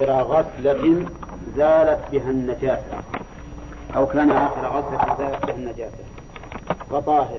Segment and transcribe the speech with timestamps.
[0.00, 1.06] آخر غسلة
[1.56, 3.02] زالت بها النجاسة.
[3.96, 6.04] أو كان آخر غسلة زالت بها النجاسة.
[6.90, 7.38] فطاهر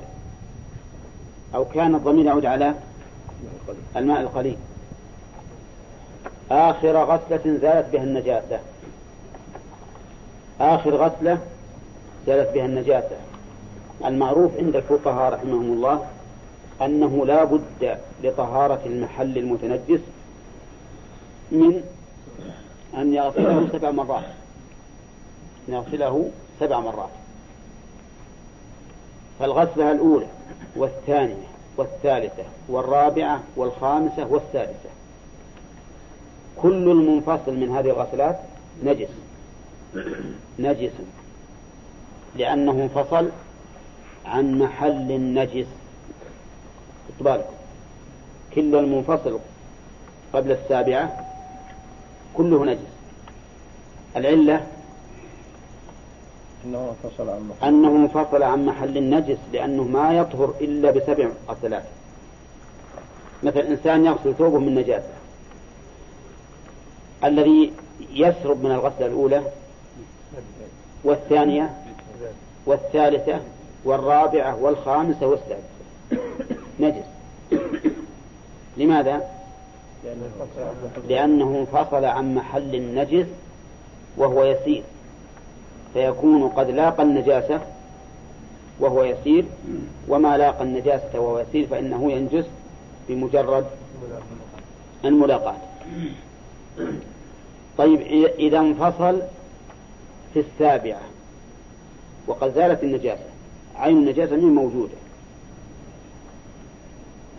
[1.55, 2.73] أو كان الضمير يعود على
[3.95, 4.57] الماء القليل.
[6.51, 8.59] آخر غسلة زالت بها النجاسة.
[10.61, 11.37] آخر غسلة
[12.27, 13.17] زالت بها النجاسة.
[14.05, 16.05] المعروف عند الفقهاء رحمهم الله
[16.81, 19.99] أنه لا بد لطهارة المحل المتنجس
[21.51, 21.83] من
[22.97, 24.23] أن يغسله سبع مرات.
[25.69, 27.09] أن يغسله سبع مرات.
[29.39, 30.27] فالغسلة الأولى
[30.75, 34.89] والثانية والثالثة والرابعة والخامسة والسادسة.
[36.57, 38.39] كل المنفصل من هذه الغسلات
[38.83, 39.09] نجس.
[40.59, 40.91] نجس.
[42.35, 43.29] لأنه انفصل
[44.25, 45.67] عن محل النجس
[47.19, 47.53] بالكم
[48.55, 49.39] كل المنفصل
[50.33, 51.24] قبل السابعة
[52.37, 52.79] كله نجس.
[54.15, 54.67] العلة
[56.65, 57.67] أنه انفصل عن محل.
[57.67, 61.83] أنه انفصل عن محل النجس لأنه ما يطهر إلا بسبع غسلات
[63.43, 65.13] مثلا إنسان يغسل ثوبه من نجاسة.
[67.23, 67.71] الذي
[68.13, 69.43] يسرب من الغسلة الأولى
[71.03, 71.73] والثانية
[72.65, 73.39] والثالثة
[73.85, 75.75] والرابعة والخامسة والسادسة.
[76.79, 77.05] نجس.
[78.77, 79.34] لماذا؟
[81.09, 83.25] لأنه انفصل عن محل النجس
[84.17, 84.83] وهو يسير
[85.93, 87.61] فيكون قد لاقى النجاسة
[88.79, 89.45] وهو يسير
[90.07, 92.45] وما لاقى النجاسة وهو يسير فإنه ينجس
[93.09, 93.65] بمجرد
[95.05, 95.55] الملاقاة.
[97.77, 98.01] طيب
[98.39, 99.21] إذا انفصل
[100.33, 101.01] في السابعة
[102.27, 103.23] وقد زالت النجاسة
[103.75, 104.95] عين النجاسة من موجودة.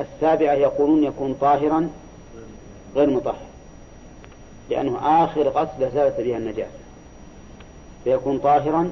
[0.00, 1.91] السابعة يقولون يكون طاهرا
[2.95, 3.47] غير مطهر.
[4.70, 6.70] لأنه آخر غسلة زالت بها النجاسة
[8.05, 8.91] فيكون طاهرا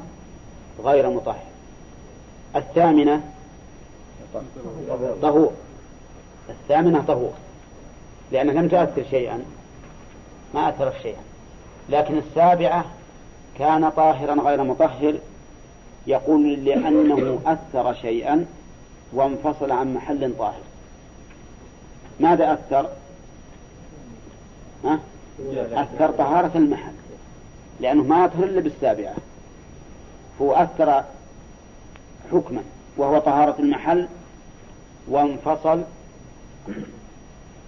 [0.85, 1.45] غير مطهر.
[2.57, 3.21] الثامنة
[5.23, 5.53] طهور.
[6.49, 7.33] الثامنة طهور.
[8.33, 9.45] لأنها لم تؤثر شيئا
[10.55, 11.23] ما أثرت شيئا.
[11.89, 12.85] لكن السابعة
[13.59, 15.15] كان طاهرا غير مطهر
[16.07, 18.47] يقول لأنه أثر شيئا
[19.13, 20.63] وانفصل عن محل طاهر.
[22.21, 22.89] ماذا أثر؟
[25.73, 26.93] أثر طهارة المحل.
[27.81, 29.15] لأنه ما يطهر إلا بالسابعة.
[30.43, 31.05] هو أثر
[32.33, 32.63] حكما
[32.97, 34.09] وهو طهارة المحل
[35.09, 35.83] وانفصل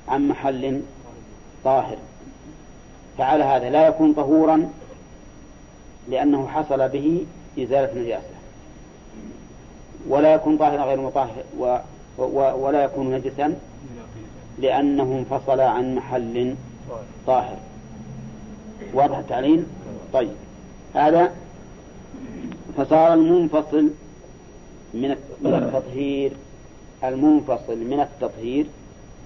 [0.09, 0.83] عن محل
[1.65, 1.97] طاهر.
[3.19, 4.69] فعلى هذا لا يكون طهورا
[6.09, 7.27] لأنه حصل به
[7.59, 8.37] إزالة نجاسة
[10.09, 11.79] ولا يكون طاهرا غير مطهر و
[12.65, 13.59] ولا يكون نجسا
[14.59, 16.55] لأنه انفصل عن محل
[17.27, 17.57] طاهر.
[18.95, 19.67] واضح التعليل؟
[20.13, 20.33] طيب.
[20.95, 21.33] هذا
[22.77, 23.91] فصار المنفصل
[24.95, 26.33] من التطهير.
[27.05, 28.67] المنفصل من التطهير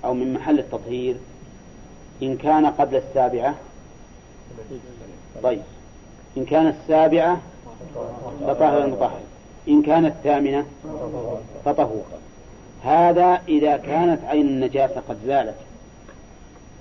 [0.04, 1.16] أو من محل التطهير
[2.22, 3.54] إن كان قبل السابعة.
[5.42, 5.62] طيب.
[6.36, 7.40] إن كان السابعة
[8.46, 9.20] فطهر المطهر.
[9.68, 10.66] إن كانت الثامنة
[11.64, 12.04] فطهور.
[12.84, 15.56] هذا إذا كانت عين النجاسة قد زالت.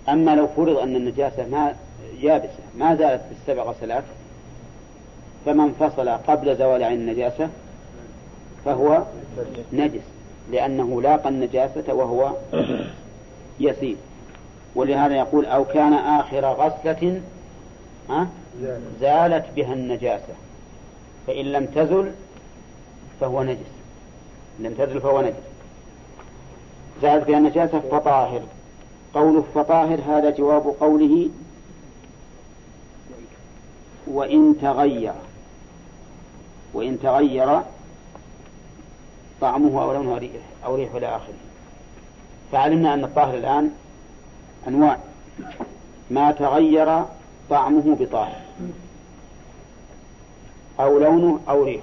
[0.09, 1.75] أما لو فرض أن النجاسة ما
[2.21, 4.03] يابسة ما زالت في السبع غسلات
[5.45, 7.49] فمن فصل قبل زوال عين النجاسة
[8.65, 9.03] فهو
[9.73, 10.01] نجس
[10.51, 12.31] لأنه لاقى النجاسة وهو
[13.59, 13.95] يسير.
[14.75, 17.21] ولهذا يقول أو كان آخر غسلة
[19.01, 20.33] زالت بها النجاسة.
[21.27, 22.11] فإن لم تزل
[23.21, 23.71] فهو نجس.
[24.59, 25.33] لم تزل فهو نجس.
[27.01, 28.41] زالت بها النجاسة فطاهر.
[29.13, 31.29] قوله فطاهر هذا جواب قوله
[34.07, 35.13] وإن تغير.
[36.73, 37.61] وإن تغير
[39.41, 40.29] طعمه أو لونه
[40.65, 41.33] أو ريح إلى آخره.
[42.51, 43.71] فعلمنا أن الطاهر الآن
[44.67, 44.97] أنواع.
[46.11, 47.03] ما تغير
[47.49, 48.41] طعمه بطاهر.
[50.79, 51.81] أو لونه أو ريح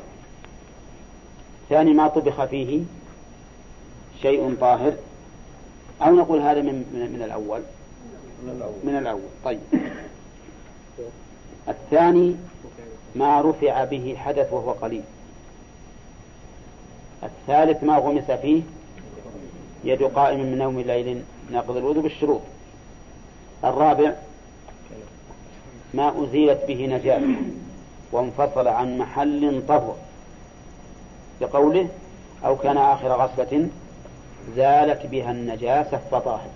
[1.69, 2.83] ثاني ما طبخ فيه
[4.23, 4.93] شيء طاهر.
[6.03, 7.61] أو نقول هذا من من, من الأول.
[8.85, 9.21] من الأول.
[9.45, 9.61] طيب.
[11.69, 12.37] الثاني
[13.17, 15.03] ما رفع به حدث وهو قليل.
[17.23, 18.63] الثالث ما غمس فيه
[19.85, 22.41] يد قائم من نوم الليل ناقض الوضوء بالشروط.
[23.65, 24.13] الرابع
[25.95, 27.37] ما أزيلت به نجاسة
[28.13, 29.97] وانفصل عن محل طهر.
[31.41, 31.89] بقوله
[32.45, 33.69] أو كان آخر غسلة
[34.57, 36.51] زالت بها النجاسة فطاهر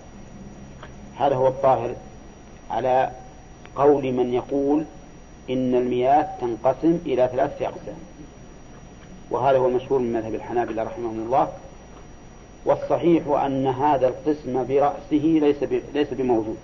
[1.17, 1.95] هذا هو الطاهر
[2.71, 3.11] على
[3.75, 4.85] قول من يقول
[5.49, 7.97] إن المياه تنقسم إلى ثلاثة أقسام.
[9.31, 11.47] وهذا هو المشهور من مذهب الحنابلة رحمهم الله.
[12.65, 15.63] والصحيح أن هذا القسم برأسه ليس
[15.93, 16.57] ليس بموجود.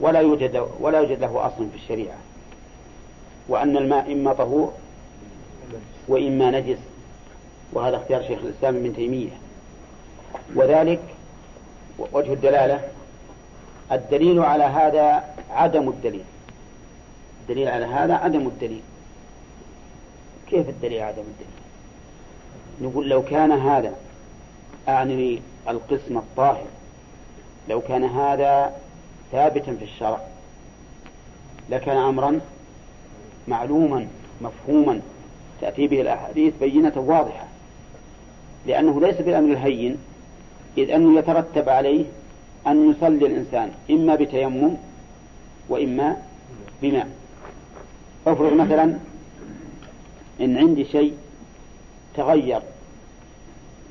[0.00, 2.18] ولا يوجد ولا يوجد له أصل في الشريعة.
[3.48, 4.72] وأن الماء إما طهور
[6.08, 6.78] وإما نجس.
[7.72, 9.30] وهذا اختيار شيخ الإسلام ابن تيمية.
[10.54, 11.00] وذلك
[12.12, 12.80] وجه الدلالة
[13.92, 16.24] الدليل على هذا عدم الدليل.
[17.42, 18.82] الدليل على هذا عدم الدليل.
[20.50, 21.60] كيف الدليل عدم الدليل؟
[22.80, 23.92] نقول لو كان هذا
[24.88, 26.66] أعني القسم الطاهر
[27.68, 28.72] لو كان هذا
[29.32, 30.20] ثابتا في الشرع
[31.70, 32.40] لكان أمرا
[33.48, 34.06] معلوما
[34.40, 35.00] مفهوما
[35.60, 37.44] تأتي به الأحاديث بينة واضحة
[38.66, 39.98] لأنه ليس بالأمر الهين
[40.78, 42.04] إذ أنه يترتب عليه
[42.66, 44.76] أن يصلي الإنسان إما بتيمم
[45.68, 46.16] وإما
[46.82, 47.08] بماء.
[48.26, 48.98] افرض مثلا
[50.40, 51.14] إن عندي شيء
[52.16, 52.62] تغير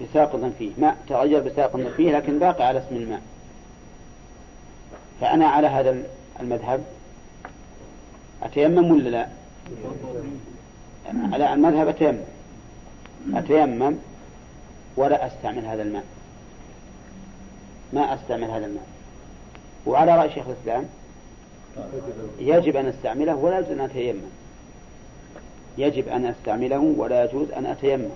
[0.01, 3.21] بساقط فيه ماء تغير بساقط فيه لكن باقي على اسم الماء.
[5.21, 6.03] فأنا على هذا
[6.39, 6.83] المذهب
[8.43, 9.27] أتيمم ولا لا؟
[11.33, 12.19] على المذهب أتيمم.
[13.33, 13.95] أتيمم
[14.97, 16.03] ولا أستعمل هذا الماء.
[17.93, 18.87] ما أستعمل هذا الماء.
[19.85, 20.85] وعلى رأي شيخ الإسلام
[22.39, 24.21] يجب أن أستعمله ولا يجوز أن أتيمم.
[25.77, 28.09] يجب أن أستعمله ولا يجوز أن أتيمم.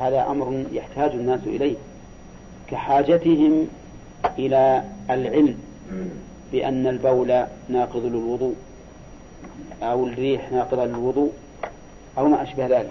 [0.00, 1.76] هذا أمر يحتاج الناس إليه.
[2.70, 3.68] كحاجتهم
[4.38, 5.58] إلى العلم
[6.52, 8.54] بأن البول ناقض للوضوء
[9.82, 11.32] أو الريح ناقضة للوضوء
[12.18, 12.90] أو ما أشبه ذلك.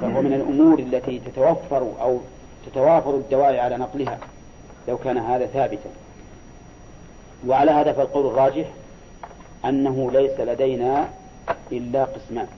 [0.00, 2.20] فهو من الأمور التي تتوفر أو
[2.66, 4.18] تتوافر الدواعي على نقلها
[4.88, 5.90] لو كان هذا ثابتا.
[7.46, 8.66] وعلى هذا فالقول الراجح
[9.64, 11.08] أنه ليس لدينا
[11.72, 12.48] إلا قسمان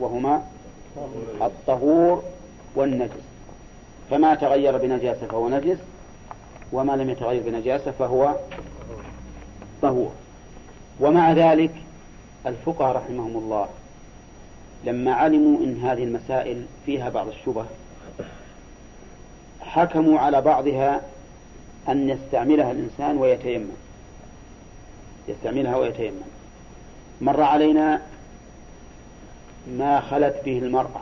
[0.00, 0.42] وهما
[1.42, 2.22] الطهور
[2.74, 3.12] والنجس.
[4.10, 5.78] فما تغير بنجاسة فهو نجس
[6.72, 8.34] وما لم يتغير بنجاسة فهو
[9.82, 10.12] طهور.
[11.00, 11.70] ومع ذلك
[12.46, 13.68] الفقهاء رحمهم الله
[14.84, 17.64] لما علموا إن هذه المسائل فيها بعض الشبه
[19.68, 21.00] حكموا على بعضها
[21.88, 23.70] أن يستعملها الإنسان ويتيمم.
[25.28, 26.20] يستعملها ويتيمم.
[27.20, 28.02] مر علينا
[29.70, 31.00] ما خلت به المرأة.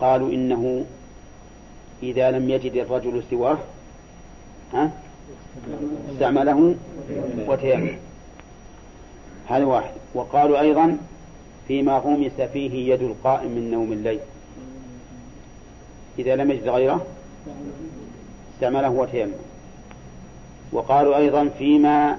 [0.00, 0.84] قالوا إنه
[2.02, 3.58] إذا لم يجد الرجل سواه
[4.72, 4.90] ها؟
[6.12, 6.74] استعمله
[7.48, 7.96] وتيمم.
[9.48, 9.94] هذا واحد.
[10.14, 10.98] وقالوا أيضا
[11.68, 14.20] فيما غمس فيه يد القائم من نوم الليل.
[16.18, 17.06] إذا لم يجد غيره
[18.54, 19.32] استعمله وتيمم.
[20.72, 22.18] وقالوا أيضا فيما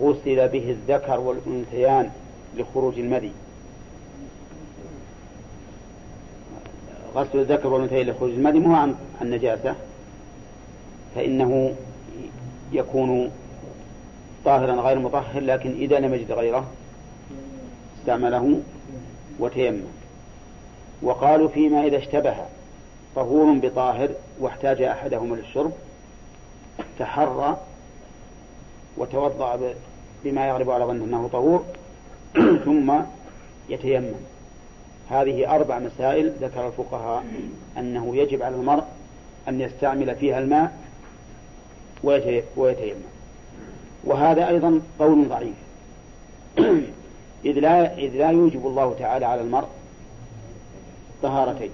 [0.00, 2.10] غسل به الذكر والأنثيان
[2.56, 3.32] لخروج المذي
[7.14, 9.74] غسل الذكر والأنثيين لخروج المذي مو عن النجاسة
[11.14, 11.74] فإنه
[12.72, 13.30] يكون
[14.44, 16.66] طاهرا غير مطهر لكن إذا لم يجد غيره
[18.00, 18.60] استعمله
[19.38, 19.80] وتيمم.
[21.02, 22.34] وقالوا فيما إذا اشتبه
[23.16, 24.10] طهور بطاهر
[24.40, 25.72] واحتاج أحدهما للشرب
[26.98, 27.56] تحرى
[28.96, 29.74] وتوضأ
[30.24, 31.64] بما يغلب على ظنه أنه طهور
[32.64, 32.92] ثم
[33.68, 34.14] يتيمم.
[35.10, 37.24] هذه أربع مسائل ذكر الفقهاء
[37.78, 38.84] أنه يجب على المرء
[39.48, 40.78] أن يستعمل فيها الماء
[42.56, 43.02] ويتيمم.
[44.04, 45.56] وهذا أيضا قول ضعيف.
[47.44, 49.68] إذ لا, إذ لا يوجب الله تعالى على المرء
[51.22, 51.70] طهارتين.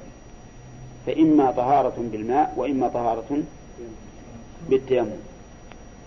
[1.07, 3.43] فإما طهارة بالماء وإما طهارة
[4.69, 5.17] بالتيمم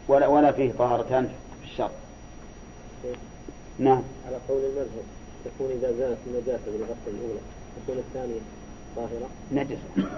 [0.08, 1.30] ولا, ولا فيه طهارتان
[1.62, 1.92] في الشرع
[3.80, 4.02] نعم.
[4.28, 5.06] على قول المذهب
[5.46, 7.40] تكون إذا زالت النجاسة بالغسل الأولى
[7.84, 8.40] تكون الثانية
[8.96, 10.10] طاهرة؟ نجسة.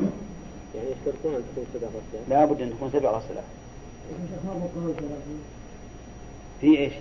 [0.76, 3.44] يعني يشترطون أن تكون سبع غسلات؟ لا بد أن تكون سبع غسلات.
[6.62, 6.94] في إيش؟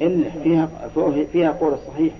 [0.00, 0.90] إلا فيها
[1.32, 2.14] فيها قول الصحيح.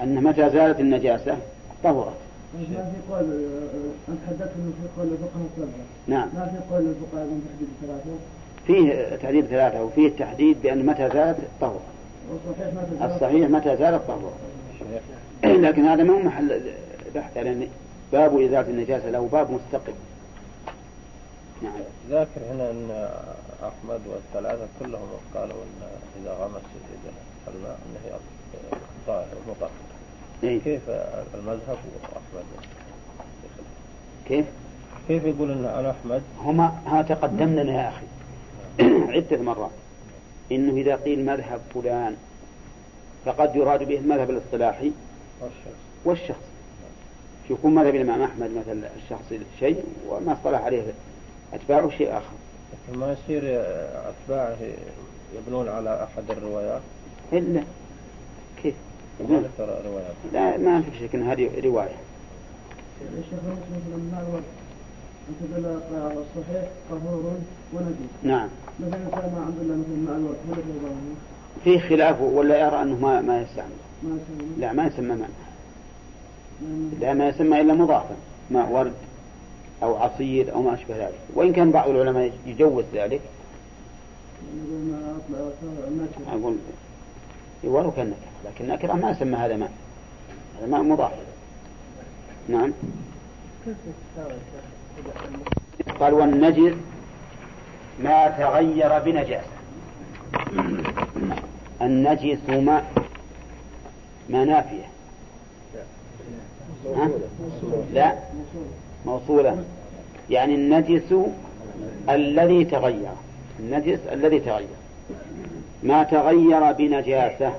[0.00, 1.36] أن متى زالت النجاسة
[1.84, 2.12] طهرت.
[2.54, 3.46] ما في قول
[4.08, 5.86] أنت حدثت أنه في قول الفقهاء السبعة.
[6.06, 6.28] نعم.
[6.34, 8.18] ما في قول الفقهاء من تحديد ثلاثة.
[8.66, 11.80] فيه تحديد ثلاثة وفيه التحديد بأن متى زالت طهرت.
[13.02, 14.32] الصحيح متى زالت طهرت.
[15.66, 16.60] لكن هذا ما هو محل
[17.14, 17.68] بحث لأن
[18.12, 19.92] باب إزالة النجاسة له باب مستقل.
[21.62, 21.72] نعم
[22.10, 23.08] ذاكر هنا أن
[23.62, 25.88] أحمد والثلاثة كلهم قالوا أن
[26.22, 26.62] إذا غمس
[27.48, 28.37] الماء أنه طاهر
[29.48, 29.70] مطهر
[30.44, 30.80] إيه؟ كيف
[31.34, 32.44] المذهب وأحمد؟
[34.28, 34.46] كيف؟
[35.08, 38.06] كيف يقول إن على أحمد؟ هما ها تقدمنا يا أخي.
[39.12, 39.70] عدة مرات.
[40.52, 42.16] إنه إذا قيل مذهب فلان
[43.24, 44.92] فقد يراد به المذهب الاصطلاحي
[45.40, 45.80] والشخص.
[46.04, 46.48] والشخص.
[47.50, 50.82] يكون مذهب الإمام أحمد مثلا الشخص شيء وما اصطلح عليه
[51.52, 52.32] أتباعه شيء آخر.
[52.72, 53.42] لكن ما يصير
[54.08, 54.56] أتباعه
[55.36, 56.80] يبنون على أحد الروايات؟
[57.32, 57.62] إلا
[58.62, 59.07] كيف؟ ما ذكر روايات
[60.32, 61.96] لا ما في شك إن هذه رواية.
[68.22, 68.48] نعم؟
[71.64, 73.70] في خلاف ولا يرى أنه ما ما يستعمل
[74.58, 75.30] لا ما يسمى ماء
[77.00, 78.16] لا ما يسمى إلا مضافا.
[78.50, 78.92] ماء ورد
[79.82, 81.18] أو عصير أو ما أشبه ذلك.
[81.34, 83.20] وإن كان بعض العلماء يجوز ذلك.
[86.28, 86.56] أقول
[87.64, 89.70] ولو كان نكره لكن نكره ما يسمى هذا ماء.
[90.58, 91.12] هذا ماء مضاف.
[92.48, 92.72] نعم.
[96.00, 96.74] قال والنجس
[98.02, 99.48] ما تغير بنجاسة.
[101.82, 102.84] النجس ماء
[104.28, 104.88] ما نافية
[106.86, 107.10] ها؟
[107.92, 108.14] لا.
[109.06, 109.64] موصولة.
[110.30, 111.14] يعني النجس
[112.08, 113.12] الذي تغير.
[113.58, 114.68] النجس الذي تغير.
[115.82, 117.52] ما تغير بنجاسة.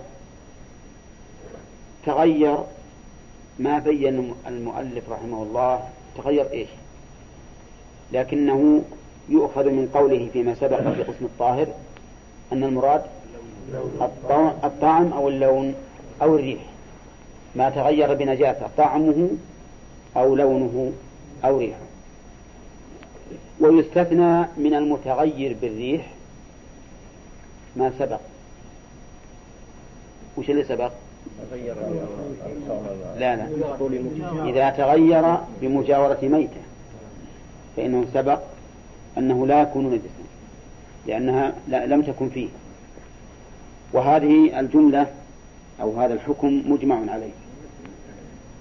[2.05, 2.57] تغير
[3.59, 5.89] ما بين المؤلف رحمه الله.
[6.17, 6.69] تغير إيش؟
[8.11, 8.83] لكنه
[9.29, 11.67] يؤخذ من قوله فيما سبق في قسم الطاهر
[12.53, 13.03] أن المراد
[14.63, 15.75] الطعم أو اللون
[16.21, 16.61] أو الريح.
[17.55, 19.29] ما تغير بنجاسة طعمه
[20.17, 20.91] أو لونه
[21.45, 21.79] أو ريحه.
[23.59, 26.07] ويستثنى من المتغير بالريح
[27.79, 28.19] ما سبق؟
[30.37, 30.91] وش اللي سبق؟
[33.17, 33.47] لا لا.
[34.49, 36.61] إذا تغير بمجاورة ميتة
[37.77, 38.39] فإنه سبق
[39.17, 40.23] أنه لا يكون نجسا
[41.07, 42.47] لأنها لا لم تكن فيه.
[43.93, 45.07] وهذه الجملة
[45.81, 47.31] أو هذا الحكم مجمع عليه.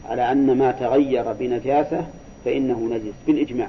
[0.08, 2.06] على أن ما تغير بنجاسة
[2.44, 3.68] فإنه نجس بالإجماع.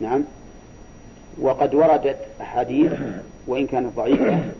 [0.00, 0.24] نعم.
[1.40, 2.92] وقد وردت أحاديث
[3.46, 4.52] وإن كانت ضعيفة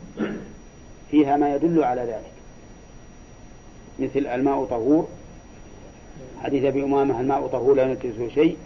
[1.10, 2.34] فيها ما يدل على ذلك.
[3.98, 5.08] مثل الماء طهور.
[6.42, 8.56] حديث أبي أمامة الماء طهور لا ينجسه شيء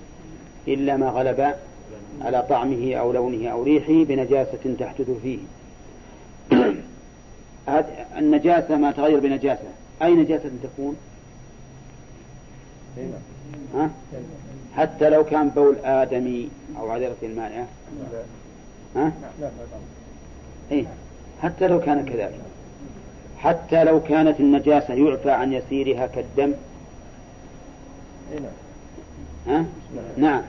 [0.68, 1.54] إلا ما غلب
[2.20, 5.38] على طعمه أو لونه أو ريحه بنجاسة تحدث فيه.
[8.18, 9.68] النجاسة ما تغير بنجاسة.
[10.02, 10.96] أي نجاسة تكون؟
[13.75, 13.90] ها؟
[14.76, 16.48] حتى لو كان بول آدمي
[16.78, 17.66] أو عذرة المائعة
[18.96, 19.12] ها؟
[20.72, 20.84] إيه؟
[21.42, 22.40] حتى لو كان كذلك.
[23.38, 26.52] حتى لو كانت النجاسة يعفى عن يسيرها كالدم.
[29.46, 29.64] ها؟
[30.16, 30.42] نعم.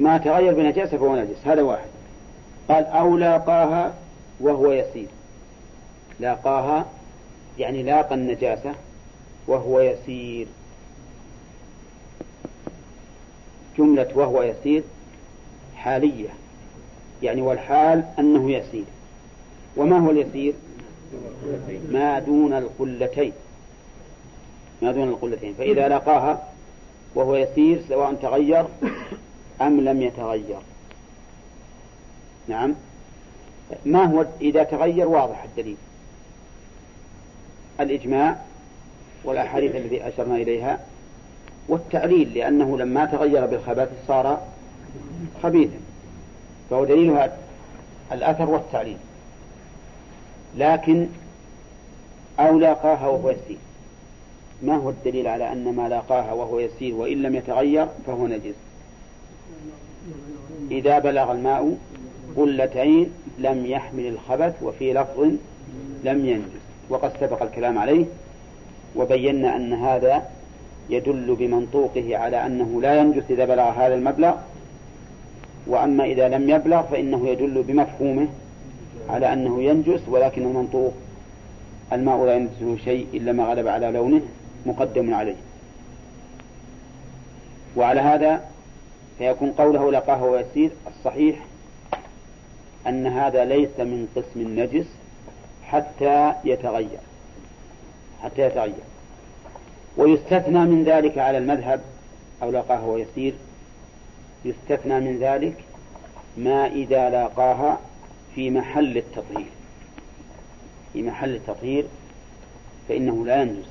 [0.00, 1.46] ما تغير بنجاسة فهو نجس.
[1.46, 1.88] هذا واحد.
[2.68, 3.94] قال أو لاقاها
[4.40, 5.06] وهو يسير.
[6.20, 6.86] لاقاها
[7.58, 8.74] يعني لاقى النجاسة
[9.46, 10.46] وهو يسير.
[13.78, 14.82] جملة وهو يسير
[15.76, 16.28] حالية.
[17.22, 18.84] يعني والحال أنه يسير.
[19.76, 20.54] وما هو اليسير؟
[21.90, 23.32] ما دون القلتين.
[24.82, 25.54] ما دون القلتين.
[25.58, 26.42] فإذا لقاها
[27.14, 28.64] وهو يسير سواء تغير
[29.60, 30.58] أم لم يتغير.
[32.48, 32.74] نعم.
[33.84, 35.76] ما هو إذا تغير واضح الدليل.
[37.80, 38.36] الإجماع
[39.24, 40.80] والأحاديث التي أشرنا إليها
[41.68, 44.42] والتعليل لأنه لما تغير بالخبث صار
[45.42, 45.78] خبيثا.
[46.70, 47.36] فهو دليلها
[48.12, 48.96] الأثر والتعليل.
[50.56, 51.06] لكن
[52.40, 53.58] أو لاقاها وهو يسير.
[54.62, 58.54] ما هو الدليل على أن ما لاقاها وهو يسير وإن لم يتغير فهو نجس؟
[60.70, 61.76] إذا بلغ الماء
[62.36, 65.20] قلتين لم يحمل الخبث وفي لفظ
[66.04, 66.66] لم ينجس.
[66.88, 68.04] وقد سبق الكلام عليه
[68.96, 70.30] وبينا أن هذا
[70.90, 74.34] يدل بمنطوقه على أنه لا ينجس إذا بلغ هذا المبلغ.
[75.66, 78.28] وأما إذا لم يبلغ فإنه يدل بمفهومه
[79.08, 80.94] على أنه ينجس ولكن المنطوق
[81.92, 84.22] الماء لا ينجسه شيء إلا ما غلب على لونه
[84.66, 85.36] مقدم عليه.
[87.76, 88.44] وعلى هذا
[89.18, 91.36] فيكون قوله لقاه ويسير الصحيح
[92.86, 94.86] أن هذا ليس من قسم النجس
[95.66, 97.00] حتى يتغير.
[98.22, 98.84] حتى يتغير.
[99.96, 101.80] ويستثنى من ذلك على المذهب
[102.42, 103.34] أو لقاه ويسير
[104.44, 105.54] يستثنى من ذلك
[106.36, 107.78] ما إذا لاقاها
[108.36, 109.46] في محل التطهير.
[110.92, 111.84] في محل التطهير
[112.88, 113.66] فإنه لا ينجس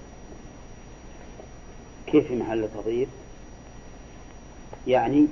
[2.08, 3.08] كيف في محل التطهير؟
[4.88, 5.28] يعني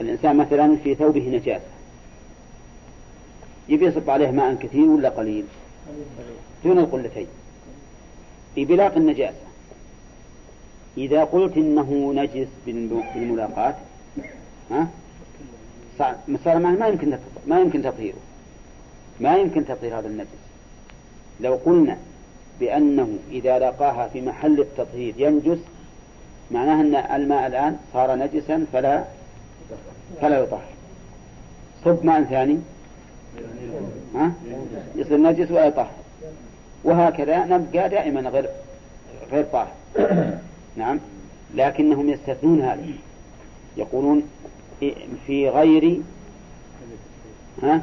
[0.00, 1.70] الإنسان مثلا في ثوبه نجاسة
[3.68, 5.44] يبي يصب عليه ماء كثير ولا قليل؟
[6.64, 7.26] دون القلتين.
[8.56, 9.46] ببلاق النجاسة
[10.96, 12.48] إذا قلت إنه نجس
[13.14, 13.74] بالملاقاة
[14.70, 14.88] ها؟
[16.44, 18.18] صار ما يمكن ما يمكن تطهيره.
[19.20, 20.28] ما يمكن تطهير هذا النجس
[21.40, 21.96] لو قلنا
[22.60, 25.58] بأنه إذا لقاها في محل التطهير ينجس
[26.50, 29.04] معناه أن الماء الآن صار نجسا فلا
[30.20, 30.62] فلا يطهر.
[31.84, 32.58] صب ماء ثاني.
[34.14, 34.32] ها؟
[34.96, 35.90] يصير نجس ولا يطهر.
[36.84, 38.48] وهكذا نبقى دائما غير
[39.32, 39.72] غير طاهر.
[40.76, 40.98] نعم.
[41.54, 42.82] لكنهم يستثنون هذا.
[43.76, 44.22] يقولون
[45.26, 46.00] في غير
[47.62, 47.82] ها؟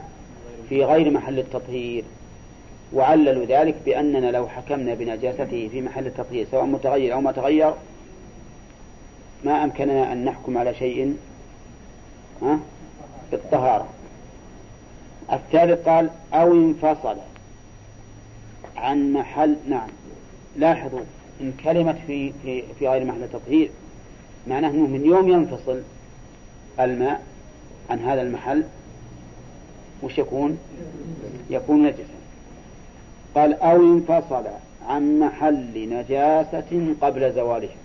[0.70, 2.04] في غير محل التطهير.
[2.94, 7.74] وعللوا ذلك بأننا لو حكمنا بنجاسته في محل التطهير سواء متغير أو ما تغير
[9.44, 11.18] ما أمكننا أن نحكم على شيء
[12.42, 12.60] ها؟
[13.32, 13.88] بالطهارة.
[15.34, 17.18] الثالث قال أو انفصل
[18.78, 19.88] عن محل نعم.
[20.56, 21.02] لاحظوا
[21.42, 23.70] إن كلمة في في في غير محل التطهير
[24.48, 25.82] معناه أنه من يوم ينفصل.
[26.80, 27.24] الماء
[27.90, 28.64] عن هذا المحل
[30.04, 30.58] وش يكون؟
[31.50, 32.18] يكون نجسا.
[33.36, 34.44] قال أو انفصل
[34.88, 37.76] عن محل نجاسة قبل زوالها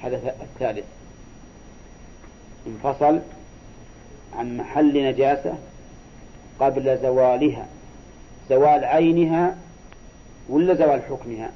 [0.00, 0.84] هذا الثالث.
[2.66, 3.20] انفصل
[4.38, 5.54] عن محل نجاسة
[6.60, 7.66] قبل زوالها.
[8.50, 9.56] زوال عينها
[10.48, 11.50] ولا زوال حكمها؟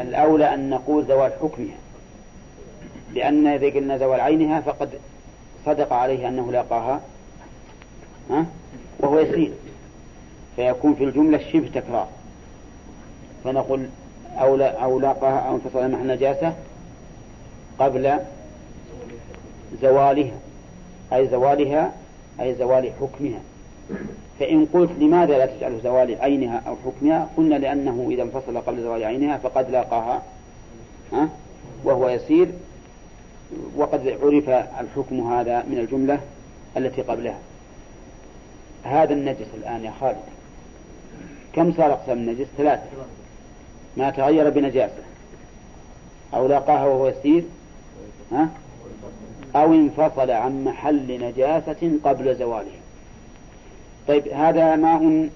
[0.00, 1.76] الأولى أن نقول زوال حكمها.
[3.14, 4.88] لأن إذا قلنا زوال عينها فقد
[5.66, 7.00] صدق عليه أنه لاقاها
[8.30, 8.46] ها؟
[9.00, 9.52] وهو يسير.
[10.56, 12.08] فيكون في الجملة شبه تكرار.
[13.44, 13.88] فنقول
[14.40, 16.54] أو لا أو لاقاها أو انفصل مع النجاسة
[17.78, 18.18] قبل
[19.82, 20.36] زوالها
[21.12, 21.92] أي زوالها
[22.40, 23.40] أي زوال حكمها.
[24.40, 29.04] فإن قلت لماذا لا تجعله زوال عينها أو حكمها؟ قلنا لأنه إذا انفصل قبل زوال
[29.04, 30.22] عينها فقد لاقاها
[31.12, 31.28] ها؟
[31.84, 32.48] وهو يسير.
[33.76, 34.48] وقد عرف
[34.80, 36.20] الحكم هذا من الجملة
[36.76, 37.38] التي قبلها.
[38.84, 40.16] هذا النجس الآن يا خالد.
[41.52, 42.86] كم صار أقسام النجس؟ ثلاثة.
[43.96, 45.02] ما تغير بنجاسة.
[46.34, 47.44] أو لاقاها وهو يسير.
[48.32, 48.48] ها؟
[49.56, 52.78] أو انفصل عن محل نجاسة قبل زواله.
[54.08, 55.28] طيب هذا ماء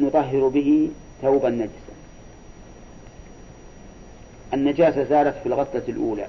[0.00, 0.90] نطهر به
[1.22, 1.94] ثوبا نجسا
[4.54, 6.26] النجاسة زالت في الغسلة الأولى.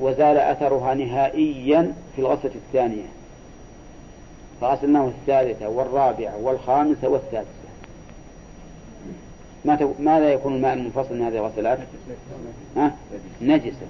[0.00, 3.06] وزال أثرها نهائيا في الغسلة الثانية.
[4.60, 7.64] فغسلناه الثالثة والرابعة والخامسة والسادسة.
[9.98, 11.78] ماذا يكون الماء المنفصل من هذه الغسلات؟
[12.76, 12.96] ها؟
[13.42, 13.86] نجسا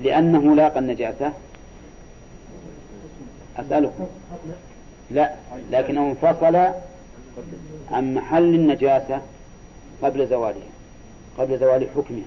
[0.00, 1.32] لأنه لاقى النجاسة
[3.56, 4.06] أسألكم
[5.10, 5.34] لا
[5.70, 6.56] لكنه انفصل
[7.90, 9.20] عن محل النجاسة
[10.02, 10.72] قبل زوالها
[11.38, 12.24] قبل زوال حكمها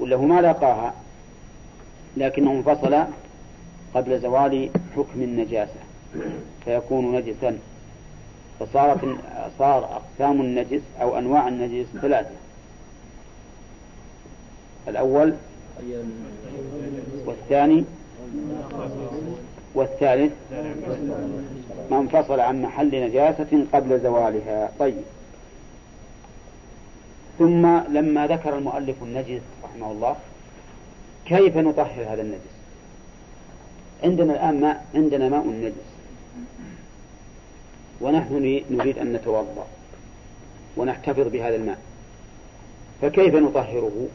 [0.00, 0.94] ولا هو ما لاقاها؟
[2.16, 3.04] لكنه انفصل
[3.94, 5.80] قبل زوال حكم النجاسة
[6.64, 7.58] فيكون نجسا.
[8.60, 9.16] فصارت
[9.58, 12.30] صار أقسام النجس أو أنواع النجس ثلاثة.
[14.88, 15.34] الأول
[17.26, 17.84] والثاني
[19.74, 20.32] والثالث
[21.90, 24.70] ما انفصل عن محل نجاسة قبل زوالها.
[24.78, 25.02] طيب.
[27.38, 30.16] ثم لما ذكر المؤلف النجس رحمه الله
[31.30, 32.40] كيف نطهر هذا النجس؟
[34.02, 35.74] عندنا الآن ماء عندنا ماء نجس
[38.00, 39.66] ونحن نريد أن نتوضأ.
[40.76, 41.78] ونحتفظ بهذا الماء.
[43.02, 44.08] فكيف نطهره؟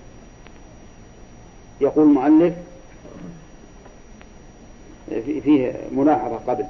[1.82, 2.54] يقول المؤلف
[5.44, 6.66] فيه ملاحظة قبل.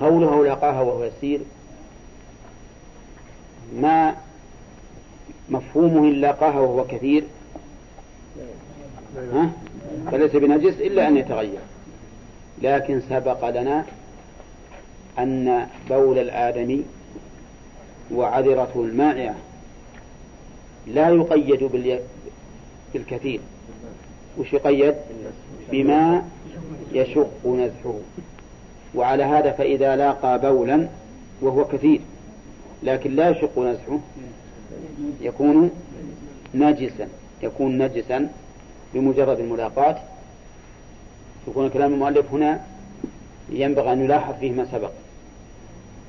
[0.00, 1.40] قوله لاقاها وهو يسير
[3.76, 4.16] ما
[5.48, 7.24] مفهومه إن لاقاها وهو كثير.
[9.32, 9.50] ها؟
[10.10, 11.58] فليس بنجس إلا أن يتغير.
[12.62, 13.84] لكن سبق لنا
[15.18, 16.84] أن بول الآدمي
[18.12, 19.34] وعذرته المائعة
[20.86, 21.90] لا يقيد
[22.94, 23.40] بالكثير.
[24.38, 24.94] وش يقيد؟
[25.72, 26.24] بما
[26.92, 27.98] يشق نزحه.
[28.94, 30.88] وعلى هذا فإذا لاقى بولا
[31.42, 32.00] وهو كثير.
[32.82, 33.98] لكن لا يشق نزحه.
[35.20, 35.70] يكون
[36.54, 37.08] نجسا.
[37.42, 38.28] يكون نجسا.
[38.96, 39.96] بمجرد الملاقاة
[41.48, 42.60] يكون كلام المؤلف هنا
[43.50, 44.90] ينبغي أن يلاحظ فيه ما سبق.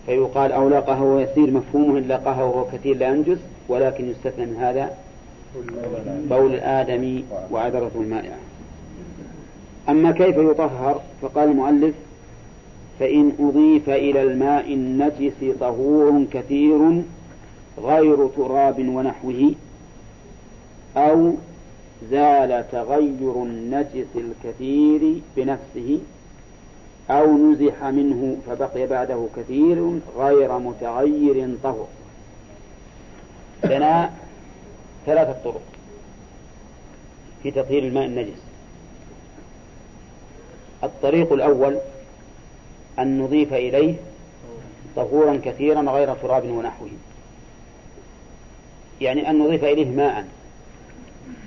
[0.06, 3.38] فيقال أو لاقاه وهو يسير مفهومه إن لاقاه وهو كثير لا ينجس
[3.69, 4.97] ولكن يستثنى من هذا
[6.30, 8.38] بول الآدمي وعذرة المائعة.
[9.89, 11.95] أما كيف يطهر؟ فقال المؤلف
[13.00, 17.02] فإن أضيف إلى الماء النجس طهور كثير
[17.84, 19.54] غير تراب ونحوه
[20.97, 21.34] أو
[22.12, 26.00] زال تغير النجس الكثير بنفسه
[27.10, 31.88] أو نزح منه فبقي بعده كثير غير متغير طهر.
[33.64, 34.12] لنا
[35.06, 35.62] ثلاثة طرق
[37.44, 38.42] في تطهير الماء النجس.
[40.84, 41.78] الطريق الأول
[43.00, 43.96] أن نضيف إليه
[44.96, 46.90] طهورا كثيرا غير تراب ونحوه.
[49.02, 50.28] يعني أن نضيف إليه ماء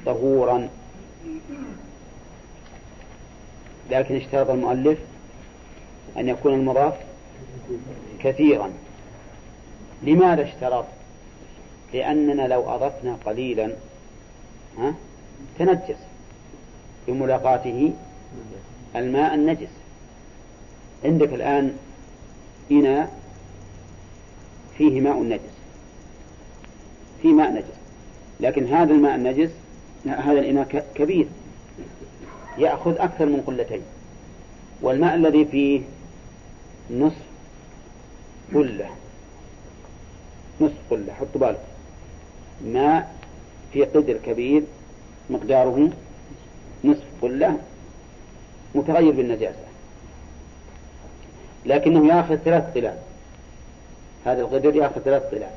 [0.07, 0.69] طهورا.
[3.90, 4.99] لكن اشترط المؤلف
[6.16, 6.95] أن يكون المضاف
[8.23, 8.73] كثيرا.
[10.03, 10.85] لماذا اشترط؟
[11.95, 13.73] لأننا لو أضفنا قليلا
[14.79, 14.95] ها
[15.59, 15.99] تنجس.
[17.07, 17.93] بملاقاته
[18.97, 19.69] الماء النجس.
[21.05, 21.77] عندك الآن
[22.71, 23.12] إناء
[24.79, 25.40] فيه ماء نجس.
[27.23, 27.81] فيه ماء نجس.
[28.40, 29.51] لكن هذا الماء النجس
[30.07, 31.27] هذا الإناء كبير
[32.59, 33.83] يأخذ أكثر من قلتين.
[34.83, 35.81] والماء الذي فيه
[36.91, 37.23] نصف
[38.55, 38.91] قلة
[40.61, 41.61] نصف قلة حط بالك
[42.65, 43.15] ماء
[43.73, 44.63] في قدر كبير
[45.31, 45.91] مقداره
[46.85, 47.59] نصف قلة
[48.75, 49.71] متغير بالنجاسة.
[51.67, 52.99] لكنه يأخذ ثلاث طلال.
[54.25, 55.51] هذا القدر يأخذ ثلاث طلال.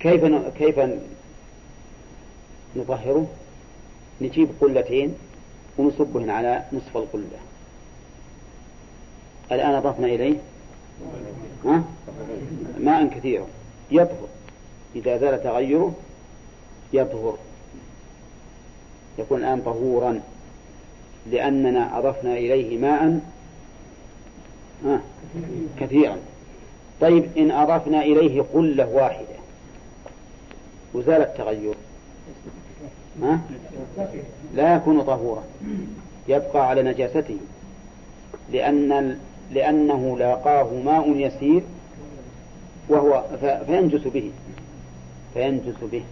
[0.00, 0.24] كيف
[0.58, 0.78] كيف
[2.76, 3.26] نطهره؟
[4.20, 5.14] نجيب قلتين
[5.78, 7.38] ونصبهن على نصف القلة
[9.52, 10.36] الآن أضفنا إليه
[11.64, 11.84] ها؟
[12.78, 13.46] ماء كثيرا
[13.90, 14.28] يطهر
[14.96, 15.94] إذا زال تغيره
[16.92, 17.36] يطهر
[19.18, 20.20] يكون الآن طهورا
[21.30, 23.20] لأننا أضفنا إليه ماء
[25.80, 26.16] كثيرا
[27.00, 29.36] طيب إن أضفنا إليه قلة واحدة
[30.94, 31.74] وزال التغير؟
[34.54, 35.44] لا يكون طهورا.
[36.28, 37.38] يبقى على نجاسته.
[38.52, 39.18] لأن
[39.50, 41.62] لأنه لاقاه ماء يسير
[42.88, 43.24] وهو
[43.66, 44.30] ينجس به.
[45.34, 46.04] فينجس به.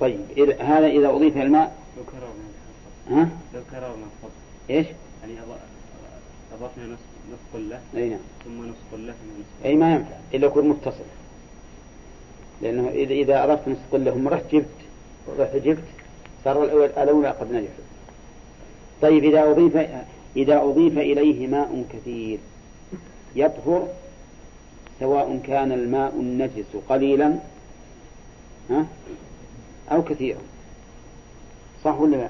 [0.00, 0.20] طيب
[0.60, 1.76] هذا إذا أضيف الماء؟
[3.10, 4.06] ها؟ لو كررنا
[4.70, 4.86] إيش؟
[5.22, 5.38] يعني
[6.52, 7.80] أضفنا نصف قلة.
[7.96, 8.18] أي نعم.
[8.44, 11.04] ثم نصف قلة ثم نصف أي ما ينفع إلا يكون متصل.
[12.64, 14.66] لأنه إذا نصف قلة ثم رحت جبت
[15.38, 15.84] رحت جبت
[16.44, 17.70] صار الأول الأولى قد نجح
[19.02, 19.76] طيب إذا أضيف
[20.36, 22.38] إذا أضيف إليه ماء كثير
[23.36, 23.88] يطهر
[25.00, 27.34] سواء كان الماء النجس قليلا
[28.70, 28.86] ها؟
[29.92, 30.38] أو كثيرا.
[31.84, 32.28] صح ولا لا؟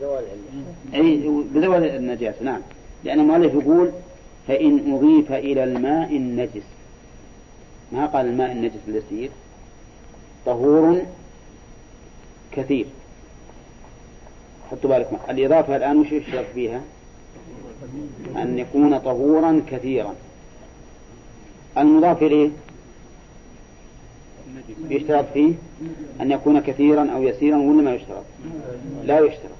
[0.00, 0.24] زوال
[0.94, 1.16] أي
[1.54, 2.60] بزوال النجاسة نعم.
[3.04, 3.90] لأن المؤلف يقول
[4.48, 6.62] فإن أضيف إلى الماء النجس
[7.92, 9.30] ما قال الماء النجس اليسير؟
[10.46, 11.02] طهور
[12.52, 12.86] كثير.
[14.70, 16.80] حطوا بالك الإضافة الآن وش يشترط فيها؟
[18.36, 20.14] أن يكون طهورا كثيرا.
[21.78, 22.50] المضاف إليه
[24.90, 25.52] يشترط فيه
[26.20, 28.24] أن يكون كثيرا أو يسيرا ولا ما يشترط؟
[29.04, 29.50] لا يشترط.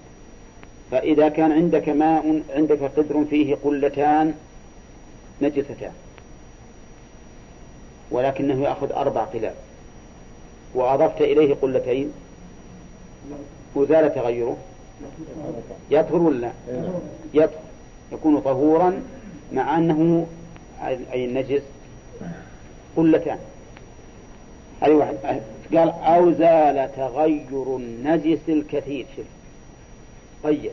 [0.91, 4.35] فإذا كان عندك ماء عندك قدر فيه قلتان
[5.43, 5.93] نجستان.
[8.11, 9.55] ولكنه يأخذ أربع قلال
[10.75, 12.13] وأضفت إليه قلتين.
[13.75, 14.57] وزال تغيره
[15.91, 16.53] يطهر ولا
[17.35, 17.61] يطهر.
[18.13, 19.03] يكون طهورا
[19.53, 20.27] مع أنه
[21.13, 21.63] أي النجس
[22.97, 23.39] قلتان.
[24.81, 25.17] هذه واحد.
[25.75, 29.07] قال أو زال تغير النجس الكثير.
[29.17, 29.27] شوف.
[30.45, 30.73] طيب.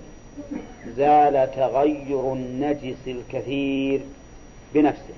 [0.98, 4.02] زال تغير النجس الكثير
[4.74, 5.14] بنفسه.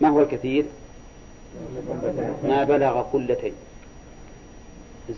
[0.00, 0.64] ما هو الكثير؟
[2.44, 3.52] ما بلغ قلتين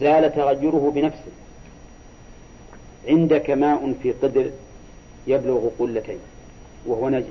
[0.00, 1.32] زال تغيره بنفسه.
[3.08, 4.50] عندك ماء في قدر
[5.26, 6.18] يبلغ قلتين
[6.86, 7.26] وهو نجس.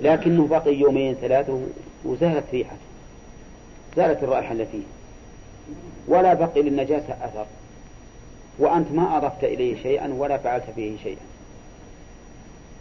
[0.00, 1.60] لكنه بقي يومين ثلاثة
[2.04, 2.76] وزالت ريحته
[3.96, 4.82] زالت الرائحة التي فيه
[6.08, 7.46] ولا بقي للنجاسة أثر.
[8.58, 11.22] وأنت ما أضفت إليه شيئا ولا فعلت فيه شيئا.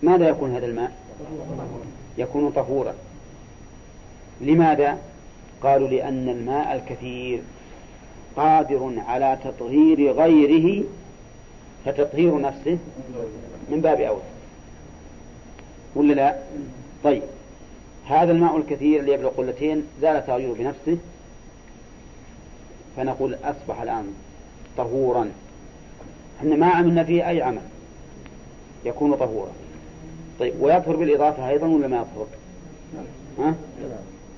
[0.03, 0.91] ماذا يكون هذا الماء؟
[2.17, 2.93] يكون طهورا.
[4.41, 4.97] لماذا؟
[5.63, 7.41] قالوا لأن الماء الكثير
[8.35, 10.83] قادر على تطهير غيره
[11.85, 12.77] فتطهير نفسه
[13.69, 14.21] من باب أولى
[15.95, 16.35] ولا لا؟
[17.03, 17.23] طيب.
[18.07, 20.97] هذا الماء الكثير اللي يبلغ قلتين زال تغيره بنفسه
[22.97, 24.13] فنقول أصبح الآن
[24.77, 25.31] طهورا.
[26.39, 27.61] إحنا ما عملنا فيه أي عمل.
[28.85, 29.51] يكون طهورا.
[30.39, 32.27] طيب ويطهر بالإضافة أيضا ولا ما يطهر؟
[33.39, 33.55] ها؟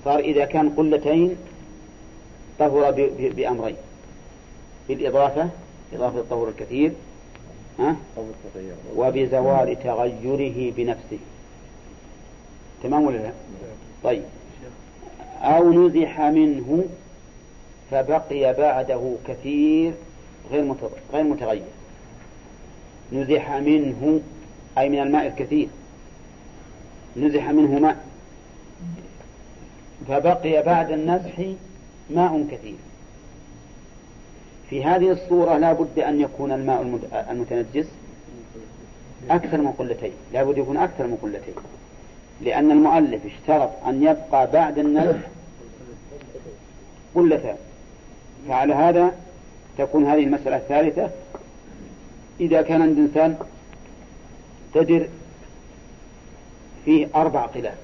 [0.06, 1.36] صار إذا كان قلتين
[2.60, 3.76] طهر بأمرين.
[4.90, 5.50] بالإضافة
[5.94, 6.92] إضافة الطهور الكثير
[7.80, 7.96] ها؟
[8.96, 11.20] وبزوال تغيره بنفسه.
[12.84, 13.32] تمام ولا لا؟
[14.04, 14.24] طيب.
[15.42, 16.86] أو نزح منه
[17.92, 19.94] فبقي بعده كثير
[20.52, 20.76] غير
[21.14, 21.64] غير متغير.
[23.14, 24.22] نزح منه
[24.78, 25.68] أي من الماء الكثير.
[27.18, 28.06] نزح منه ماء.
[30.08, 31.42] فبقي بعد النزح
[32.10, 32.76] ماء كثير.
[34.70, 37.86] في هذه الصورة لا بد أن يكون الماء المتنجس
[39.30, 40.12] أكثر من قلتين.
[40.34, 41.56] لا بد يكون أكثر من قلتين.
[42.42, 45.20] لأن المؤلف اشترط أن يبقى بعد النزح
[47.16, 47.56] قلتان.
[48.48, 49.12] فعلى هذا
[49.78, 51.10] تكون هذه المسألة الثالثة.
[52.40, 53.38] إذا كان عند إنسان
[54.74, 55.08] تدر
[56.86, 57.76] فيه أربع قلال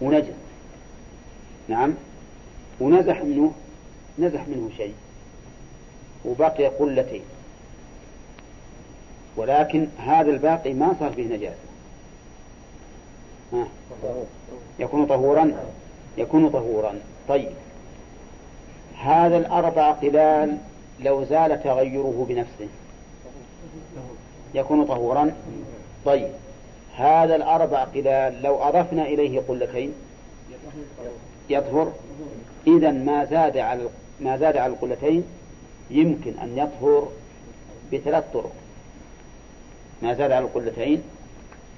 [0.00, 0.34] ونجس.
[1.70, 1.94] نعم.
[2.80, 3.52] ونزح منه
[4.18, 4.94] نزح منه شيء.
[6.24, 7.22] وبقي قلتين.
[9.36, 11.56] ولكن هذا الباقي ما صار فيه نجاسة.
[13.52, 13.66] ها.
[14.78, 15.52] يكون طهورا؟
[16.18, 17.00] يكون طهورا.
[17.28, 17.52] طيب.
[19.02, 20.58] هذا الأربع قلال
[21.00, 22.68] لو زال تغيره بنفسه.
[24.54, 25.34] يكون طهورا؟
[26.04, 26.30] طيب.
[26.96, 29.92] هذا الأربع قلال لو أضفنا إليه قلتين.
[31.50, 31.92] يطهر
[32.66, 33.88] إذا ما زاد على
[34.20, 35.24] ما زاد على القلتين
[35.90, 37.08] يمكن أن يطهر
[37.92, 38.52] بثلاث طرق.
[40.02, 41.02] ما زاد على القلتين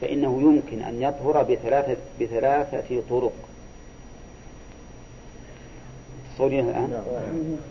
[0.00, 3.32] فإنه يمكن أن يطهر بثلاثة بثلاثة طرق.
[6.40, 7.02] الآن.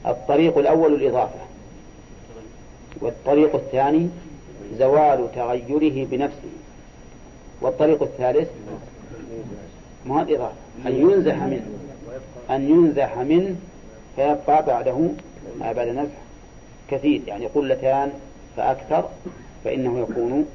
[0.05, 1.39] الطريق الأول الإضافة
[3.01, 4.09] والطريق الثاني
[4.77, 6.49] زوال تغيره بنفسه
[7.61, 8.49] والطريق الثالث
[10.05, 11.67] ما الإضافة؟ أن ينزح منه.
[12.49, 13.55] أن ينزح منه
[14.15, 14.97] فيبقى بعده
[15.59, 16.21] ما بعد نزح
[16.89, 18.11] كثير يعني قلتان
[18.57, 19.09] فأكثر
[19.63, 20.45] فإنه يكون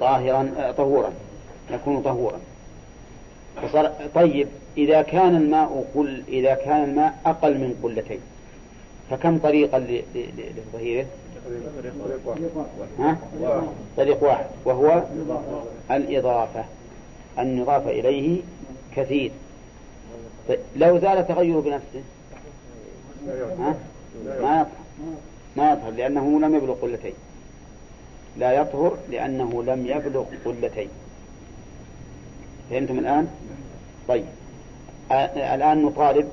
[0.00, 1.12] طاهرا آه، طهورا
[1.70, 2.40] يكون طهورا
[4.14, 8.20] طيب إذا كان الماء قل إذا كان الماء أقل من قلتين
[9.10, 11.06] فكم طريقا لتطهيره؟
[12.98, 13.16] ها؟
[13.96, 15.02] طريق واحد وهو
[15.90, 16.64] الإضافة
[17.38, 18.40] يضاف إليه
[18.96, 19.30] كثير
[20.76, 22.02] لو زال تغيره بنفسه.
[23.58, 23.76] ها؟
[24.40, 24.66] ما يطهر.
[25.56, 27.14] ما يطهر لأنه لم يبلغ قلتين.
[28.36, 30.88] لا يطهر لأنه لم يبلغ قلتين.
[32.70, 33.28] فهمتم الآن؟
[34.08, 34.24] طيب.
[35.36, 36.28] الآن نطالب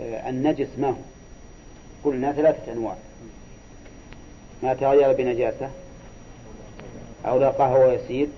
[0.00, 0.94] النجس ما هو؟
[2.04, 2.96] قلنا ثلاثة أنواع.
[4.62, 5.70] ما تغير بنجاسة
[7.26, 8.28] أو لقاه وهو يسير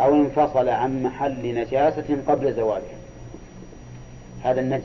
[0.00, 2.82] أو انفصل عن محل نجاسة قبل زواله
[4.42, 4.84] هذا النجس.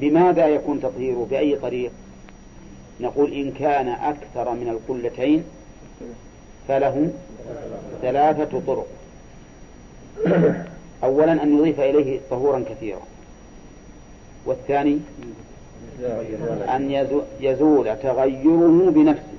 [0.00, 1.90] بماذا يكون تطهيره؟ بأي طريق؟
[3.00, 5.44] نقول إن كان أكثر من القلتين
[6.68, 7.10] فله
[8.02, 8.86] ثلاثة طرق.
[11.04, 13.02] أولا أن يضيف إليه طهورا كثيرا.
[14.46, 14.98] والثاني
[16.68, 19.36] أن يزول تغيره بنفسه.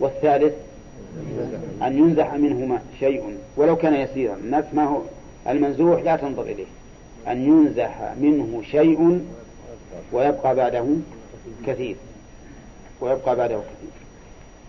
[0.00, 0.54] والثالث
[1.82, 4.34] أن ينزح منهما شيء ولو كان يسيرا.
[4.34, 5.00] الناس ما هو؟
[5.48, 6.66] المنزوح لا تنظر إليه.
[7.28, 9.26] أن ينزح منه شيء
[10.12, 10.84] ويبقى بعده
[11.66, 11.96] كثير.
[13.00, 13.92] ويبقى بعده كثير.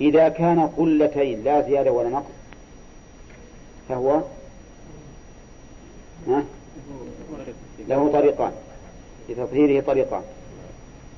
[0.02, 2.26] إذا كان قلتين لا زيادة ولا نقص
[3.90, 4.22] فهو
[7.88, 8.52] له طريقان.
[9.30, 10.22] لتطهيره طريقان.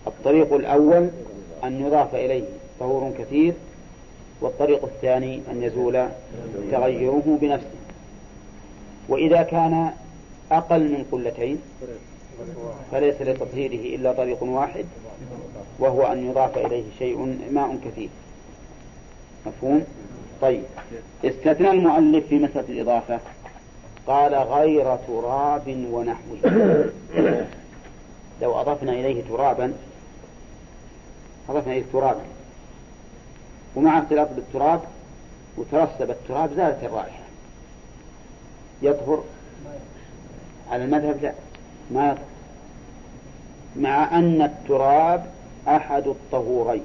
[0.07, 1.09] الطريق الأول
[1.63, 2.43] أن يضاف إليه
[2.79, 3.53] طهور كثير
[4.45, 6.07] والطريق الثاني أن يزول
[6.71, 7.67] تغيره بنفسه.
[9.09, 9.91] وإذا كان
[10.51, 11.61] أقل من قلتين
[12.91, 14.85] فليس لتطهيره إلا طريق واحد
[15.79, 18.09] وهو أن يضاف إليه شيء ماء كثير
[19.45, 19.83] مفهوم؟
[20.41, 20.63] طيب.
[21.25, 23.19] استثنى المؤلف في مسألة الإضافة.
[24.07, 26.39] قال غير تراب ونحوه.
[28.41, 29.73] لو أضفنا إليه ترابا
[31.49, 32.21] أضفنا إليه ترابا.
[33.75, 34.81] ومع اختلاط بالتراب
[35.57, 37.23] وترسب التراب زالت الرائحة.
[38.81, 39.23] يطهر
[40.71, 41.33] على المذهب لا.
[41.91, 42.25] ما يطهر
[43.75, 45.25] مع أن التراب
[45.67, 46.83] أحد الطهورين.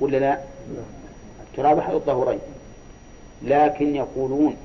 [0.00, 0.38] ولا لا؟
[1.50, 2.40] التراب أحد الطهورين.
[3.42, 4.56] لكن يقولون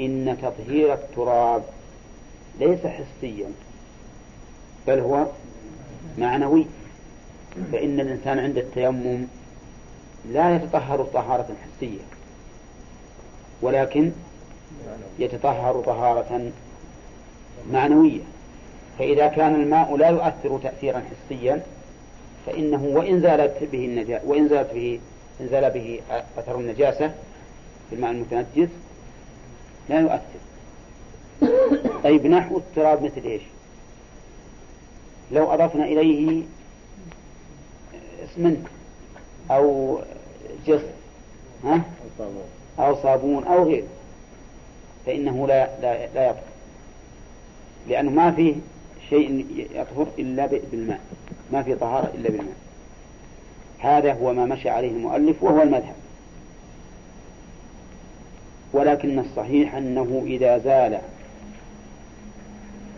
[0.00, 1.62] إن تطهير التراب
[2.60, 3.52] ليس حسيا
[4.86, 5.26] بل هو
[6.18, 6.66] معنوي.
[7.72, 9.26] فإن الإنسان عند التيمم
[10.32, 12.00] لا يتطهر طهارة حسية
[13.62, 14.12] ولكن
[15.18, 16.50] يتطهر طهارة
[17.72, 18.20] معنوية
[18.98, 21.62] فإذا كان الماء لا يؤثر تأثيرا حسيا
[22.46, 25.00] فإنه وإن زالت به النجاة وإن زالت به
[25.40, 26.00] إن زال به
[26.38, 27.08] أثر النجاسة
[27.90, 28.68] في الماء المتنجس
[29.88, 30.44] لا يؤثر
[32.04, 33.42] طيب نحو التراب مثل إيش؟
[35.32, 36.42] لو أضفنا إليه
[38.24, 38.66] اسمنت
[39.50, 39.98] أو
[40.66, 40.80] جص
[41.64, 41.82] ها؟
[42.78, 43.86] أو صابون أو غيره.
[45.06, 46.42] فإنه لا لا لا يطهر.
[47.88, 48.54] لأنه ما فيه
[49.10, 51.00] شيء يطهر إلا بالماء.
[51.52, 52.56] ما في طهارة إلا بالماء.
[53.78, 55.94] هذا هو ما مشى عليه المؤلف وهو المذهب.
[58.72, 61.00] ولكن الصحيح أنه إذا زال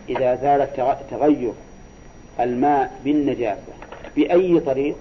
[0.09, 0.67] إذا زال
[1.11, 1.53] تغير
[2.39, 3.73] الماء بالنجاسة
[4.15, 4.95] بأي طريق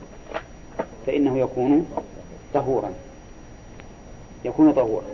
[1.06, 1.86] فإنه يكون
[2.54, 2.90] طهورا.
[4.44, 5.04] يكون طهورا.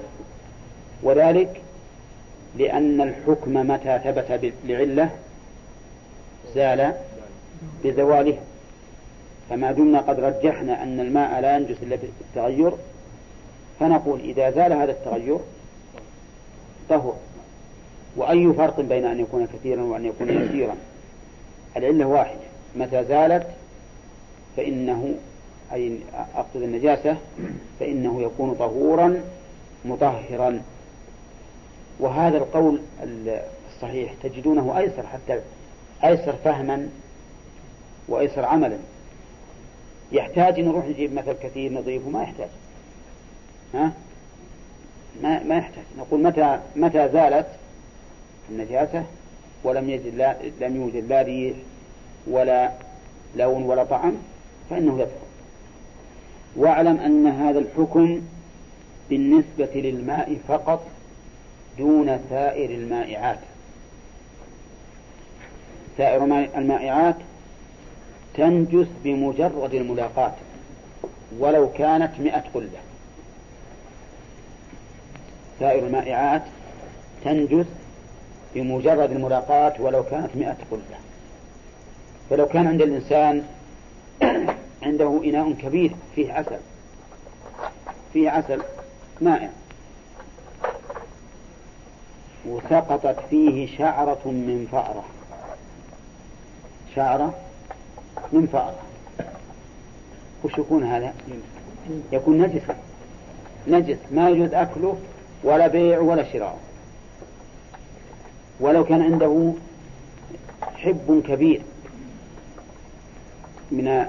[1.03, 1.61] وذلك
[2.59, 5.11] لأن الحكم متى ثبت لعلة
[6.55, 6.95] زال
[7.85, 8.39] بزواله.
[9.51, 12.73] فما دمنا قد رجحنا أن الماء لا ينجس إلا بالتغير
[13.81, 15.39] فنقول إذا زال هذا التغير
[16.89, 17.17] طهر
[18.17, 20.77] وأي فرق بين أن يكون كثيرا وأن يكون يسيرا؟
[21.77, 22.41] العلة واحدة.
[22.77, 23.47] متى زالت
[24.57, 25.15] فإنه
[25.73, 25.99] أي
[26.35, 27.17] أقصد النجاسة
[27.81, 29.21] فإنه يكون طهورا
[29.85, 30.63] مطهرا.
[32.01, 32.81] وهذا القول
[33.75, 35.41] الصحيح تجدونه أيسر حتى
[36.05, 36.89] أيسر فهما
[38.09, 38.79] وأيسر عملا.
[40.13, 42.49] يحتاج نروح نجيب مثل كثير نضيفه ما يحتاج.
[43.75, 43.93] ها؟
[45.23, 45.85] ما ما يحتاج.
[45.99, 47.47] نقول متى متى زالت
[48.51, 49.05] النجاسة؟
[49.65, 51.57] ولم يجد لا لم يوجد لا ريح
[52.27, 52.71] ولا
[53.37, 54.15] لون ولا طعم
[54.71, 55.32] فإنه يدخل
[56.57, 58.23] واعلم أن هذا الحكم
[59.11, 60.87] بالنسبة للماء فقط
[61.79, 63.39] دون سائر المائعات.
[65.99, 66.25] سائر
[66.57, 67.17] المائعات
[68.35, 70.33] تنجس بمجرد الملاقاة
[71.39, 72.81] ولو كانت مئة قلة.
[75.61, 76.43] سائر المائعات
[77.25, 77.67] تنجس
[78.55, 80.99] بمجرد الملاقاة ولو كانت مئة قلة.
[82.31, 83.43] فلو كان عند الإنسان
[84.83, 86.59] عنده إناء كبير فيه عسل
[88.13, 88.63] فيه عسل
[89.21, 89.51] مائع.
[92.47, 95.05] وسقطت فيه شعرة من فأرة.
[96.97, 97.35] شعرة
[98.33, 98.81] من فأرة.
[100.45, 101.15] وش يكون هذا؟
[102.13, 102.77] يكون نجسا
[103.69, 104.99] نجس ما يجوز أكله
[105.45, 106.59] ولا بيع ولا شراء.
[108.61, 109.53] ولو كان عنده
[110.77, 111.63] حب كبير
[113.71, 114.07] من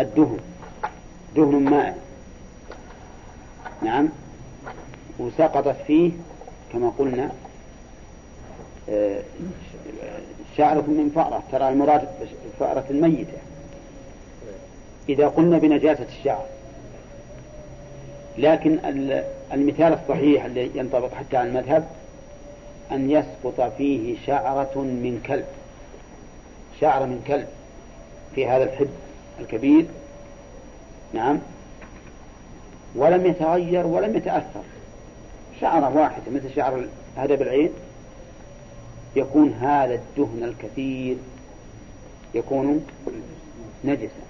[0.00, 0.38] الدهن.
[1.36, 1.98] دهن ماء.
[3.82, 4.08] نعم.
[5.18, 6.10] وسقطت فيه
[6.72, 7.30] كما قلنا
[8.88, 9.22] آه،
[10.56, 11.42] شعرة من فأرة.
[11.52, 12.08] ترى المراد
[12.60, 13.38] فأرة الميتة.
[15.08, 16.46] إذا قلنا بنجاسة الشعر.
[18.38, 18.78] لكن
[19.52, 21.88] المثال الصحيح الذي ينطبق حتى على المذهب
[22.92, 25.46] أن يسقط فيه شعرة من كلب.
[26.80, 27.46] شعرة من كلب
[28.34, 28.90] في هذا الحب.
[29.40, 29.86] الكبير
[31.12, 31.38] نعم
[32.94, 34.62] ولم يتغير ولم يتأثر.
[35.60, 37.70] شعرة واحدة مثل شعر هدب العين
[39.16, 41.16] يكون هذا الدهن الكثير
[42.34, 42.86] يكون
[43.84, 44.26] نجسا.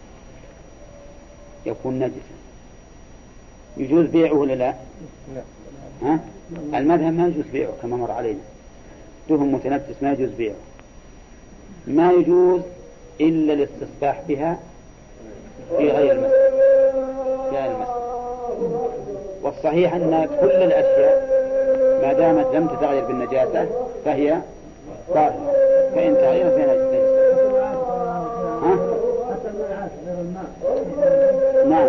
[1.66, 2.37] يكون نجسا.
[3.77, 4.75] يجوز بيعه ولا لا؟
[6.03, 6.21] ها؟
[6.75, 8.40] المذهب ما يجوز بيعه كما مر علينا.
[9.29, 10.57] دهن متنفس ما يجوز بيعه.
[11.87, 12.61] ما يجوز
[13.21, 14.59] إلا الاستصباح بها
[15.79, 16.33] في غير المسجد.
[17.51, 17.97] في غير المسجد.
[19.43, 21.36] والصحيح أن كل الأشياء
[22.03, 23.68] ما دامت لم تتغير بالنجاسة
[24.05, 24.41] فهي
[25.14, 25.53] طاهرة
[25.95, 27.07] فإن تغيرت فهي نجسة
[28.62, 28.76] ها؟
[31.68, 31.88] نعم.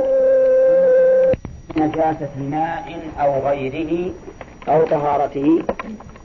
[1.77, 4.11] نجاسة ماء أو غيره
[4.67, 5.63] أو طهارته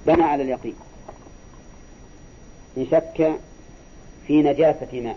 [0.06, 0.74] بنى على اليقين.
[2.76, 3.32] إن شك
[4.26, 5.16] في نجاسة ماء.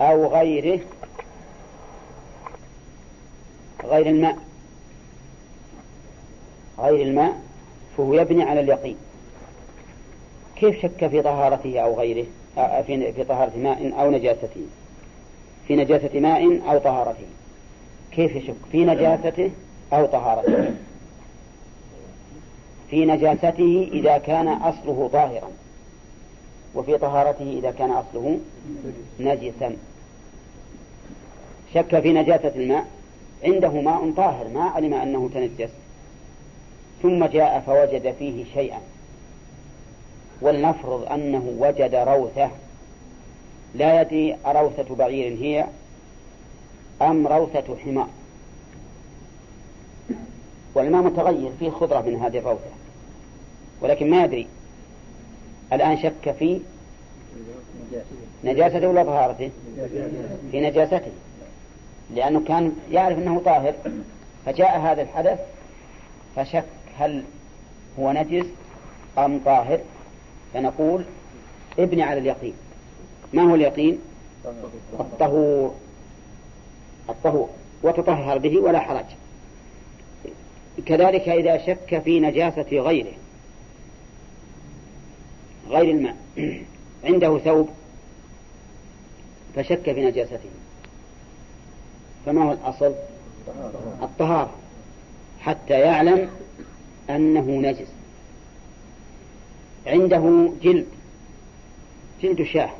[0.00, 0.80] أو غيره
[3.84, 4.38] غير الماء
[6.78, 7.40] غير الماء
[7.96, 8.96] فهو يبني على اليقين.
[10.56, 12.26] كيف شك في طهارته أو غيره
[12.86, 14.66] في طهارة ماء أو نجاسته؟
[15.68, 17.26] في نجاسة ماء أو طهارته.
[18.12, 19.50] كيف يشك؟ في نجاسته
[19.92, 20.74] أو طهارته.
[22.90, 25.50] في نجاسته إذا كان أصله ظاهرا
[26.74, 28.40] وفي طهارته إذا كان أصله
[29.20, 29.76] نجسا.
[31.74, 32.86] شك في نجاسة الماء
[33.44, 35.70] عنده ماء طاهر ما علم أنه تنجس.
[37.02, 38.80] ثم جاء فوجد فيه شيئا.
[40.40, 42.50] ولنفرض أنه وجد روثة.
[43.74, 45.66] لا يدري أروثة بعير هي
[47.02, 48.08] أم روثة حمار.
[50.74, 52.70] والماء متغير فيه خضرة من هذه الروثة.
[53.80, 54.46] ولكن ما يدري.
[55.72, 56.60] الآن شك في
[58.44, 59.50] نجاسته ولا طهارته
[60.50, 61.12] في نجاسته.
[62.14, 63.74] لأنه كان يعرف أنه طاهر.
[64.46, 65.38] فجاء هذا الحدث
[66.36, 66.64] فشك
[66.98, 67.24] هل
[67.98, 68.46] هو نجس
[69.18, 69.80] أم طاهر.
[70.54, 71.04] فنقول
[71.78, 72.54] ابني على اليقين.
[73.32, 73.98] ما هو اليقين؟
[75.00, 75.74] الطهور.
[77.08, 77.48] الطهور.
[77.82, 79.04] وتطهر به ولا حرج.
[80.86, 83.12] كذلك إذا شك في نجاسة غيره
[85.68, 86.16] غير الماء
[87.04, 87.68] عنده ثوب
[89.56, 90.50] فشك في نجاسته.
[92.26, 92.94] فما هو الأصل؟
[94.02, 94.50] الطهارة.
[95.40, 96.30] حتى يعلم
[97.10, 97.88] أنه نجس.
[99.86, 100.86] عنده جلد
[102.22, 102.70] جلد شاه.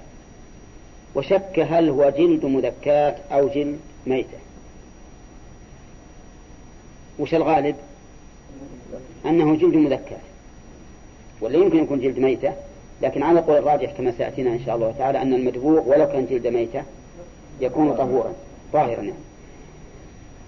[1.14, 4.38] وشك هل هو جلد مذكاة أو جلد ميتة.
[7.18, 7.76] وش الغالب؟
[9.26, 10.18] أنه جلد مذكاة
[11.41, 12.53] ولا يمكن يكون جلد ميتة
[13.03, 16.47] لكن على قول الراجح كما سيأتينا إن شاء الله تعالى أن المدبوغ ولو كان جلد
[16.47, 16.82] ميتة
[17.61, 18.32] يكون طهورا
[18.72, 19.12] طاهرا يعني.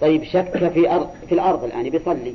[0.03, 2.33] طيب شك في أرض في الأرض الآن بيصلي.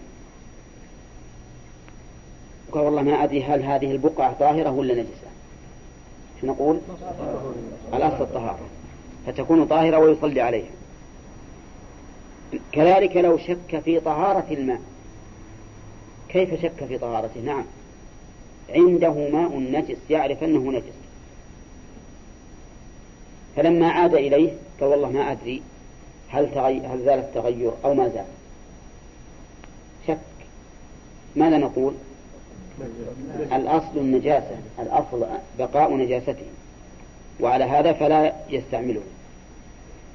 [2.73, 5.29] قال والله ما أدري هل هذه البقعة طاهرة ولا نجسة.
[6.41, 6.81] شو نقول؟
[7.95, 8.69] الأصل الطهارة.
[9.27, 10.71] فتكون طاهرة ويصلي عليها.
[12.73, 14.81] كذلك لو شك في طهارة الماء.
[16.29, 17.65] كيف شك في طهارته؟ نعم.
[18.71, 20.99] عنده ماء نجس يعرف أنه نجس.
[23.57, 25.63] فلما عاد إليه قال والله ما أدري
[26.29, 26.81] هل, تغي...
[26.81, 28.25] هل زال التغير أو ما زال؟
[30.07, 30.19] شك.
[31.37, 31.95] ماذا نقول؟
[33.53, 35.27] الأصل النجاسة الأصل
[35.59, 36.47] بقاء نجاسته.
[37.41, 39.03] وعلى هذا فلا يستعمله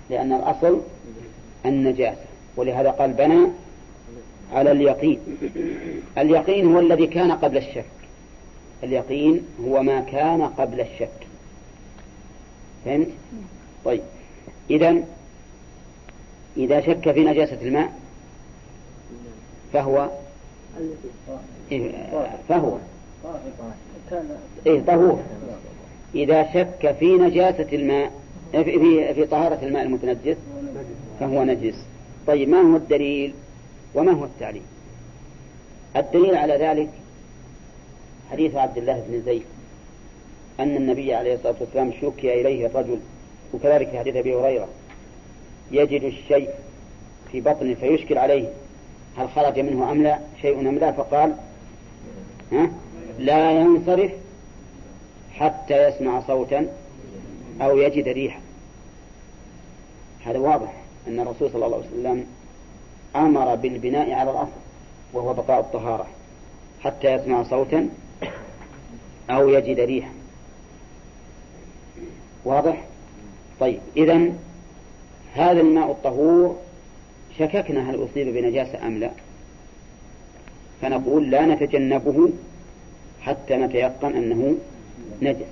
[0.09, 0.81] لأن الأصل
[1.65, 2.25] النجاسة.
[2.55, 3.47] ولهذا قال بنى
[4.53, 5.19] على اليقين.
[6.17, 7.85] اليقين هو الذي كان قبل الشك.
[8.83, 11.27] اليقين هو ما كان قبل الشك.
[12.85, 13.07] فهمت؟
[13.85, 14.01] طيب.
[14.69, 15.03] إذا
[16.57, 17.93] إذا شك في نجاسة الماء
[19.73, 20.09] فهو
[22.49, 22.77] فهو.
[24.65, 25.19] إيه طهور.
[26.15, 28.11] إذا شك في نجاسة الماء
[28.51, 30.37] في في طهارة الماء المتنجس
[31.19, 31.75] فهو نجس.
[32.27, 33.33] طيب ما هو الدليل؟
[33.95, 34.61] وما هو التعليل؟
[35.95, 36.89] الدليل على ذلك
[38.31, 39.43] حديث عبد الله بن زيد
[40.59, 42.99] أن النبي عليه الصلاة والسلام شكي إليه الرجل
[43.53, 44.67] وكذلك حديث أبي هريرة.
[45.71, 46.49] يجد الشيء
[47.31, 48.49] في بطنه فيشكل عليه.
[49.17, 51.35] هل خرج منه أم لا؟ شيء أم لا؟ فقال
[52.51, 52.69] ها؟
[53.19, 54.11] لا ينصرف
[55.33, 56.67] حتى يسمع صوتا
[57.61, 58.39] أو يجد ريحا.
[60.25, 60.73] هذا واضح
[61.07, 62.25] أن الرسول صلى الله عليه وسلم
[63.15, 64.51] أمر بالبناء على الأصل
[65.13, 66.07] وهو بقاء الطهارة
[66.83, 67.89] حتى يسمع صوتا
[69.29, 70.11] أو يجد ريحا.
[72.45, 72.83] واضح؟
[73.59, 74.31] طيب إذا
[75.33, 76.57] هذا الماء الطهور
[77.39, 79.11] شككنا هل أصيب بنجاسة أم لا؟
[80.81, 82.29] فنقول لا نتجنبه
[83.21, 84.55] حتى نتيقن أنه
[85.21, 85.45] نجس.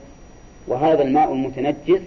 [0.68, 2.02] وهذا الماء المتنجس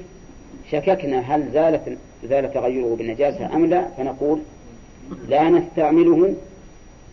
[0.71, 4.41] شككنا هل زالت زال تغيره بالنجاسة أم لا؟ فنقول
[5.29, 6.35] لا نستعمله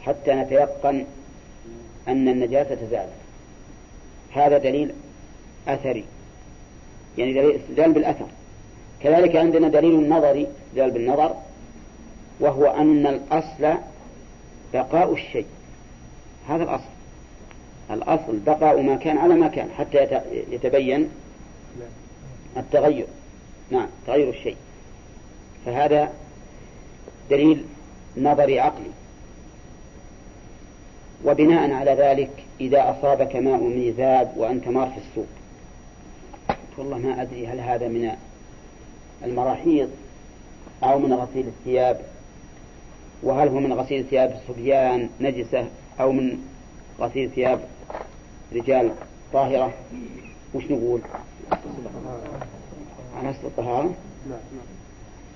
[0.02, 1.06] حتى نتيقن
[2.08, 3.14] أن النجاسة زالت.
[4.34, 4.92] هذا دليل
[5.68, 6.06] أثري.
[7.18, 8.28] يعني دليل استدلال بالأثر.
[9.04, 11.36] كذلك عندنا دليل نظري استدلال بالنظر
[12.40, 13.78] وهو أن الأصل
[14.74, 15.46] بقاء الشيء.
[16.48, 16.92] هذا الأصل.
[17.92, 20.22] الأصل بقاء ما كان على ما كان حتى
[20.52, 21.10] يتبين
[22.58, 23.06] التغير.
[23.72, 24.56] نعم تغير الشيء.
[25.66, 26.12] فهذا
[27.30, 27.66] دليل
[28.18, 28.92] نظري عقلي.
[31.26, 32.32] وبناء على ذلك
[32.62, 35.28] إذا أصابك ماء ميزاب وأنت مار في السوق.
[36.78, 38.12] والله ما أدري هل هذا من
[39.24, 39.90] المراحيض
[40.84, 42.02] أو من غسيل الثياب.
[43.24, 45.68] وهل هو من غسيل ثياب الصبيان نجسة
[46.00, 46.38] أو من
[47.00, 47.60] غسيل ثياب
[48.54, 48.92] رجال
[49.34, 49.74] طاهرة؟
[50.54, 51.02] وش نقول؟
[53.18, 53.94] على أصل الطهارة؟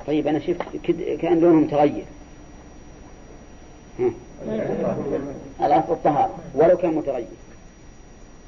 [0.07, 0.61] طيب أنا شفت
[1.21, 2.05] كأن لونهم تغير.
[3.99, 4.11] ها.
[5.65, 7.27] الأصل الطهارة ولو كان متغير.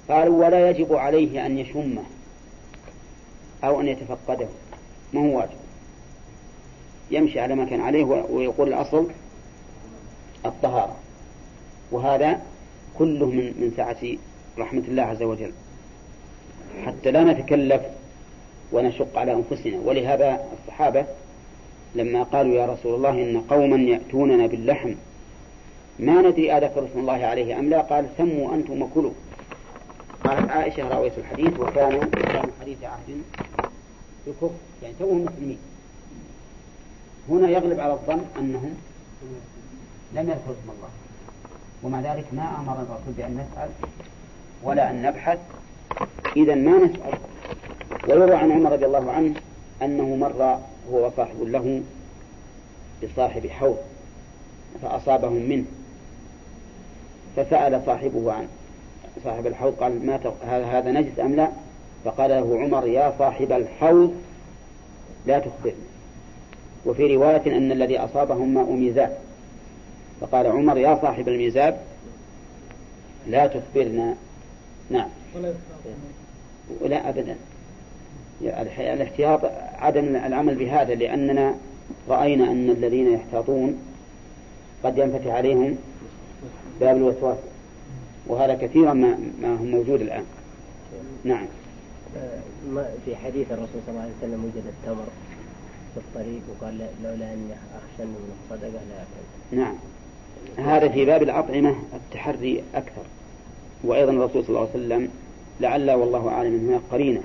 [0.09, 2.03] قالوا ولا يجب عليه أن يشمه
[3.63, 4.47] أو أن يتفقده.
[5.13, 5.57] ما هو واجب.
[7.11, 9.07] يمشي على ما كان عليه ويقول الأصل
[10.45, 10.95] الطهارة.
[11.91, 12.41] وهذا
[12.97, 13.97] كله من من سعة
[14.59, 15.51] رحمة الله عز وجل.
[16.85, 17.81] حتى لا نتكلف
[18.71, 19.79] ونشق على أنفسنا.
[19.85, 21.05] ولهذا الصحابة
[21.95, 24.93] لما قالوا يا رسول الله إن قوما يأتوننا باللحم
[25.99, 29.11] ما ندري أذكر اسم الله عليه أم لا قال سموا أنتم وكلوا.
[30.23, 33.21] قالت عائشة راوية الحديث وكانوا كانوا حديث عهد.
[34.27, 34.49] بكفر
[34.83, 35.57] يعني توهم مسلمين
[37.29, 38.77] هنا يغلب على الظن أنهم
[40.13, 40.89] لم يذكروا اسم الله.
[41.83, 43.69] ومع ذلك ما أمر الرسول بأن نسأل
[44.63, 45.39] ولا أن نبحث.
[46.35, 47.19] إذا ما نسأل؟
[48.07, 49.33] ويروى عن عمر رضي الله عنه
[49.81, 50.59] أنه مر
[50.91, 51.81] هو وصاحب له
[53.03, 53.77] بصاحب حوض
[54.81, 55.65] فأصابهم منه.
[57.35, 58.47] فسأل صاحبه عن
[59.23, 61.51] صاحب الحوض قال ما هذا نجس أم لا؟
[62.07, 64.13] فقال له عمر يا صاحب الحوض
[65.25, 65.75] لا تخبرني
[66.85, 69.17] وفي رواية أن الذي أصابهم ماء ميزاب.
[70.21, 71.79] فقال عمر يا صاحب الميزاب
[73.27, 74.15] لا تخبرنا.
[74.89, 75.09] نعم.
[76.81, 77.35] ولا أبدا.
[78.79, 79.39] الاحتياط
[79.79, 81.55] عدم العمل بهذا لأننا
[82.09, 83.77] رأينا أن الذين يحتاطون
[84.83, 85.77] قد ينفتح عليهم
[86.79, 87.37] باب الوسواس
[88.27, 90.23] وهذا كثيرا ما, ما هو موجود الآن.
[91.23, 91.47] نعم.
[93.05, 95.07] في حديث الرسول صلى الله عليه وسلم وجد التمر
[95.93, 99.57] في الطريق وقال لولا أني أخشى من الصدقة لا أكل.
[99.57, 99.75] نعم.
[100.57, 103.03] هذا في باب الأطعمة التحري أكثر.
[103.83, 105.09] وأيضا الرسول صلى الله عليه وسلم
[105.59, 107.23] لعل والله أعلم أن هناك قرينة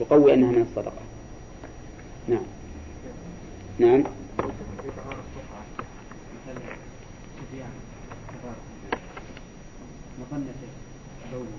[0.00, 1.02] تقوي أنها من الصدقة.
[2.28, 2.42] نعم.
[3.78, 4.04] نعم.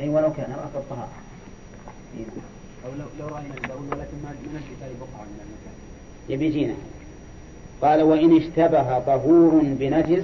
[0.02, 1.10] أي ولو كان رأس الطهارة
[2.86, 5.74] أو لو لو رأينا البول ولكن ما نجد بقعة من المكان.
[6.30, 6.74] يبي يجينا
[7.82, 10.24] قال وإن اشتبه طهور بنجس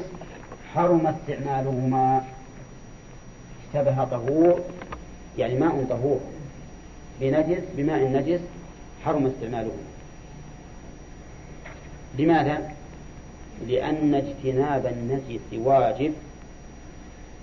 [0.73, 2.23] حرم استعمالهما.
[3.67, 4.61] اشتبه طهور
[5.37, 6.19] يعني ماء طهور
[7.21, 8.39] بنجس بماء نجس
[9.05, 9.71] حرم استعماله
[12.19, 12.71] لماذا؟
[13.67, 16.13] لأن اجتناب النجس واجب.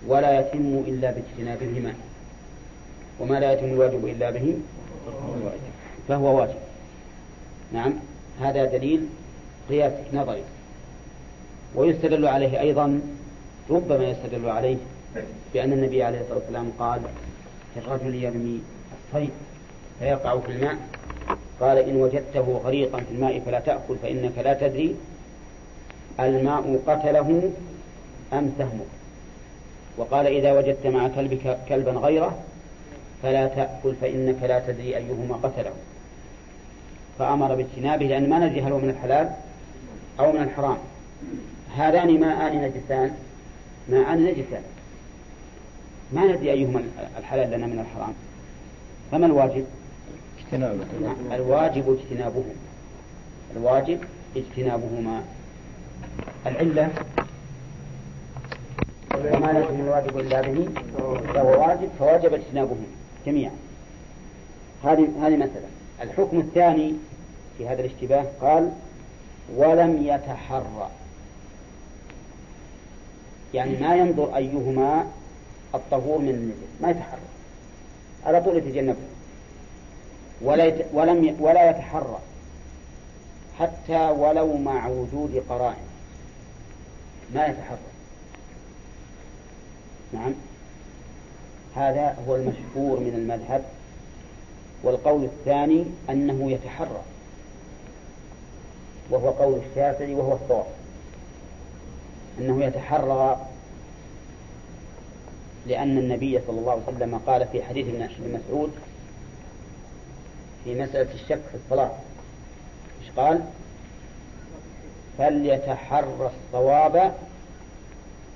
[0.09, 1.95] ولا يتم إلا باجتنابهما.
[3.21, 4.57] وما لا يتم الواجب إلا به
[6.09, 6.55] فهو واجب.
[7.73, 7.93] نعم.
[8.41, 9.07] هذا دليل
[9.69, 10.43] قياس نظري.
[11.75, 13.01] ويستدل عليه أيضا
[13.71, 14.77] ربما يستدل عليه
[15.55, 17.01] بأن النبي عليه الصلاة والسلام قال
[17.77, 18.61] الرجل يرمي
[18.93, 19.31] الصيد
[19.99, 20.77] فيقع في الماء.
[21.61, 24.97] قال إن وجدته غريقا في الماء فلا تأكل فإنك لا تدري
[26.21, 27.51] الماء قتله
[28.33, 29.04] أم سهمك
[29.97, 32.39] وقال إذا وجدت مع كلبك كلبا غيره
[33.23, 35.73] فلا تأكل فإنك لا تدري أيهما قتله.
[37.19, 39.31] فأمر باجتنابه لأن ما ندري هل هو من الحلال
[40.21, 40.77] أو من الحرام.
[41.77, 43.15] هذان ماءان نجسان
[43.89, 44.63] ماءان نجسان.
[46.13, 46.85] ما ندري أيهما
[47.19, 48.15] الحلال لنا من الحرام.
[49.13, 49.67] فما الواجب؟
[50.39, 50.85] اجتنابه.
[51.33, 52.55] الواجب اجتنابهما.
[53.57, 53.99] الواجب
[54.37, 55.25] اجتنابهما.
[56.47, 56.91] العلة
[59.15, 60.69] وما لكم الواجب إلا به
[61.35, 62.87] فهو واجب فواجب اجتنابهما
[63.27, 63.53] جميعا.
[64.85, 65.69] هذه هذه مسألة.
[66.03, 66.95] الحكم الثاني
[67.59, 68.73] في هذا الاشتباه قال
[69.57, 70.91] ولم يتحرى.
[73.55, 75.07] يعني ما ينظر أيهما
[75.75, 76.83] الطهور من النجس.
[76.83, 77.21] ما يتحرى.
[78.27, 78.99] على طول يتجنبه.
[80.43, 80.75] ولا.
[80.93, 81.37] ولم.
[81.41, 82.19] ولا يتحرى.
[83.59, 85.87] حتى ولو مع وجود قرائن.
[87.35, 87.94] ما يتحرى.
[90.15, 90.35] نعم.
[91.77, 93.65] هذا هو المشهور من المذهب.
[94.83, 97.03] والقول الثاني أنه يتحرى.
[99.11, 100.67] وهو قول الشافعي وهو الصواب.
[102.39, 103.47] أنه يتحرى
[105.67, 108.73] لأن النبي صلى الله عليه وسلم قال في حديث ابن مسعود
[110.65, 111.91] في مسألة الشك في الصلاة
[113.03, 113.45] إيش قال؟
[115.19, 117.15] فليتحرى الصواب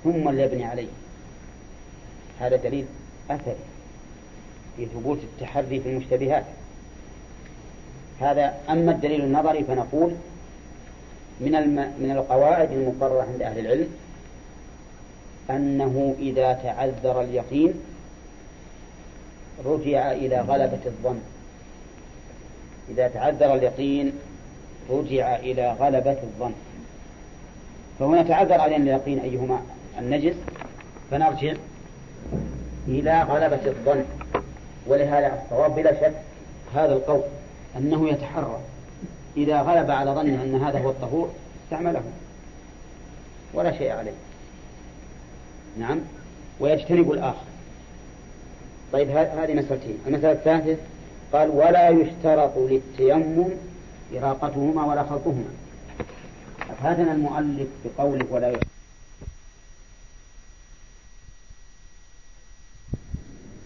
[0.03, 0.87] ثم ليبني عليه.
[2.39, 2.85] هذا دليل
[3.31, 3.55] أثري
[4.77, 6.43] في ثبوت التحري في المشتبهات.
[8.19, 10.13] هذا أما الدليل النظري فنقول
[11.39, 11.75] من الم...
[11.75, 13.87] من القواعد المقررة عند أهل العلم
[15.49, 17.73] أنه إذا تعذر اليقين
[19.65, 21.19] رجع إلى غلبة الظن.
[22.89, 24.13] إذا تعذر اليقين
[24.89, 26.53] رجع إلى غلبة الظن.
[27.99, 29.61] فهنا تعذر علينا اليقين أيهما؟
[29.99, 30.35] النجس.
[31.11, 31.53] فنرجع
[32.87, 34.03] إلى غلبة الظن.
[34.87, 36.13] ولهذا الصواب بلا شك
[36.75, 37.21] هذا القول
[37.77, 38.59] أنه يتحرى.
[39.37, 41.29] إذا غلب على ظنه أن هذا هو الطهور
[41.63, 42.01] استعمله.
[43.53, 44.11] ولا شيء عليه.
[45.79, 45.99] نعم.
[46.59, 47.45] ويجتنب الآخر.
[48.93, 49.97] طيب هذه مسألتين.
[50.07, 50.77] المسألة الثالثة
[51.33, 53.49] قال ولا يشترط للتيمم
[54.17, 55.49] إراقتهما ولا خلطهما.
[56.69, 58.78] أفادنا المؤلف بقوله ولا يشترط؟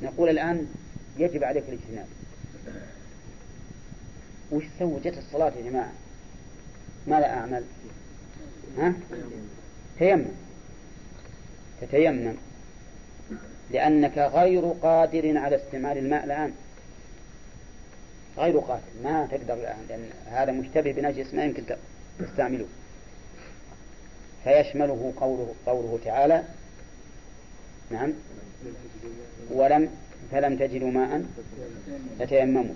[0.03, 0.67] نقول الآن
[1.17, 2.05] يجب عليك الاجتناب.
[4.51, 5.91] وش سوي جت الصلاة يا جماعة.
[7.07, 7.63] ماذا أعمل؟
[8.77, 8.93] ها؟
[9.99, 10.25] تيمم.
[11.81, 12.35] تتيمم.
[13.71, 16.53] لأنك غير قادر على استعمال الماء الآن.
[18.37, 18.81] غير قادر.
[19.03, 21.63] ما تقدر الآن لأن هذا مشتبه بنجس ما يمكن
[22.19, 22.65] تستعمله.
[24.43, 26.43] فيشمله قوله, قوله تعالى.
[27.91, 28.13] نعم.
[29.51, 29.89] ولم
[30.31, 31.23] فلم تجدوا ماء
[32.19, 32.73] فتيمموا.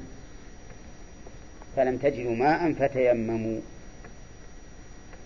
[1.76, 3.60] فلم تجدوا ماء فتيمموا.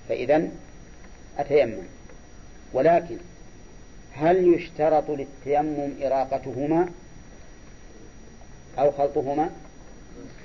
[0.10, 0.48] فإذا
[1.38, 1.84] أتيمم.
[2.74, 3.18] ولكن
[4.14, 6.90] هل يشترط للتيمم إراقتهما
[8.80, 9.50] أو خلطهما؟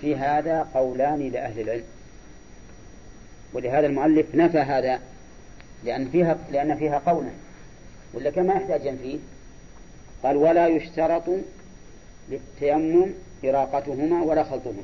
[0.00, 1.84] في هذا قولان لأهل العلم.
[3.52, 5.00] ولهذا المؤلف نفى هذا
[5.84, 7.30] لأن فيها لأن فيها قولا.
[8.14, 9.18] ولا كما يحتاج فيه؟
[10.22, 11.24] قال ولا يشترط
[12.28, 13.10] للتيمم
[13.44, 14.82] إراقتهما ولا خلطهما.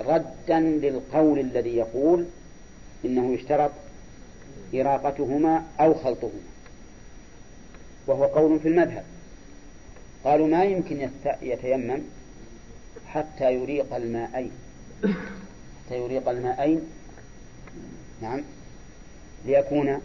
[0.00, 2.26] ردا للقول الذي يقول
[3.04, 3.70] إنه يشترط
[4.74, 6.40] إراقتهما أو خلطهما.
[8.06, 9.04] وهو قول في المذهب.
[10.24, 11.10] قالوا ما يمكن
[11.42, 12.00] يتيمم
[13.06, 14.50] حتى يريق الماءين
[15.88, 16.80] حتى يريق الماءين
[18.22, 18.42] نعم.
[19.46, 20.00] ليكون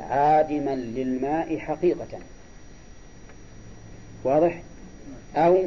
[0.00, 2.18] عادما للماء حقيقة.
[4.24, 4.62] واضح؟
[5.36, 5.66] أو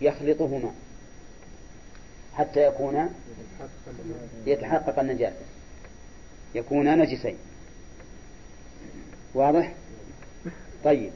[0.00, 0.72] يخلطهما
[2.34, 3.14] حتى يكون
[4.46, 5.36] يتحقق النجاسة
[6.54, 7.36] يكون نجسين.
[9.34, 9.74] واضح؟
[10.84, 11.12] طيب.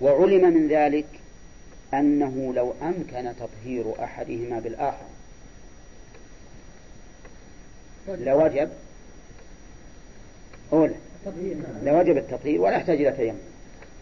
[0.00, 1.06] وعلم من ذلك
[1.94, 5.06] أنه لو أمكن تطهير أحدهما بالآخر.
[8.08, 8.70] لوجب؟
[10.72, 10.94] أولى.
[11.82, 13.38] لوجب التطهير ولا يحتاج إلى تيمم.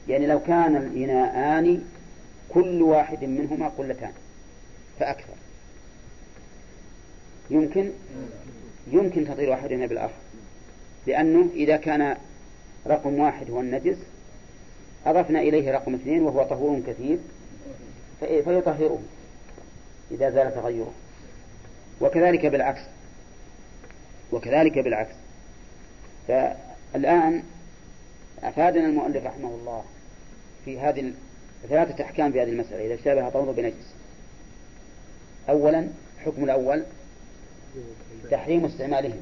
[0.08, 1.84] يعني لو كان الإناءان
[2.48, 4.12] كل واحد منهما قلتان
[5.00, 5.34] فأكثر.
[7.50, 7.90] يمكن؟
[8.92, 10.14] يمكن تطهير واحدهما بالآخر.
[11.06, 12.16] لأنه إذا كان
[12.86, 13.96] رقم واحد هو النجس
[15.06, 17.18] أضفنا إليه رقم اثنين وهو طهور كثير
[18.20, 19.02] فيطهره
[20.10, 20.92] إذا زال تغيره.
[22.00, 22.82] وكذلك بالعكس.
[24.32, 25.14] وكذلك بالعكس.
[26.94, 27.42] فالآن
[28.42, 29.84] أفادنا المؤلف رحمه الله
[30.64, 31.12] في هذه
[31.68, 33.94] ثلاثة أحكام في هذه المسألة إذا اشتبه طهور بنجس
[35.48, 35.88] أولا
[36.18, 36.82] الحكم الأول
[38.30, 39.20] تحريم استعمالهم.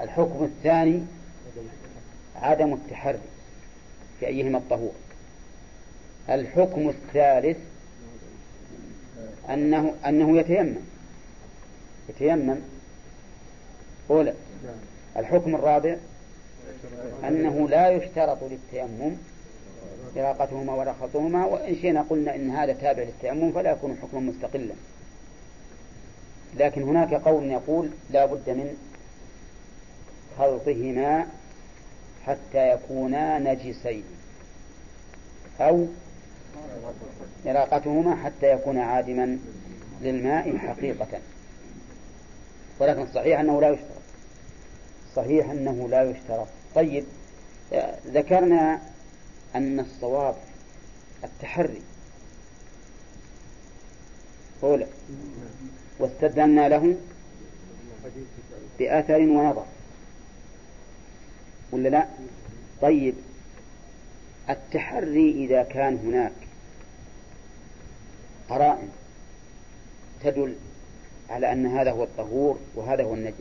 [0.00, 1.02] الحكم الثاني
[2.36, 3.18] عدم التحري
[4.20, 4.92] في أيهما الطهور.
[6.28, 7.58] الحكم الثالث
[9.50, 10.76] أنه أنه يتيمم.
[12.08, 12.56] يتيمم.
[14.10, 14.34] أولى
[15.16, 15.96] الحكم الرابع
[17.28, 19.16] أنه لا يشترط للتيمم
[20.16, 24.74] إراقتهما ولا خلطهما وإن شئنا قلنا إن هذا تابع للتيمم فلا يكون حكما مستقلا.
[26.56, 28.76] لكن هناك قول يقول لا بد من
[30.38, 31.26] خلطهما
[32.26, 34.04] حتى يكونا نجسين
[35.60, 35.86] أو
[37.46, 39.38] إراقتهما حتى يكون عادما
[40.02, 41.18] للماء حقيقة.
[42.80, 44.00] ولكن الصحيح أنه لا يشترط.
[45.16, 46.48] صحيح أنه لا يشترط.
[46.74, 47.04] طيب
[48.06, 48.80] ذكرنا
[49.54, 50.34] أن الصواب
[51.24, 51.82] التحري.
[54.62, 54.86] أولى
[55.98, 56.96] واستدلنا له
[58.78, 59.66] بأثر ونظر.
[61.72, 62.06] ولا لا؟
[62.82, 63.14] طيب
[64.50, 66.32] التحري إذا كان هناك
[68.48, 68.88] قرائن
[70.22, 70.56] تدل
[71.30, 73.34] على أن هذا هو الطهور وهذا هو النجس.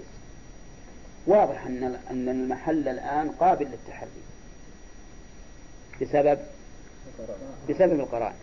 [1.28, 4.10] واضح أن أن المحل الآن قابل للتحري.
[6.02, 6.40] بسبب
[7.70, 8.36] بسبب القرائن.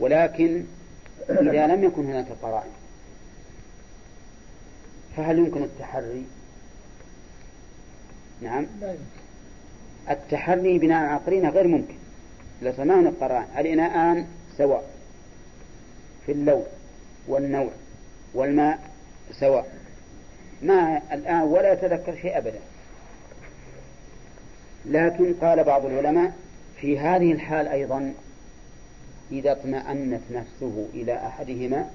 [0.00, 0.64] ولكن
[1.30, 2.70] إذا لم يكن هناك قرائن
[5.16, 6.24] فهل يمكن التحري؟
[8.42, 8.66] نعم.
[10.10, 11.94] التحري بناء على قرينة غير ممكن.
[12.62, 14.90] لو سمعنا القرائن الإناءان سواء
[16.26, 16.64] في اللون
[17.28, 17.70] والنوع
[18.34, 18.78] والماء
[19.32, 19.77] سواء.
[20.62, 22.58] ما الآن ولا يتذكر شيء أبدا.
[24.86, 26.32] لكن قال بعض العلماء
[26.80, 28.14] في هذه الحال أيضا
[29.32, 31.90] إذا اطمأنت نفسه إلى أحدهما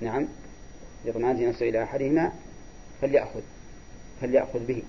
[0.00, 0.26] نعم
[1.04, 2.32] إذا اطمأنت نفسه إلى أحدهما
[3.00, 3.40] فليأخذ
[4.20, 4.82] فليأخذ به.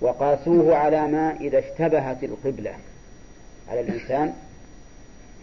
[0.00, 2.74] وقاسوه على ما إذا اشتبهت القبلة.
[3.68, 4.34] على الإنسان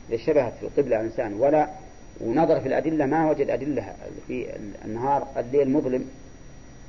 [0.09, 1.67] إذا اشتبهت القبلة على الإنسان ولا
[2.24, 3.95] ونظر في الأدلة ما وجد أدلة
[4.28, 4.45] في
[4.86, 6.05] النهار الليل مظلم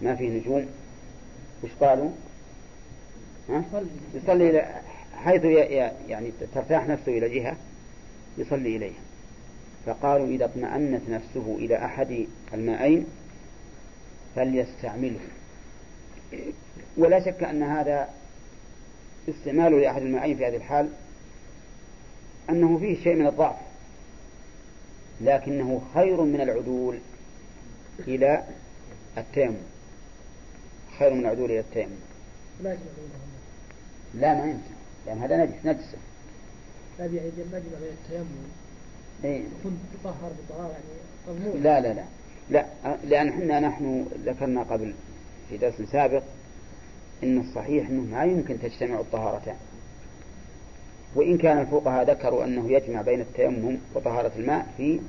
[0.03, 0.67] ما فيه نجوم
[1.65, 2.11] وش قالوا؟
[3.49, 3.65] ها؟
[4.15, 4.67] يصلي إلى
[5.17, 5.45] حيث
[6.09, 7.57] يعني ترتاح نفسه إلى جهة
[8.39, 9.01] يصلي إليها
[9.87, 13.07] فقالوا إذا اطمأنت نفسه إلى أحد المائين
[14.37, 15.21] فليستعمله
[16.97, 18.09] ولا شك أن هذا
[19.29, 20.89] استعماله لأحد المائين في هذه الحال
[22.51, 23.57] أنه فيه شيء من الضعف
[25.21, 26.99] لكنه خير من العدول
[28.09, 28.45] إلى
[29.19, 29.57] التيمم.
[30.99, 31.97] خير من العدول إلى التيمم.
[34.15, 34.73] لا ما يمكن.
[35.07, 35.99] لأن هذا نجس نجسة
[36.99, 38.27] هذه يعني المجمع بين التيمم.
[39.25, 42.05] إيه؟ يكون تطهر بطهارة يعني مضمون لا لا لا.
[42.51, 42.67] لا
[43.05, 44.95] لأن إحنا نحن ذكرنا قبل
[45.49, 46.23] في درس سابق
[47.23, 49.57] إن الصحيح أنه ما يمكن تجتمع الطهارتان.
[51.15, 55.01] وإن كان الفقهاء ذكروا أنه يجمع بين التيمم وطهارة الماء في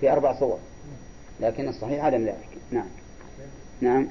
[0.00, 0.58] في أربع صور.
[1.40, 2.48] لكن الصحيح عدم ذلك.
[2.70, 2.86] نعم.
[3.80, 4.08] نعم.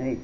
[0.00, 0.18] أي.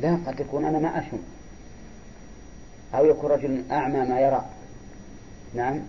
[0.00, 1.18] لا قد يكون أنا ما أشم.
[2.94, 4.44] أو يكون رجل أعمى ما يرى.
[5.54, 5.80] نعم.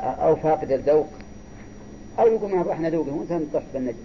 [0.00, 1.08] أو فاقد الذوق.
[2.18, 3.96] أو يقول ما إحنا ذوقه وانت نطح بالنجم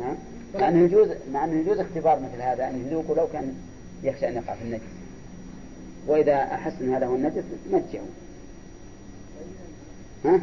[0.00, 0.16] نعم
[0.54, 3.54] مع أنه يجوز مع أنه يجوز اختبار مثل هذا أن يذوقه لو كان
[4.02, 4.82] يخشى أن يقع في النجس
[6.06, 8.04] وإذا أحس أن هذا هو النجس نجعه.
[10.24, 10.40] ها؟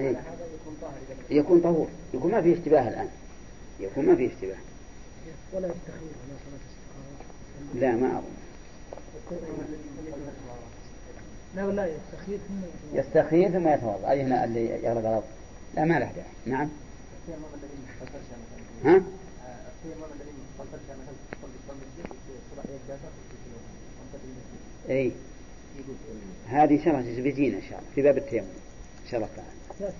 [0.00, 0.16] إيه؟
[1.30, 1.86] يكون طهور.
[2.14, 3.08] يكون ما فيه اشتباه الآن.
[3.80, 4.56] يكون ما فيه اشتباه.
[5.52, 5.74] ولا صلاة
[7.74, 8.44] لا ما أظن.
[11.56, 14.10] لا ولا يستخير ثم يستخير ثم يتوضأ.
[14.10, 15.24] أي هنا اللي يغلق الأرض؟
[15.74, 16.28] لا ما له داعي.
[16.46, 16.68] نعم.
[18.84, 19.02] ها؟
[24.88, 25.12] اي
[26.48, 28.46] هذه شرح بيجينا إن شاء الله في باب التيمم.
[29.04, 29.92] ان شاء الله تعالى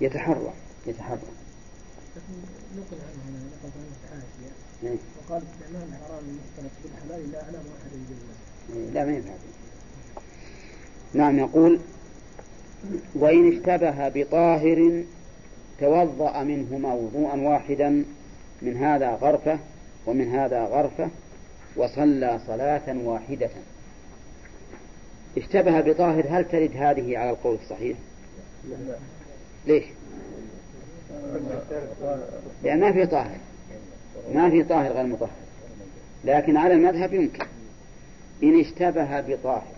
[0.00, 0.52] يتحرى
[0.86, 1.18] يتحرى.
[2.76, 3.70] نقل عنه نقل
[4.12, 4.24] عنه
[4.82, 9.32] إيه؟ وقال استعمال الحرام المختلط بالحلال لا اعلم احد يجوز لا ما ينفع
[11.14, 11.80] نعم يقول
[13.14, 15.04] وإن اشتبه بطاهر
[15.80, 18.04] توضأ منهما وضوءا واحدا
[18.62, 19.58] من هذا غرفة
[20.06, 21.08] ومن هذا غرفة
[21.76, 23.50] وصلى صلاة واحدة
[25.36, 27.96] اشتبه بطاهر هل ترد هذه على القول الصحيح
[29.66, 29.84] ليش
[32.62, 33.38] لأن ما في طاهر.
[34.34, 35.30] ما في طاهر غير مطهر.
[36.24, 37.44] لكن على المذهب يمكن.
[38.42, 39.72] إن اشتبه بطاهر.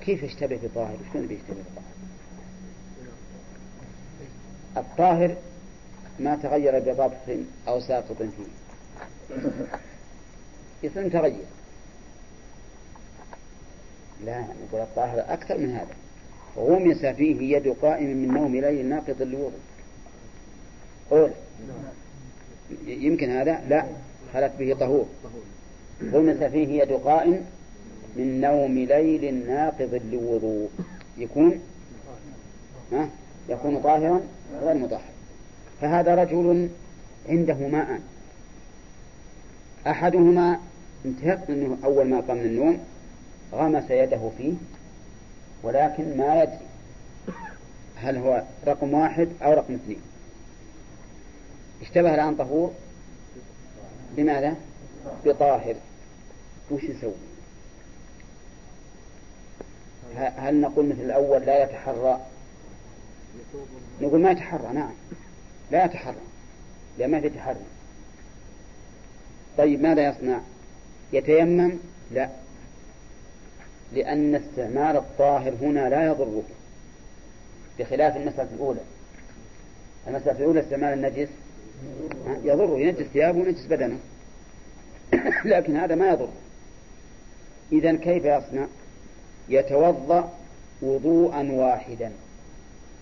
[0.00, 1.88] كيف اشتبه بطاهر؟ شلون بيشتبه بطاهر؟
[4.76, 5.36] الطاهر
[6.20, 8.58] ما تغير بضبط أو ساقط فيه.
[10.84, 11.46] اسم تغير
[14.24, 15.94] لا نقول الطاهر أكثر من هذا.
[16.56, 19.60] غمس فيه يد قائم من نوم ليل ناقض الوضوء.
[21.10, 21.30] قول
[22.86, 23.84] يمكن هذا؟ لا.
[24.34, 25.06] خلت به طهور.
[26.12, 27.44] غمس فيه يد قائم
[28.16, 30.68] من نوم ليل ناقض لوضوء
[31.18, 31.60] يكون؟
[32.92, 33.08] ها؟
[33.48, 34.20] يكون طاهرا
[34.62, 35.00] غير مطهر.
[35.80, 36.68] فهذا رجل
[37.28, 38.00] عنده ماء.
[39.86, 40.60] أحدهما
[41.06, 42.78] انتهت منه أول ما قام من النوم
[43.52, 44.52] غمس يده فيه
[45.62, 46.68] ولكن ما يدري
[47.96, 50.00] هل هو رقم واحد أو رقم اثنين.
[51.82, 52.72] اشتبه الآن طهور.
[54.16, 54.54] بماذا؟
[55.24, 55.76] بطاهر.
[56.70, 57.12] وش نسوي؟
[60.16, 62.20] هل نقول مثل الأول لا يتحرى؟
[64.00, 64.92] نقول ما يتحرى نعم.
[65.70, 66.16] لا يتحرى.
[66.98, 67.60] لأن ما في تحري
[69.58, 70.40] طيب ماذا يصنع؟
[71.12, 71.72] يتيمم؟
[72.10, 72.28] لا.
[73.92, 76.42] لأن استعمال الطاهر هنا لا يضره
[77.78, 78.80] بخلاف المسألة الأولى.
[80.08, 81.28] المسألة الأولى استعمال النجس.
[82.44, 83.98] يضره ينجس ثيابه وينجس بدنه.
[85.44, 86.28] لكن هذا ما يضر.
[87.72, 88.66] إذا كيف يصنع؟
[89.48, 90.32] يتوضأ
[90.82, 92.12] وضوءا واحدا.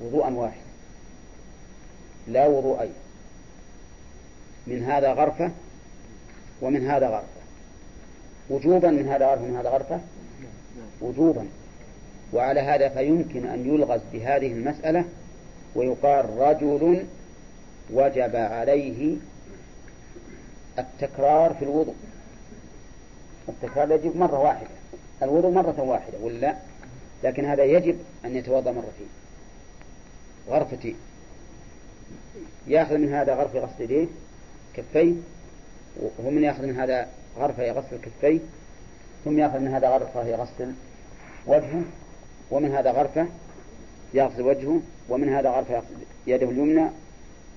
[0.02, 0.66] وضوءا واحدا
[2.28, 2.92] لا وضوءين
[4.66, 5.50] من هذا غرفة
[6.62, 7.26] ومن هذا غرفة.
[8.50, 10.00] وجوبا من هذا غرفة ومن هذا غرفة؟
[11.00, 11.46] وجوبا.
[12.32, 15.04] وعلى هذا فيمكن أن يلغز بهذه المسألة
[15.74, 17.04] ويقال رجل
[17.92, 19.16] وجب عليه
[20.78, 21.94] التكرار في الوضوء.
[23.48, 24.68] التكرار يجب مرة واحدة.
[25.22, 26.56] الوضوء مرة واحدة ولا
[27.24, 29.08] لكن هذا يجب أن يتوضأ مرتين.
[30.48, 30.96] غرفتين
[32.66, 34.06] يأخذ من هذا غرفة غسل يديه
[34.74, 35.12] كفيه
[36.24, 37.08] ومن يأخذ من هذا
[37.38, 38.38] غرفة يغسل كفيه
[39.24, 40.72] ثم يأخذ من هذا غرفة يغسل
[41.46, 41.82] وجهه
[42.50, 43.26] ومن هذا غرفة
[44.14, 45.94] يغسل وجهه ومن هذا غرفة يغسل
[46.26, 46.90] يده اليمنى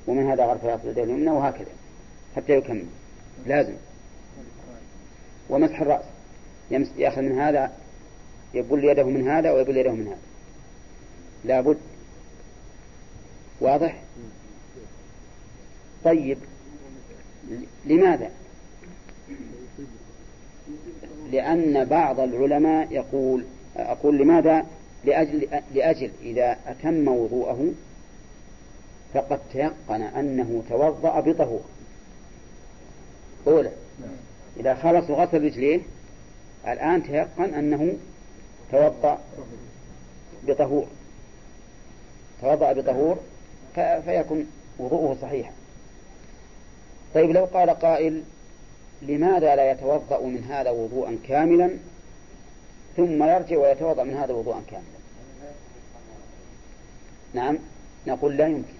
[0.10, 1.72] ومن هذا غرفة يغسل يده اليمنى وهكذا
[2.36, 2.86] حتى يكمل.
[3.46, 3.74] لازم.
[5.50, 6.06] ومسح الرأس.
[6.98, 7.72] يأخذ من هذا
[8.54, 10.18] يبل يده من هذا ويبل يده من هذا.
[11.46, 11.78] لابد.
[13.62, 14.02] واضح؟
[16.04, 16.38] طيب.
[17.86, 18.32] لماذا؟
[21.32, 23.46] لأن بعض العلماء يقول
[23.78, 24.66] أقول لماذا؟
[25.06, 27.74] لأجل, لأجل إذا أتم وضوءه
[29.14, 31.62] فقد تيقن أنه توضأ بطهور.
[33.48, 33.72] أولى
[34.60, 35.82] إذا خلص وغسل رجليه
[36.68, 37.98] الآن تيقن أنه
[38.72, 39.20] توضأ
[40.48, 40.86] بطهور.
[42.42, 43.18] توضأ بطهور
[43.76, 44.48] فيكون
[44.80, 45.52] وضوءه صحيحا
[47.14, 48.24] طيب لو قال قائل
[49.02, 51.70] لماذا لا يتوضأ من هذا وضوءا كاملا؟
[52.98, 55.00] ثم يرجع ويتوضأ من هذا وضوءا كاملا.
[57.34, 57.58] نعم
[58.08, 58.79] نقول لا يمكن.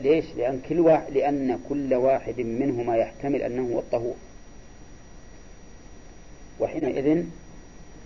[0.00, 4.14] ليش؟ لأن كل واحد لأن كل واحد منهما يحتمل أنه هو الطهور.
[6.60, 7.24] وحينئذ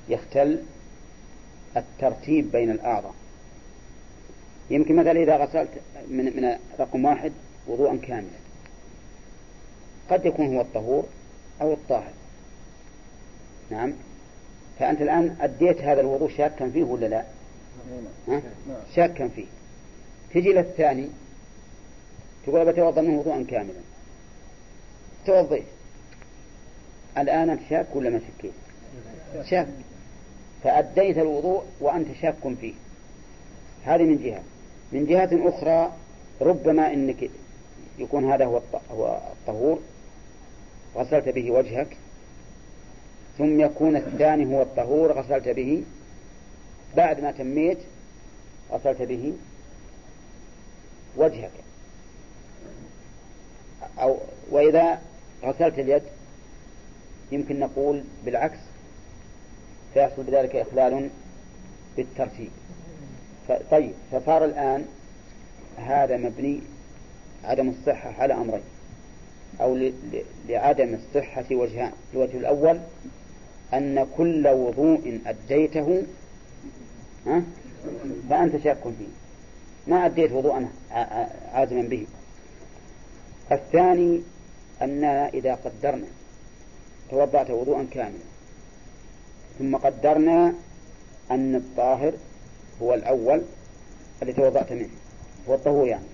[0.09, 0.63] يختل
[1.77, 3.15] الترتيب بين الأعضاء.
[4.71, 5.71] يمكن مثلا إذا غسلت
[6.09, 7.33] من, من رقم واحد
[7.67, 8.43] وضوءا كاملا.
[10.11, 11.05] قد يكون هو الطهور
[11.61, 12.13] أو الطاهر.
[13.71, 13.93] نعم.
[14.79, 17.25] فأنت الآن أديت هذا الوضوء شاكا فيه ولا لا؟
[18.29, 18.43] ها؟
[18.95, 19.47] شاكا فيه.
[20.35, 21.09] تجي للثاني
[22.47, 23.81] تقول بتوضأ منه وضوءا كاملا.
[25.27, 25.65] توضيت
[27.19, 28.53] الآن أنت شاك ولا ما شكيت؟
[29.51, 29.69] شاك.
[30.65, 32.75] فأديت الوضوء وأنت شاك فيه.
[33.85, 34.43] هذه من جهة.
[34.93, 35.93] من جهة أخرى
[36.41, 37.31] ربما إنك
[37.99, 38.61] يكون هذا هو
[39.33, 39.79] الطهور
[40.97, 41.97] غسلت به وجهك
[43.39, 45.83] ثم يكون الثاني هو الطهور غسلت به.
[46.97, 47.79] بعد ما تميت
[48.73, 49.33] غسلت به
[51.17, 51.51] وجهك.
[53.99, 54.17] أو
[54.51, 54.99] وإذا
[55.45, 56.03] غسلت اليد
[57.33, 58.59] يمكن نقول بالعكس
[59.95, 61.11] فيحصل بذلك إخلال
[61.97, 62.51] بالترتيب.
[63.71, 64.85] طيب فصار الآن
[65.77, 66.61] هذا مبني
[67.45, 68.63] عدم الصحة على أمرين.
[69.61, 69.91] أو
[70.49, 71.93] لعدم الصحة وجهان.
[72.15, 72.81] الوجه الأول
[73.75, 76.03] أن كل وضوء أديته
[78.31, 79.07] فأنت شاك فيه.
[79.87, 80.69] ما أديت وضوءا
[81.53, 82.07] عازما به.
[83.53, 84.23] الثاني
[84.83, 86.07] أننا إذا قدرنا
[87.11, 88.25] توضأت وضوءا كاملا
[89.59, 90.55] ثم قدرنا
[91.31, 92.13] أن الطاهر
[92.83, 93.43] هو الأول
[94.23, 94.91] الذي توضأت منه
[95.49, 96.05] هو الطهور يعني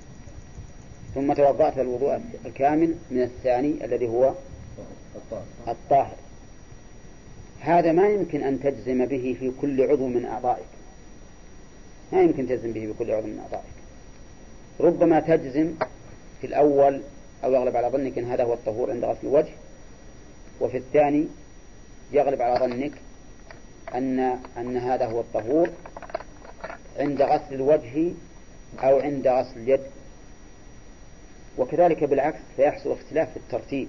[1.14, 4.34] ثم توضأت الوضوء الكامل من الثاني الذي هو
[5.68, 6.16] الطاهر.
[7.60, 10.66] هذا ما يمكن أن تجزم به في كل عضو من أعضائك.
[12.12, 13.64] ما يمكن تجزم به بكل عضو من أعضائك.
[14.80, 15.74] ربما تجزم
[16.40, 17.02] في الأول
[17.44, 19.52] أو يغلب على ظنك أن هذا هو الطهور عند غسل الوجه.
[20.60, 21.26] وفي الثاني
[22.12, 22.92] يغلب على ظنك
[23.94, 25.68] أن أن هذا هو الطهور
[26.98, 28.12] عند غسل الوجه
[28.78, 29.80] أو عند غسل اليد.
[31.58, 33.88] وكذلك بالعكس فيحصل اختلاف في الترتيب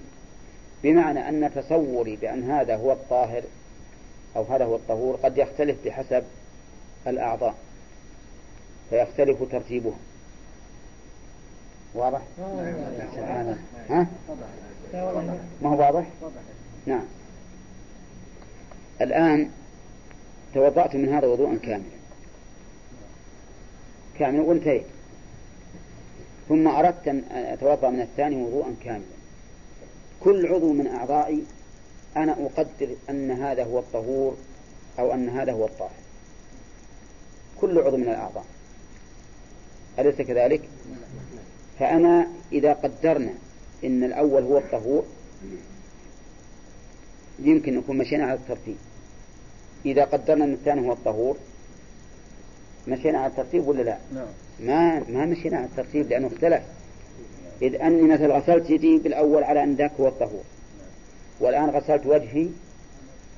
[0.84, 3.44] بمعنى أن تصوري بأن هذا هو الطاهر
[4.36, 6.24] أو هذا هو الطهور قد يختلف بحسب
[7.08, 7.56] الأعضاء
[8.90, 9.98] فيختلف ترتيبها
[11.94, 12.22] واضح؟
[13.16, 13.58] سبحان
[13.90, 14.08] ها؟
[15.62, 16.08] ما هو واضح؟
[16.86, 17.06] نعم
[19.02, 19.50] الآن
[20.54, 22.00] توضأت من هذا وضوءا كاملا
[24.20, 24.86] كاملا وانتهيت
[26.50, 29.20] ثم أردت أن أتوضأ من الثاني وضوءا كاملا
[30.20, 31.44] كل عضو من أعضائي
[32.18, 34.38] أنا أقدر أن هذا هو الطهور
[35.00, 35.92] أو أن هذا هو الطاهر
[37.62, 38.46] كل عضو من الأعضاء
[40.00, 40.62] أليس كذلك؟
[41.80, 43.34] فأنا إذا قدرنا
[43.84, 45.06] إن الأول هو الطهور
[47.40, 48.78] يمكن نكون مشينا على الترتيب.
[49.86, 51.38] إذا قدرنا أن الثاني هو الطهور
[52.88, 54.28] مشينا على الترتيب ولا لا؟ نعم.
[54.60, 56.64] ما ما مشينا على الترتيب لأنه اختلف.
[57.62, 60.44] إذ أني مثلا غسلت يدي بالأول على أن ذاك هو الطهور.
[61.40, 62.48] والآن غسلت وجهي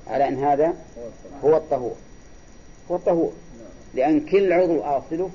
[0.08, 0.74] على أن هذا
[1.44, 1.96] هو الطهور.
[2.92, 3.32] هو الطهور.
[3.94, 5.30] لأن كل عضو أغسله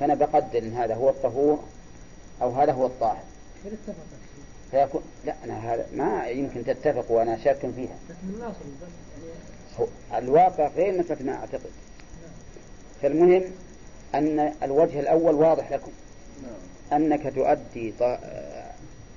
[0.00, 1.64] فأنا بقدر أن هذا هو الطهور.
[2.42, 3.22] أو هذا هو الطاهر.
[4.70, 7.98] فيكون لا أنا هذا ما يمكن تتفق وأنا شاك فيها.
[10.14, 11.70] الواقع غير مثل ما أعتقد.
[13.02, 13.42] فالمهم
[14.14, 15.90] أن الوجه الأول واضح لكم.
[16.92, 17.92] أنك تؤدي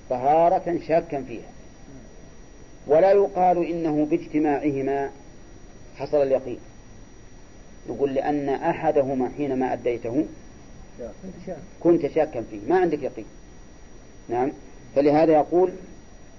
[0.10, 1.50] طهارة شاكا فيها.
[2.88, 5.12] ولا يقال إنه باجتماعهما
[5.96, 6.60] حصل اليقين.
[7.90, 10.26] نقول لأن أحدهما حينما أديته
[11.80, 12.60] كنت شاكا فيه.
[12.68, 13.26] ما عندك يقين.
[14.30, 14.52] نعم.
[14.96, 15.72] فلهذا يقول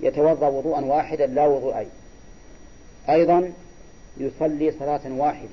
[0.01, 1.89] يتوضأ وضوءا واحدا لا وضوءين.
[3.09, 3.53] أيضا
[4.17, 5.49] يصلي صلاة واحدة.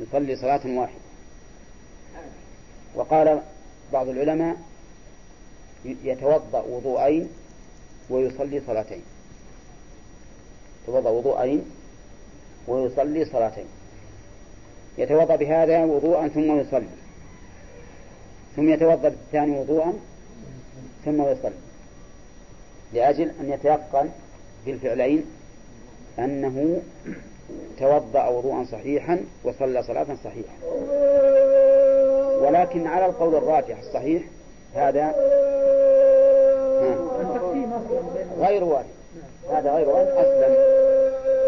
[0.00, 1.00] يصلي صلاة واحدة.
[2.94, 3.42] وقال
[3.92, 4.56] بعض العلماء
[5.84, 7.28] يتوضأ وضوءين
[8.10, 9.02] ويصلي صلاتين.
[10.82, 11.64] يتوضأ وضوءين
[12.68, 13.66] ويصلي صلاتين.
[14.98, 17.05] يتوضأ بهذا وضوءا ثم يصلي.
[18.56, 19.92] ثم يتوضأ بالثاني وضوءا
[21.04, 21.52] ثم يصلي.
[22.92, 24.08] لأجل أن يتيقن
[24.66, 25.24] بالفعلين
[26.18, 26.82] أنه
[27.78, 30.54] توضأ وضوءا صحيحا وصلى صلاة صحيحة.
[32.40, 34.22] ولكن على القول الراجح الصحيح
[34.74, 35.14] هذا
[38.40, 38.86] غير وارد
[39.52, 40.48] هذا غير وارد أصلا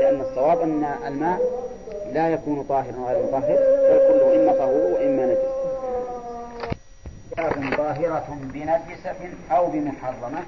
[0.00, 1.40] لأن الصواب أن الماء
[2.12, 3.59] لا يكون طاهرا غير مطهر
[3.90, 5.17] بل كله إما طهور وإما
[7.39, 10.43] نجس ظاهرة بنجسة أو بمحرمة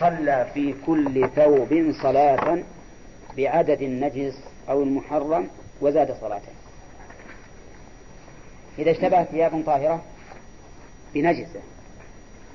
[0.00, 2.58] صلى في كل ثوب صلاة
[3.36, 4.38] بعدد النجس
[4.68, 5.48] أو المحرم
[5.80, 6.52] وزاد صلاته.
[8.78, 10.02] إذا اشتبهت ثياب طاهرة
[11.14, 11.60] بنجسة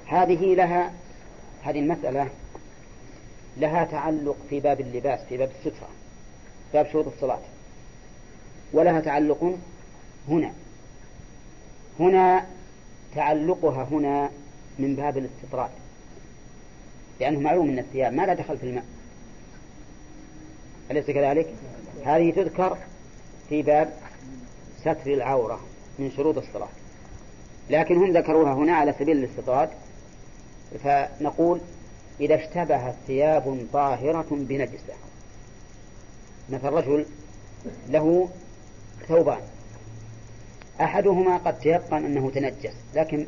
[0.08, 0.92] هذه لها
[1.64, 2.30] هذه المسألة
[3.58, 5.90] لها تعلق في باب اللباس في باب السترة
[6.74, 7.40] باب شروط الصلاة.
[8.74, 9.56] ولها تعلق
[10.28, 10.54] هنا.
[12.00, 12.46] هنا
[13.18, 14.30] تعلقها هنا
[14.80, 15.70] من باب الاستطراد.
[17.20, 18.86] لأنه معلوم أن الثياب ما لا دخل في الماء.
[20.92, 21.48] أليس كذلك؟
[22.06, 22.78] هذه تذكر
[23.50, 23.94] في باب
[24.82, 25.60] ستر العورة
[26.00, 26.68] من شروط الصلاة.
[27.70, 29.70] لكن هم ذكروها هنا على سبيل الاستطراد
[30.84, 31.60] فنقول
[32.20, 34.94] إذا اشتبهت ثياب طاهرة بنجسة.
[36.50, 37.06] مثل رجل
[37.90, 38.30] له
[39.08, 39.42] ثوبان.
[40.82, 43.26] أحدهما قد تيقن أنه تنجس لكن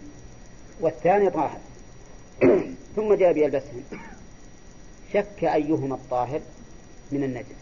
[0.82, 1.60] والثاني طاهر.
[2.96, 3.84] ثم جاء بيلبسهم
[5.14, 6.42] شك أيهما الطاهر
[7.12, 7.60] من النجس.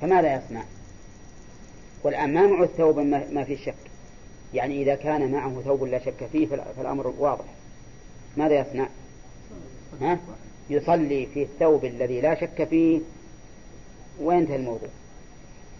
[0.00, 0.64] فماذا يصنع
[2.02, 2.98] والآن ما معه الثوب
[3.32, 3.74] ما في شك.
[4.54, 7.44] يعني إذا كان معه ثوب لا شك فيه فالأمر واضح.
[8.36, 8.88] ماذا يصنع؟
[10.00, 10.18] ها؟
[10.70, 13.00] يصلي في الثوب الذي لا شك فيه.
[14.20, 14.88] وينتهي الموضوع.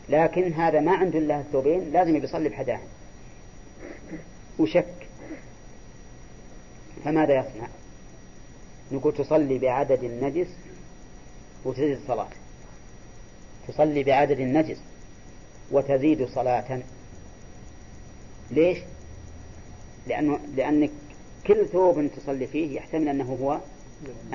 [0.09, 2.81] لكن هذا ما عنده إلا الثوبين لازم يصلي بحداه
[4.59, 4.95] وشك.
[7.05, 7.69] فماذا يصنع؟
[8.93, 10.49] نقول تصلي بعدد النجس
[11.65, 12.29] وتزيد الصلاة.
[13.69, 14.79] تصلي بعدد النجس
[15.71, 16.83] وتزيد صلاة.
[18.51, 18.79] ليش؟
[20.07, 20.91] لأنه لأنك
[21.47, 23.61] كل ثوب تصلي فيه يحتمل أنه هو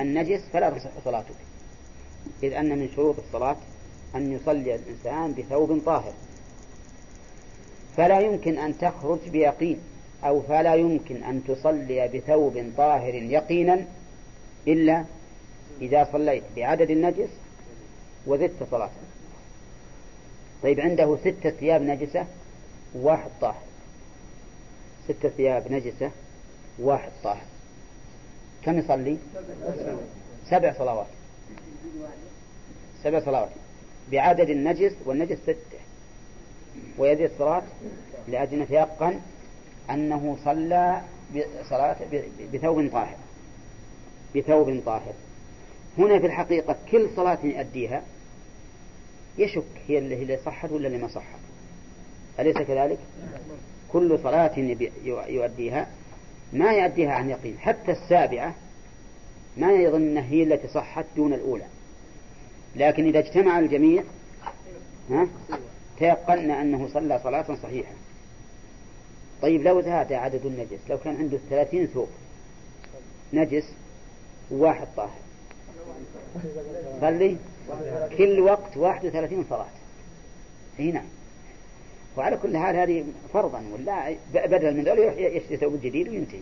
[0.00, 1.34] النجس فلا تصح صلاتك.
[2.42, 3.56] إذ أن من شروط الصلاة
[4.14, 6.12] أن يصلي الإنسان بثوب طاهر.
[7.96, 9.80] فلا يمكن أن تخرج بيقين
[10.24, 13.84] أو فلا يمكن أن تصلي بثوب طاهر يقينا
[14.68, 15.04] إلا
[15.80, 17.28] إذا صليت بعدد النجس
[18.26, 18.90] وزدت صلاة
[20.62, 22.26] طيب عنده ستة ثياب نجسة
[22.94, 23.62] وواحد طاهر.
[25.08, 26.10] ستة ثياب نجسة
[26.78, 27.44] واحد طاهر.
[28.64, 29.18] كم يصلي؟
[30.50, 31.06] سبع صلوات.
[33.04, 33.50] سبع صلوات.
[34.12, 35.80] بعدد النجس والنجس ستة.
[36.98, 37.62] ويزيد الصلاة
[38.28, 39.20] لأجل أن يتيقن
[39.90, 41.02] أنه صلى
[41.64, 41.96] بصلاة
[42.52, 43.16] بثوب طاهر.
[44.36, 45.12] بثوب طاهر.
[45.98, 48.02] هنا في الحقيقة كل صلاة يؤديها
[49.38, 51.38] يشك هي اللي صحت ولا اللي ما صحت.
[52.40, 52.98] أليس كذلك؟
[53.92, 54.58] كل صلاة
[55.28, 55.88] يؤديها
[56.52, 57.58] ما يؤديها عن يقين.
[57.58, 58.54] حتى السابعة
[59.56, 61.64] ما يظن هي التي صحت دون الأولى.
[62.76, 64.02] لكن إذا اجتمع الجميع
[65.10, 65.28] ها؟
[65.98, 67.92] تيقن أنه صلى صلاة صحيحة.
[69.42, 72.08] طيب لو زاد عدد النجس لو كان عنده ثلاثين ثوب
[73.32, 73.64] نجس
[74.50, 75.20] وواحد طاهر.
[77.00, 77.36] صلي؟
[78.18, 79.66] كل وقت واحد وثلاثين صلاة.
[80.78, 81.04] هنا نعم.
[82.16, 86.40] وعلى كل حال هذه فرضا ولا بدل من ذلك يشتري ثوب جديد وينتهي.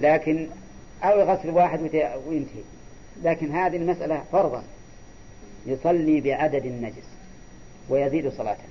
[0.00, 0.48] لكن
[1.02, 1.80] أو يغسل واحد
[2.28, 2.62] وينتهي.
[3.22, 4.64] لكن هذه المسألة فرضا.
[5.66, 7.08] يصلي بعدد النجس
[7.88, 8.64] ويزيد صلاته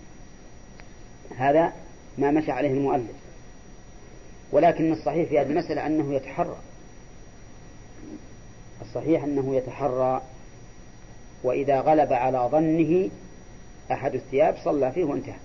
[1.37, 1.73] هذا
[2.17, 3.15] ما مشى عليه المؤلف.
[4.51, 6.57] ولكن الصحيح في هذه المسألة أنه يتحرى.
[8.81, 10.21] الصحيح أنه يتحرى.
[11.43, 13.09] وإذا غلب على ظنه
[13.91, 15.39] أحد الثياب صلى فيه وانتهى.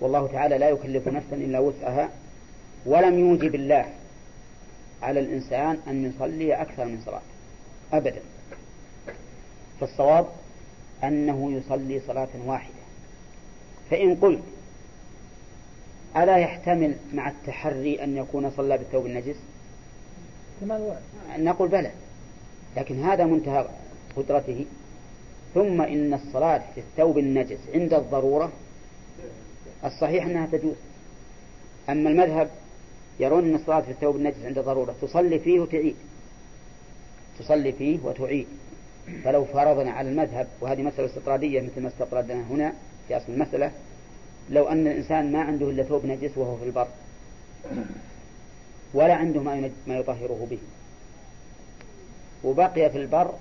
[0.00, 2.10] والله تعالى لا يكلف نفسا إلا وسعها.
[2.86, 3.86] ولم يوجب الله
[5.02, 7.22] على الإنسان أن يصلي أكثر من صلاة.
[7.92, 8.20] أبدا.
[9.80, 10.26] فالصواب
[11.04, 12.74] أنه يصلي صلاة واحدة.
[13.90, 14.42] فإن قلت
[16.16, 19.36] ألا يحتمل مع التحري أن يكون صلى بالثوب النجس؟
[21.38, 21.90] نقول بلى
[22.76, 23.68] لكن هذا منتهى
[24.16, 24.64] قدرته.
[25.54, 28.52] ثم إن الصلاة في الثوب النجس عند الضرورة
[29.84, 30.76] الصحيح أنها تجوز.
[31.90, 32.50] أما المذهب
[33.20, 35.96] يرون أن الصلاة في الثوب النجس عند ضرورة تصلي فيه وتعيد.
[37.38, 38.46] تصلي فيه وتعيد.
[39.24, 42.72] فلو فرضنا على المذهب وهذه مسألة استطرادية مثل ما استطردنا هنا
[43.08, 43.72] في أصل المسألة
[44.50, 46.88] لو أن الإنسان ما عنده إلا ثوب نجس وهو في البر
[48.94, 50.58] ولا عنده ما ما يطهره به.
[52.44, 53.34] وبقي في البر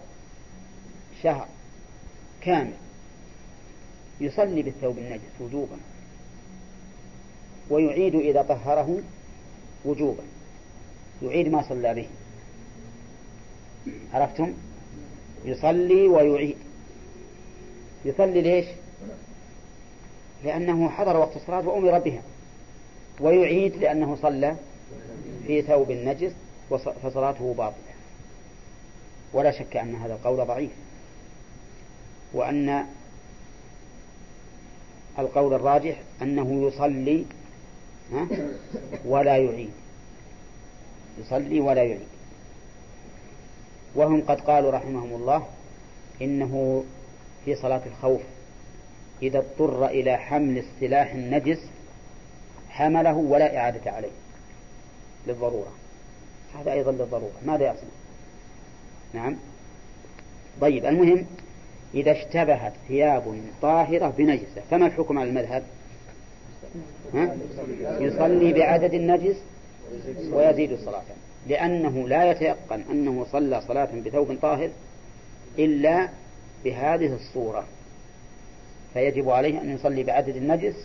[1.24, 1.48] شهر
[2.42, 2.74] كامل
[4.22, 5.78] يصلي بالثوب النجس وجوبا
[7.70, 9.02] ويعيد إذا طهره
[9.86, 10.24] وجوبا
[11.22, 12.08] يعيد ما صلى به.
[14.14, 14.54] عرفتم؟
[15.46, 16.58] يصلي ويعيد.
[18.06, 18.66] يصلي ليش
[20.44, 22.22] لأنه حضر وقت الصلاة وأمر بها.
[23.20, 24.56] ويعيد لأنه صلى
[25.48, 26.32] في ثوب النجس
[27.04, 27.94] فصلاته باطلة.
[29.34, 30.72] ولا شك أن هذا القول ضعيف.
[32.34, 32.86] وأن
[35.20, 37.26] القول الراجح أنه يصلي
[39.06, 39.72] ولا يعيد.
[41.20, 42.08] يصلي ولا يعيد.
[43.96, 45.48] وهم قد قالوا رحمهم الله
[46.22, 46.84] إنه
[47.46, 48.22] في صلاة الخوف.
[49.22, 51.60] إذا اضطر إلى حمل السلاح النجس
[52.70, 54.12] حمله ولا إعادة عليه.
[55.28, 55.72] للضرورة.
[56.60, 57.32] هذا أيضا للضرورة.
[57.46, 57.90] ماذا يصنع؟
[59.14, 59.38] نعم.
[60.62, 61.26] طيب المهم
[61.94, 65.64] إذا اشتبهت ثياب طاهرة بنجسة فما الحكم على المذهب؟
[67.14, 67.36] ها؟
[68.00, 69.38] يصلي بعدد النجس
[70.32, 71.04] ويزيد الصلاة.
[71.48, 74.70] لأنه لا يتيقن أنه صلى صلاة بثوب طاهر
[75.60, 76.10] إلا
[76.64, 77.66] بهذه الصورة
[78.94, 80.76] فيجب عليه أن يصلي بعدد النجس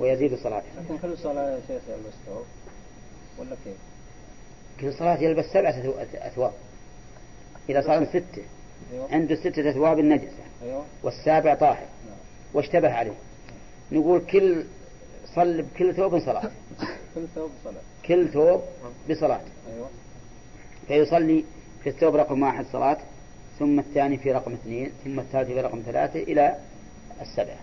[0.00, 2.44] ويزيد صلاته لكن كل صلاة يا شيخ يلبس ثوب
[3.38, 3.76] ولا كيف؟
[4.80, 5.74] كل صلاة يلبس سبعة
[6.14, 6.52] أثواب
[7.68, 8.42] إذا صار ستة
[8.92, 9.08] أيوة.
[9.12, 10.84] عنده ستة أثواب النجسة أيوة.
[11.02, 12.16] والسابع طاهر نعم.
[12.54, 13.12] واشتبه عليه
[13.92, 14.64] نقول كل
[15.34, 16.50] صل بكل ثوب صلاة
[17.14, 17.82] كل ثوب صلاة.
[18.06, 18.60] كل ثوب
[19.10, 19.40] بصلاة.
[19.74, 19.88] أيوة.
[20.88, 21.44] فيصلي
[21.82, 22.96] في الثوب رقم واحد صلاة
[23.58, 26.56] ثم الثاني في رقم اثنين ثم الثالث في رقم ثلاثة إلى
[27.20, 27.56] السبعة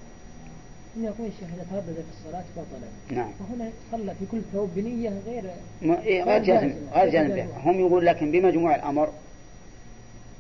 [0.98, 3.32] إن يقول الشيخ إذا تردد في الصلاة بطلت نعم.
[3.40, 5.44] فهنا صلى في كل ثوب بنية غير
[5.82, 5.92] م...
[5.92, 7.48] إيه غير جازم غير جازم.
[7.64, 9.10] هم يقول لكن بمجموع الأمر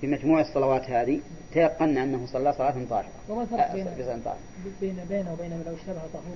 [0.01, 1.19] بمجموع الصلوات هذه
[1.53, 3.09] تيقنا أنه صلى صلاة طاهرة.
[3.29, 3.85] وما الفرق بين
[4.81, 6.35] بين بينه وبين لو اشتبه طهور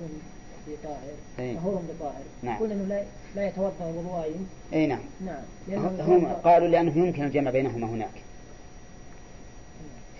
[0.68, 1.56] بطاهر إيه.
[1.56, 2.22] طهور بطاهر.
[2.42, 2.58] نعم.
[2.58, 3.04] قلنا أنه لا
[3.36, 5.00] لا يتوضأ وضوءين أي نعم.
[5.20, 6.00] نعم.
[6.00, 8.22] هم قالوا لأنه يمكن الجمع بينهما هناك.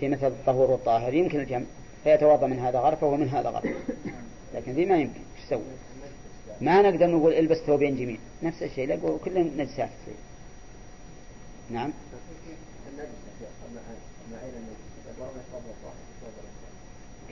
[0.00, 1.64] في مثل الطهور والطاهر يمكن الجمع.
[2.04, 3.74] فيتوضأ من هذا غرفة ومن هذا غرفة.
[4.54, 5.20] لكن ذي ما يمكن.
[5.36, 5.60] إيش تسوي؟
[6.60, 8.18] ما نقدر نقول إلبس ثوبين جميع.
[8.42, 8.88] نفس الشيء.
[8.88, 9.88] لا كلهم نجسات.
[10.02, 10.16] تصير
[11.70, 11.92] نعم.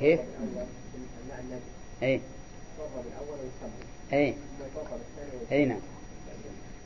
[0.01, 0.21] كيف؟
[2.03, 2.21] اي
[4.13, 4.35] أي.
[5.53, 5.81] أي نعم.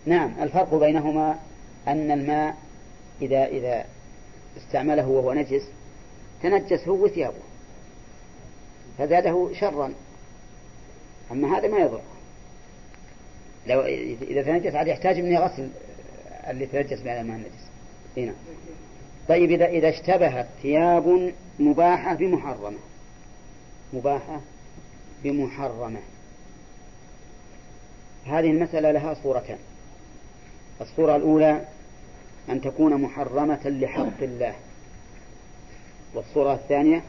[0.06, 1.38] نعم الفرق بينهما
[1.88, 2.56] أن الماء
[3.22, 3.84] إذا إذا
[4.56, 5.62] استعمله وهو نجس
[6.42, 7.34] تنجس هو وثيابه.
[8.98, 9.94] فزاده شرا.
[11.32, 12.00] أما هذا ما يضر.
[13.66, 13.80] لو
[14.22, 15.68] إذا تنجس عاد يحتاج مني غسل
[16.50, 17.68] اللي تنجس بهذا الماء النجس
[18.16, 18.34] هنا
[19.28, 22.78] طيب إذا إذا اشتبهت ثياب مباحة بمحرمة.
[23.92, 24.40] مباحة؟
[25.24, 26.00] بمحرمة.
[28.26, 29.58] هذه المسألة لها صورتان.
[30.80, 31.64] الصورة الأولى
[32.48, 34.54] أن تكون محرمة لحق الله.
[36.14, 37.02] والصورة الثانية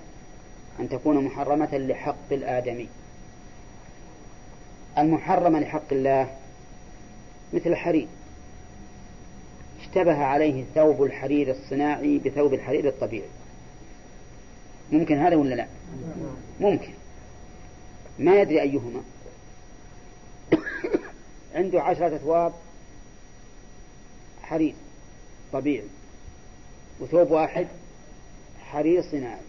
[0.80, 2.88] أن تكون محرمة لحق الآدمي.
[4.98, 6.30] المحرمة لحق الله
[7.53, 8.07] مثل الحرير.
[9.81, 13.30] اشتبه عليه ثوب الحرير الصناعي بثوب الحرير الطبيعي.
[14.91, 15.68] ممكن هذا ولا لا؟
[16.60, 16.91] ممكن.
[18.20, 19.02] ما يدري أيهما.
[21.56, 22.54] عنده عشرة أثواب.
[24.44, 24.76] حرير
[25.54, 25.88] طبيعي.
[27.00, 27.68] وثوب واحد
[28.72, 29.41] حرير صناعي.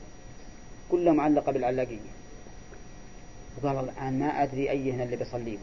[0.91, 1.99] كله معلقة بالعلاقية.
[3.63, 5.59] وقال الآن ما أدري أيهن اللي بصلي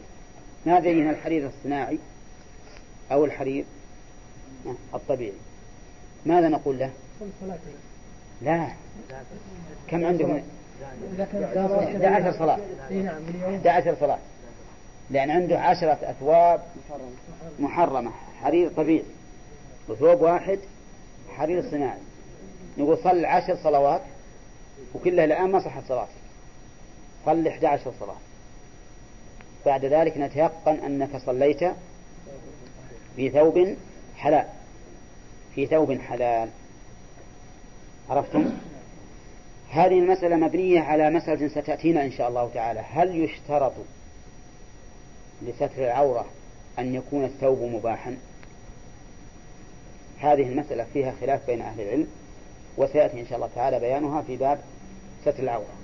[0.66, 1.98] ما أدري أيهن الحرير الصناعي
[3.12, 3.64] أو الحرير
[4.94, 5.32] الطبيعي.
[6.26, 6.90] ماذا نقول له؟
[8.42, 8.68] لا.
[9.88, 10.57] كم عندهم؟
[11.20, 12.58] 11 صلاة
[13.48, 14.18] 11 صلاة.
[15.10, 16.60] لأن عنده عشرة أثواب
[17.58, 18.10] محرمة.
[18.42, 19.04] حرير طبيعي.
[19.88, 20.58] وثوب واحد
[21.36, 21.98] حرير صناعي.
[22.78, 24.02] نقول صل عشر صلوات
[24.94, 26.10] وكلها الآن ما صحت صلاتك.
[27.26, 28.16] صل 11 صلاة.
[29.66, 31.64] بعد ذلك نتيقن أنك صليت
[33.16, 33.76] في ثوب
[34.16, 34.46] حلال.
[35.54, 36.48] في ثوب حلال.
[38.10, 38.52] عرفتم؟
[39.70, 42.80] هذه المسألة مبنية على مسألة ستأتينا إن شاء الله تعالى.
[42.80, 43.72] هل يشترط
[45.42, 46.26] لستر العورة
[46.78, 48.16] أن يكون الثوب مباحا؟
[50.20, 52.06] هذه المسألة فيها خلاف بين أهل العلم
[52.76, 54.58] وسيأتي إن شاء الله تعالى بيانها في باب
[55.22, 55.74] ستر العورة.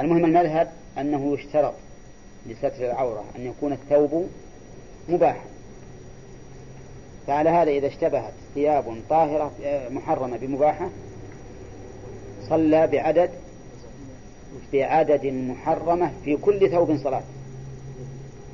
[0.00, 1.74] المهم المذهب أنه يشترط
[2.46, 4.28] لستر العورة أن يكون الثوب
[5.08, 5.44] مباحا.
[7.26, 10.88] فعلى هذا إذا اشتبهت ثياب طاهرة آه، محرمة بمباحة
[12.48, 13.30] صلى بعدد
[14.72, 17.22] بعدد محرمة في كل ثوب صلاة.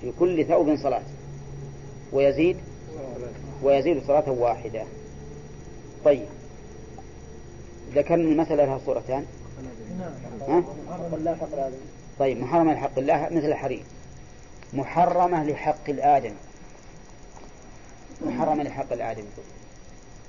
[0.01, 1.03] في كل ثوب صلاة.
[2.13, 2.57] ويزيد
[3.63, 4.85] ويزيد صلاة واحدة.
[6.05, 6.27] طيب.
[7.95, 9.25] ذكرنا المسألة لها صورتان.
[10.49, 10.65] ها؟
[12.19, 12.39] طيب.
[12.39, 13.85] محرمة لحق الله مثل الحريم
[14.73, 16.33] محرمة لحق الآدم.
[18.27, 19.29] محرمة لحق الآدمي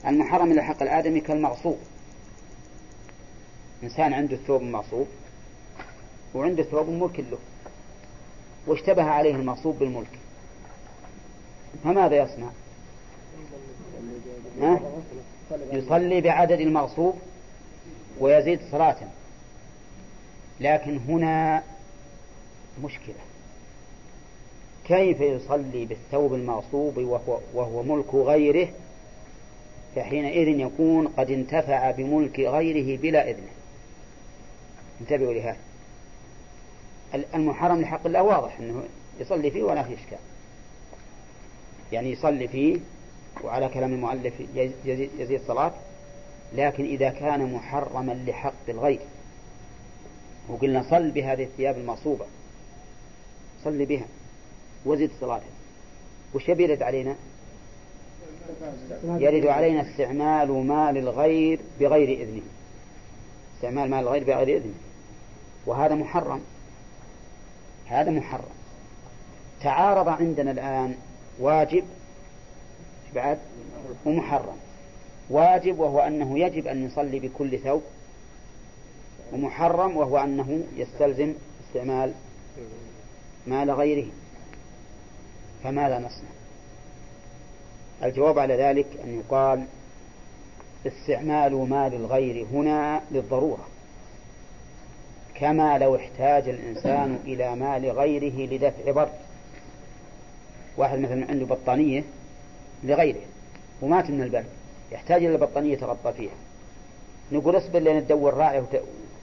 [0.08, 1.78] المحرم لحق الآدمي كالمغصوب.
[3.84, 5.08] إنسان عنده ثوب مغصوب
[6.34, 7.38] وعنده ثوب ملك له
[8.68, 10.20] واشتبه عليه المغصوب بالملك.
[11.84, 12.50] فماذا يصنع؟
[14.62, 14.80] ها؟
[15.72, 17.16] يصلي بعدد المغصوب
[18.20, 18.98] ويزيد صلاة.
[20.60, 21.64] لكن هنا
[22.84, 23.16] مشكلة.
[24.86, 28.68] كيف يصلي بالثوب المغصوب وهو, وهو ملك غيره؟
[29.96, 33.52] فحينئذ يكون قد انتفع بملك غيره بلا إذنه.
[35.02, 35.58] انتبهوا لهذا.
[37.36, 38.84] المحرم لحق الله واضح أنه
[39.20, 40.18] يصلي فيه ولا في إشكال.
[41.92, 42.80] يعني يصلي فيه
[43.44, 44.34] وعلى كلام المؤلف
[45.20, 45.72] يزيد صلاة
[46.54, 49.00] لكن إذا كان محرما لحق الغير.
[50.50, 52.26] وقلنا صل بهذه الثياب المغصوبة.
[53.64, 54.06] صل بها
[54.86, 55.46] وزد صلاته.
[56.34, 57.16] وش يرد علينا؟
[59.04, 62.42] يرد علينا استعمال مال الغير بغير إذنه.
[63.56, 64.74] استعمال مال الغير بغير إذنه
[65.66, 66.42] وهذا محرم.
[67.86, 68.56] هذا محرم.
[69.62, 70.96] تعارض عندنا الآن
[71.40, 71.84] واجب
[73.16, 73.38] بعد
[74.06, 74.58] ومحرم.
[75.30, 77.82] واجب وهو أنه يجب أن يصلي بكل ثوب
[79.34, 81.34] ومحرم وهو أنه يستلزم
[81.68, 82.14] استعمال
[83.48, 84.08] مال غيره.
[85.64, 86.30] فماذا نصنع؟
[88.04, 89.66] الجواب على ذلك أن يقال
[90.88, 93.68] استعمال مال الغير هنا للضرورة
[95.36, 99.12] كما لو احتاج الإنسان إلى مال غيره لدفع برد
[100.78, 102.04] واحد مثلا عنده بطانية
[102.84, 103.22] لغيره
[103.82, 104.46] ومات من البرد
[104.92, 106.34] يحتاج إلى بطانية يتغطى فيها.
[107.32, 108.64] نقول اصبر لين تدور راعي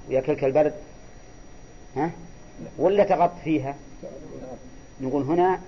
[0.08, 0.74] ويأكلك البرد.
[1.96, 2.10] ها؟
[2.78, 3.74] ولا تغط فيها؟
[5.00, 5.60] نقول هنا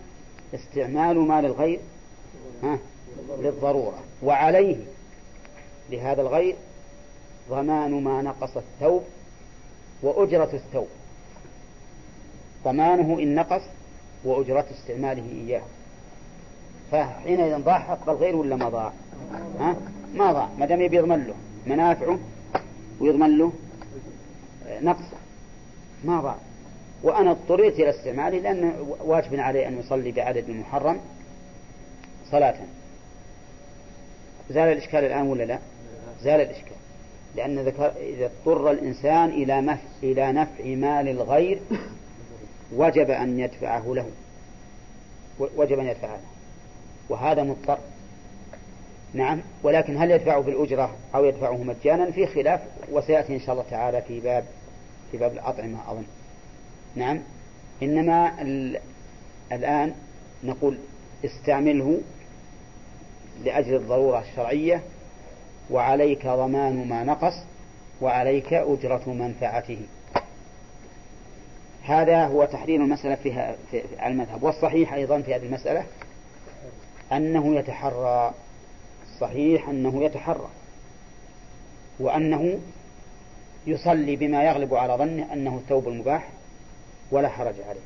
[0.55, 1.81] استعمال مال الغير
[2.63, 2.79] ها؟
[3.39, 3.99] للضرورة.
[4.23, 4.77] وعليه
[5.91, 6.57] لهذا الغير
[7.51, 9.03] ضمان ما نقص الثوب
[10.03, 10.89] وأجرة الثوب.
[12.65, 13.63] ضمانه إن نقص
[14.25, 15.63] وأجرة استعماله إياه.
[16.93, 18.93] فحينئذ ضاع حق الغير ولا ما ضاع؟
[19.61, 19.77] ها؟
[20.15, 20.49] ما ضاع.
[20.59, 21.35] ما دام يبي يضمن له.
[21.67, 22.19] منافعه
[23.01, 23.53] ويضمن له
[24.83, 25.17] نقصه
[26.05, 26.37] ما ضاع.
[27.03, 31.01] وأنا اضطريت إلى استعماله لأن واجب عليه أن يصلي بعدد المحرم
[32.31, 32.57] صلاة.
[34.51, 35.59] زال الإشكال الآن ولا لا؟
[36.25, 36.77] زال الإشكال.
[37.37, 39.79] لأن ذكر إذا اضطر الإنسان إلى مف...
[40.03, 41.61] إلى نفع مال الغير
[42.73, 44.07] وجب أن يدفعه له.
[45.39, 46.21] وجب أن يدفعه له.
[47.09, 47.79] وهذا مضطر.
[49.15, 49.41] نعم.
[49.63, 52.61] ولكن هل يدفعه بالأجرة أو يدفعه مجانا؟ في خلاف.
[52.93, 54.45] وسيأتي إن شاء الله تعالى في باب
[55.13, 56.05] في باب الأطعمة أظن.
[56.97, 57.21] نعم.
[57.83, 58.43] إنما
[59.53, 59.95] الآن
[60.45, 60.79] نقول
[61.25, 62.01] استعمله
[63.45, 64.83] لأجل الضرورة الشرعية
[65.71, 67.35] وعليك ضمان ما نقص
[68.01, 69.79] وعليك أجرة منفعته.
[71.83, 74.43] هذا هو تحرير المسألة فيها في المذهب.
[74.43, 75.87] والصحيح أيضا في هذه المسألة
[77.13, 78.35] أنه يتحرى.
[79.13, 80.49] الصحيح أنه يتحرى.
[82.01, 82.59] وأنه
[83.67, 86.29] يصلي بما يغلب على ظنه أنه الثوب المباح
[87.11, 87.81] ولا حرج عليه.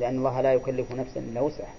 [0.00, 1.74] لأن الله لا يكلف نفسا إلا وسعها.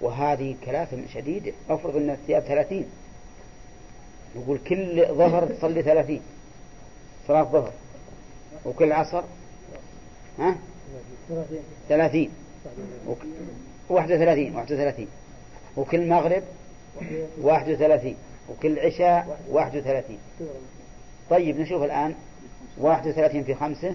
[0.00, 2.86] وهذه كلافة شديدة أفرض أن الثياب ثلاثين.
[4.36, 6.20] يقول كل ظهر تصلي ثلاثين.
[7.28, 7.72] صلاة ظهر.
[8.64, 9.22] وكل عصر؟
[10.38, 10.56] ها؟
[11.88, 12.30] ثلاثين.
[13.88, 15.08] واحد وثلاثين واحد وثلاثين.
[15.76, 16.42] وكل مغرب؟
[17.40, 18.16] واحد وثلاثين.
[18.50, 20.18] وكل عشاء؟ واحد وثلاثين.
[21.30, 22.14] طيب نشوف الآن.
[22.78, 23.94] واحد وثلاثين في خمسة؟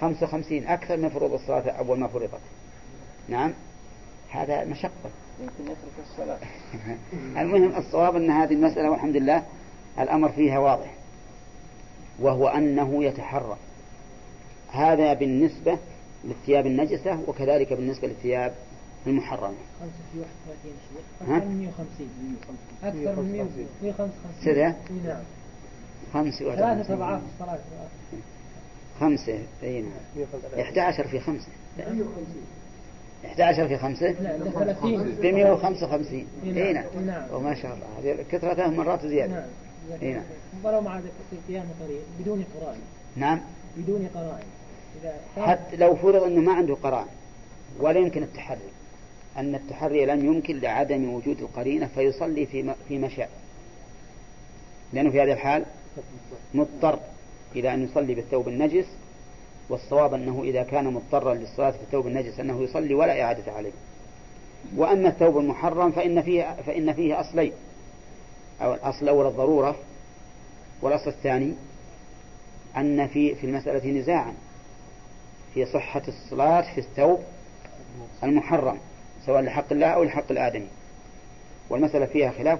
[0.00, 2.40] خمسة وخمسين أكثر من فروض الصلاة أول ما فرضت.
[3.28, 3.54] نعم.
[4.30, 5.10] هذا مشقة.
[5.40, 6.38] يمكن يترك الصلاة.
[7.42, 9.42] المهم الصواب أن هذه المسألة والحمد لله
[9.98, 10.94] الأمر فيها واضح
[12.20, 13.56] وهو أنه يتحرى.
[14.70, 15.78] هذا بالنسبة
[16.24, 18.54] للثياب النجسة وكذلك بالنسبة للثياب
[19.06, 19.54] المحرمة.
[19.80, 22.36] خمسة في واحد وثلاثين شيء ها؟ أكثر من 150
[22.82, 23.32] أكثر من
[23.82, 24.74] 155 سريع؟
[25.04, 25.22] نعم.
[26.14, 27.58] خمسة ثلاثة أضعاف الصلاة
[29.00, 30.60] خمسة أي نعم.
[30.60, 31.48] 11 في خمسة.
[31.78, 32.26] 150
[33.24, 37.34] 11 في خمسة؟ لا ده 30 ب 155 اي نعم نعم.
[37.34, 38.12] وما شاء الله.
[38.12, 39.32] هذه كثرة ثلاث مرات زيادة.
[39.32, 39.48] نعم
[40.02, 40.22] إي نعم.
[40.64, 41.00] ولو مع
[41.48, 42.80] قيام قريب بدون قرائن.
[43.16, 43.40] نعم.
[43.76, 44.46] بدون قرائن.
[45.36, 47.08] حتى لو فرض أنه ما عنده قرائن
[47.80, 48.58] ولا يمكن التحري.
[49.36, 53.30] أن التحري لم يمكن لعدم وجود القرينة فيصلي في في مشاء
[54.92, 55.64] لأنه في هذه الحال
[56.54, 56.98] مضطر
[57.56, 58.86] إلى أن يصلي بالثوب النجس
[59.68, 63.70] والصواب أنه إذا كان مضطرا للصلاة في الثوب النجس أنه يصلي ولا إعادة عليه.
[64.76, 67.52] وأما الثوب المحرم فإن فيه فإن فيه أصلين.
[68.62, 69.76] أو الأصل الأول الضرورة
[70.82, 71.54] والأصل الثاني
[72.76, 74.34] أن في في المسألة نزاعا
[75.54, 77.20] في صحة الصلاة في الثوب
[78.22, 78.78] المحرم
[79.26, 80.68] سواء لحق الله أو لحق الآدمي.
[81.70, 82.58] والمسألة فيها خلاف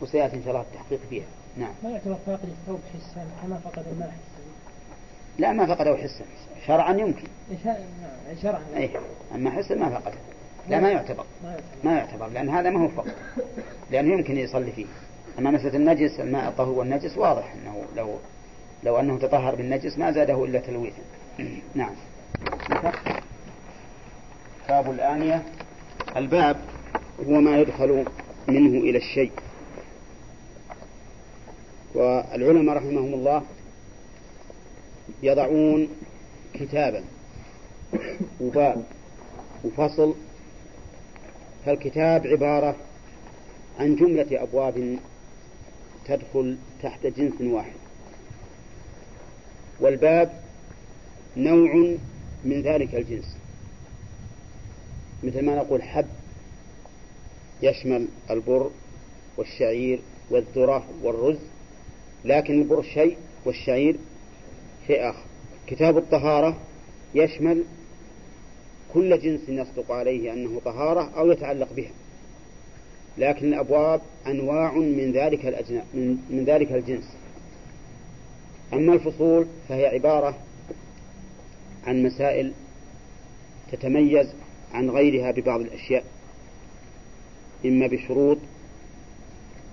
[0.00, 1.26] وسيأتي إن شاء الله التحقيق فيها.
[1.56, 1.72] نعم.
[1.82, 4.42] ما يعتبر فاقد الثوب حسا كما فقد الماء حسا
[5.38, 6.24] لا ما فقده حسا.
[6.66, 7.28] شرعا يمكن.
[8.42, 8.62] شرعا.
[8.76, 8.90] أي
[9.34, 10.18] أما حسا ما فقده
[10.68, 11.24] لا ما يعتبر.
[11.44, 11.64] ما يعتبر.
[11.84, 13.12] ما يعتبر لأن هذا ما هو فقد
[13.90, 14.86] لأنه يمكن يصلي فيه.
[15.38, 18.18] أما مسألة النجس الماء الطهور والنجس واضح أنه لو
[18.84, 21.02] لو أنه تطهر بالنجس ما زاده إلا تلويثا.
[21.74, 21.94] نعم.
[24.68, 25.42] باب الآنية.
[26.16, 26.56] الباب
[27.28, 28.04] هو ما يدخل
[28.48, 29.32] منه إلى الشيء.
[31.94, 33.42] والعلماء رحمهم الله
[35.22, 35.88] يضعون
[36.54, 37.04] كتابا.
[38.40, 38.84] وباب
[39.64, 40.14] وفصل
[41.66, 42.76] فالكتاب عبارة
[43.78, 44.98] عن جملة أبواب
[46.04, 47.72] تدخل تحت جنس واحد.
[49.80, 50.42] والباب
[51.36, 51.96] نوع
[52.44, 53.36] من ذلك الجنس.
[55.22, 56.06] مثل ما نقول حب
[57.62, 58.70] يشمل البر
[59.36, 60.00] والشعير
[60.30, 61.38] والذرة والرز
[62.24, 63.96] لكن البر شيء والشعير
[64.86, 65.27] شيء آخر.
[65.68, 66.56] كتاب الطهارة
[67.14, 67.64] يشمل
[68.94, 71.90] كل جنس يصدق عليه أنه طهارة أو يتعلق بها
[73.18, 77.16] لكن الأبواب أنواع من ذلك الأجناس من, من ذلك الجنس.
[78.72, 80.38] أما الفصول فهي عبارة
[81.86, 82.52] عن مسائل
[83.72, 84.28] تتميز
[84.72, 86.04] عن غيرها ببعض الأشياء
[87.64, 88.38] إما بشروط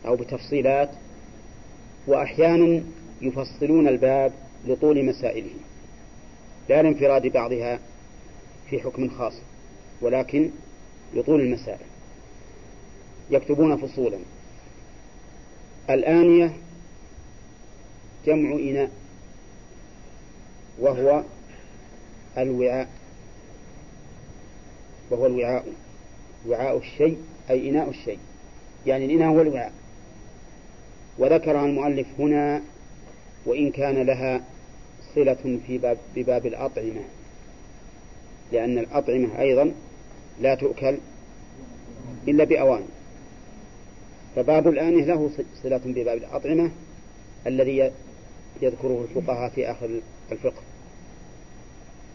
[0.06, 0.90] أو بتفصيلات
[2.08, 2.84] وأحيانا
[3.22, 4.34] يفصلون الباب
[4.68, 5.50] لطول مسائله.
[6.70, 7.80] لا لانفراد بعضها
[8.70, 9.34] في حكم خاص
[10.02, 10.50] ولكن
[11.14, 11.86] لطول المسائل
[13.32, 14.18] يكتبون فصولا.
[15.90, 16.54] الآنية
[18.26, 18.92] جمع إناء
[20.80, 21.24] وهو
[22.38, 22.88] الوعاء
[25.10, 25.66] وهو الوعاء
[26.48, 27.18] وعاء الشيء
[27.50, 28.20] أي إناء الشيء.
[28.86, 29.74] يعني الإناء هو الوعاء.
[31.18, 32.62] وذكرها المؤلف هنا
[33.46, 34.42] وإن كان لها
[35.16, 37.02] صلة في باب بباب الأطعمة.
[38.52, 39.72] لأن الأطعمة أيضا
[40.42, 40.98] لا تؤكل
[42.28, 42.84] إلا بأوان.
[44.36, 45.30] فباب الآنية له
[45.64, 46.72] صلة بباب الأطعمة
[47.48, 47.92] الذي
[48.62, 50.00] يذكره الفقهاء في آخر
[50.32, 50.62] الفقه.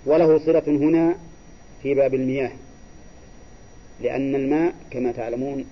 [0.07, 1.17] وله صلة هنا
[1.83, 2.53] في باب المياه.
[4.01, 5.65] لأن الماء كما تعلمون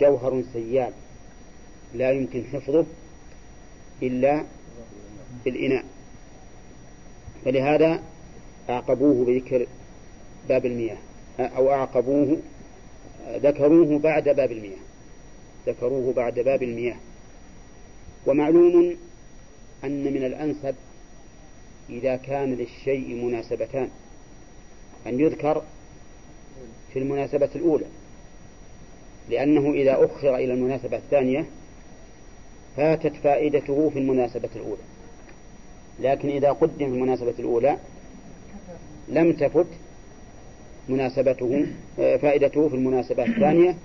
[0.00, 0.92] جوهر سيال
[1.94, 2.86] لا يمكن حفظه
[4.02, 4.44] إلا
[5.44, 5.84] بالإناء.
[7.46, 8.02] فلهذا
[8.70, 9.66] أعقبوه بذكر
[10.48, 10.96] باب المياه
[11.38, 12.38] أو أعقبوه
[13.28, 14.78] ذكروه بعد باب المياه
[15.66, 16.96] ذكروه بعد باب المياه.
[18.26, 18.96] ومعلوم
[19.84, 20.74] أن من الأنسب
[21.90, 23.88] إذا كان للشيء مناسبتان
[25.06, 25.62] أن يذكر
[26.92, 27.86] في المناسبة الأولى
[29.30, 31.46] لأنه إذا أخر إلى المناسبة الثانية
[32.76, 34.95] فاتت فائدته في المناسبة الأولى.
[36.00, 37.78] لكن إذا قدم في المناسبة الأولى
[39.08, 39.66] لم تفت
[40.88, 41.66] مناسبته
[41.96, 43.76] فائدته في المناسبة الثانية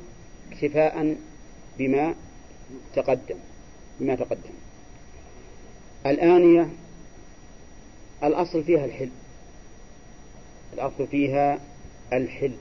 [0.52, 1.16] اكتفاء
[1.80, 2.16] بما
[2.96, 3.36] تقدم
[4.00, 4.54] بما تقدم.
[6.06, 6.70] الآنية
[8.24, 9.10] الأصل فيها الحل.
[10.74, 11.60] الأصل فيها
[12.14, 12.54] الحل.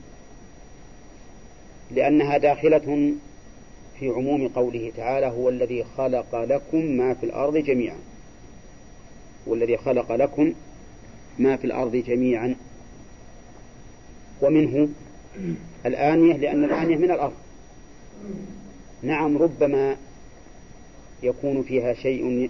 [1.91, 3.13] لأنها داخلة
[3.99, 7.97] في عموم قوله تعالى هو الذي خلق لكم ما في الأرض جميعا.
[9.47, 10.53] والذي خلق لكم
[11.39, 12.55] ما في الأرض جميعا.
[14.41, 14.89] ومنه
[15.85, 17.33] الآنية لأن الآنية من الأرض.
[19.03, 19.97] نعم ربما
[21.23, 22.49] يكون فيها شيء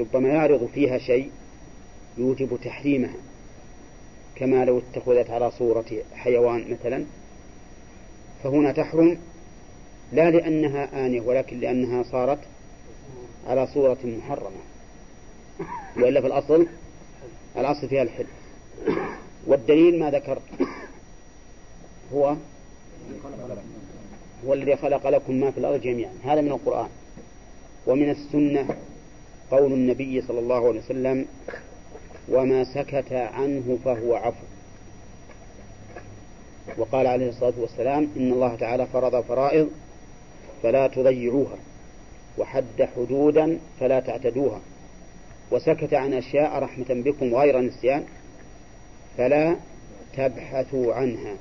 [0.00, 1.30] ربما يعرض فيها شيء
[2.18, 3.16] يوجب تحريمها.
[4.36, 7.04] كما لو اتخذت على صورة حيوان مثلا
[8.44, 9.18] فهنا تحرم
[10.12, 12.38] لا لأنها آنية ولكن لأنها صارت
[13.46, 14.73] على صورة محرمة.
[15.96, 16.66] وإلا في الأصل
[17.56, 18.26] الأصل فيها الحل.
[19.46, 20.42] والدليل ما ذكرت
[22.12, 22.36] هو
[24.46, 26.12] هو الذي خلق لكم ما في الأرض جميعا.
[26.24, 26.88] هذا من القرآن.
[27.86, 28.76] ومن السنة
[29.50, 31.26] قول النبي صلى الله عليه وسلم
[32.28, 34.46] وما سكت عنه فهو عفو.
[36.78, 39.70] وقال عليه الصلاة والسلام إن الله تعالى فرض فرائض
[40.62, 41.56] فلا تضيعوها
[42.38, 44.60] وحد حدودا فلا تعتدوها.
[45.54, 48.04] وسكت عن أشياء رحمة بكم غير نسيان
[49.16, 49.56] فلا
[50.16, 51.36] تبحثوا عنها.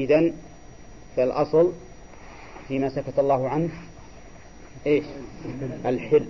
[0.00, 0.32] إذا
[1.16, 1.72] فالأصل
[2.68, 3.70] فيما سكت الله عنه
[4.86, 5.04] إيش؟
[5.86, 6.26] الحل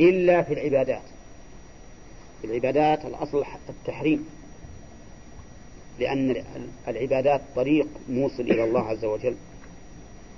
[0.00, 1.02] إلا في العبادات.
[2.40, 4.26] في العبادات الأصل التحريم.
[5.98, 6.44] لأن
[6.88, 9.36] العبادات طريق موصل إلى الله عز وجل.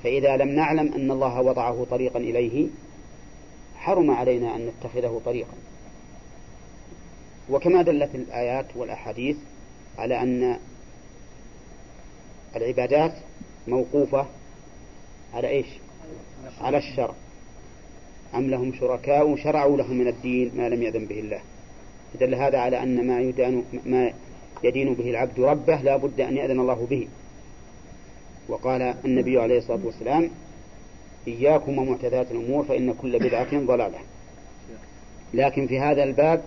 [0.05, 2.69] فإذا لم نعلم أن الله وضعه طريقا إليه
[3.83, 5.55] حرم علينا أن نتخذه طريقا.
[7.51, 9.37] وكما دلت الآيات والأحاديث
[9.99, 10.59] على أن
[12.57, 13.13] العبادات
[13.69, 14.27] موقوفة
[15.35, 15.67] على إيش؟
[16.61, 17.15] على الشرع
[18.35, 21.41] أم لهم شركاء شرعوا لهم من الدين ما لم يأذن به الله.
[22.21, 24.13] دل هذا على أن ما يدان ما
[24.65, 27.09] يدين به العبد ربه لا بد أن يأذن الله به.
[28.49, 30.31] وقال النبي عليه الصلاة والسلام
[31.29, 33.99] إياكم ومعتدات الأمور فإن كل بدعة ضلالة.
[35.35, 36.45] لكن في هذا الباب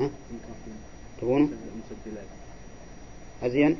[0.00, 0.10] ها؟
[1.20, 1.48] تبونه
[3.42, 3.76] أزين؟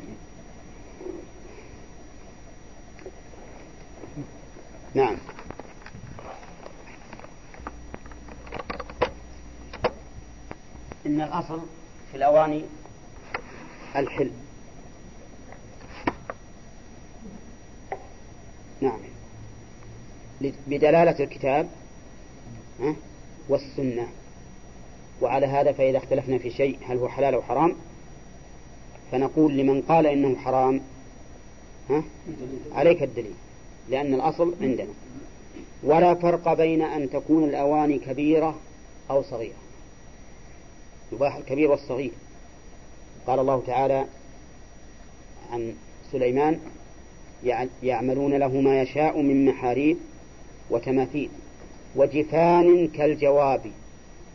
[4.94, 5.16] نعم.
[11.06, 11.60] إن الأصل
[12.10, 12.64] في الأواني
[13.96, 14.30] الحل.
[18.80, 19.13] نعم.
[20.66, 21.68] بدلالة الكتاب
[23.48, 24.08] والسنة.
[25.22, 27.76] وعلى هذا فإذا اختلفنا في شيء هل هو حلال أو حرام
[29.12, 30.80] فنقول لمن قال إنه حرام
[31.90, 32.04] ها
[32.72, 33.34] عليك الدليل
[33.90, 34.92] لأن الأصل عندنا.
[35.82, 38.58] ولا فرق بين أن تكون الأواني كبيرة
[39.10, 39.54] أو صغيرة.
[41.12, 42.12] يباح الكبير والصغير.
[43.26, 44.06] قال الله تعالى
[45.52, 45.74] عن
[46.12, 46.60] سليمان
[47.82, 49.96] يعملون له ما يشاء من محاريب
[50.70, 51.30] وتماثيل
[51.96, 53.70] وجفان كالجواب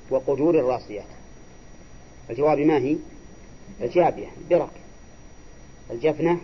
[0.09, 1.05] وقدور الراسيات
[2.29, 2.95] الجواب ما هي؟
[3.81, 4.69] الجابية برك
[5.91, 6.39] الجفنة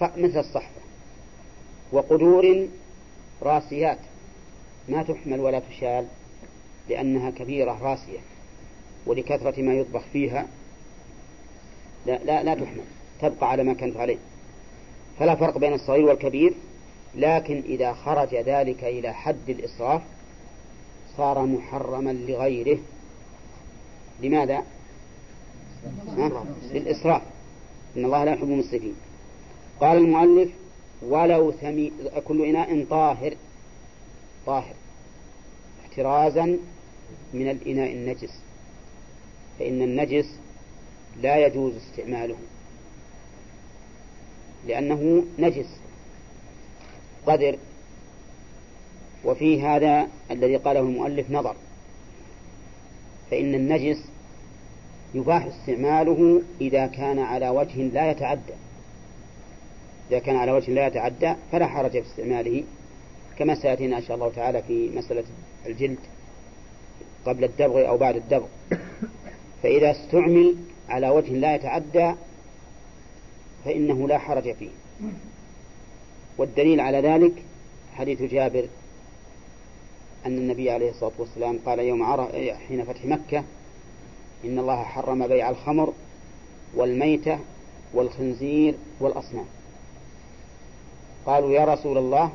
[0.00, 0.80] مثل الصحفة.
[1.92, 2.68] وقدور
[3.42, 3.98] راسيات.
[4.88, 6.06] ما تحمل ولا تشال
[6.88, 8.18] لأنها كبيرة راسية.
[9.06, 10.46] ولكثرة ما يطبخ فيها
[12.06, 12.84] لا, لا, لا تحمل.
[13.20, 14.18] تبقى على ما كانت عليه.
[15.18, 16.54] فلا فرق بين الصغير والكبير.
[17.18, 20.02] لكن إذا خرج ذلك إلى حد الإسراف
[21.16, 22.78] صار محرما لغيره.
[24.22, 24.62] لماذا؟
[26.72, 27.22] للإسراف.
[27.96, 28.94] إن الله لا يحب المسرفين.
[29.80, 30.50] قال المؤلف
[31.02, 31.92] ولو ثمي
[32.24, 33.34] كل إناء طاهر.
[34.46, 34.74] طاهر.
[35.82, 36.58] احترازا
[37.34, 38.40] من الإناء النجس.
[39.58, 40.34] فإن النجس
[41.22, 42.36] لا يجوز استعماله.
[44.66, 45.87] لأنه نجس.
[47.28, 47.56] قدر
[49.24, 51.56] وفي هذا الذي قاله المؤلف نظر
[53.30, 54.04] فإن النجس
[55.14, 58.52] يباح استعماله إذا كان على وجه لا يتعدى.
[60.10, 62.64] إذا كان على وجه لا يتعدى فلا حرج في استعماله
[63.38, 65.24] كما سيأتينا إن شاء الله تعالى في مسألة
[65.66, 65.98] الجلد
[67.26, 68.46] قبل الدبغ أو بعد الدبغ.
[69.62, 70.56] فإذا استعمل
[70.88, 72.14] على وجه لا يتعدى
[73.64, 74.70] فإنه لا حرج فيه.
[76.38, 77.32] والدليل على ذلك
[77.94, 78.68] حديث جابر
[80.26, 82.34] أن النبي عليه الصلاة والسلام قال يوم عرف
[82.68, 83.44] حين فتح مكة
[84.44, 85.92] إن الله حرم بيع الخمر
[86.74, 87.38] والميتة
[87.94, 89.44] والخنزير والأصنام.
[91.26, 92.32] قالوا يا رسول الله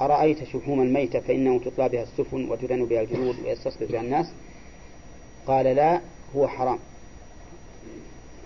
[0.00, 4.26] أرأيت شحوم الميتة فإنه تطلى بها السفن وتدن بها الجلود ويستصبر بها الناس؟
[5.46, 6.00] قال لا
[6.36, 6.78] هو حرام.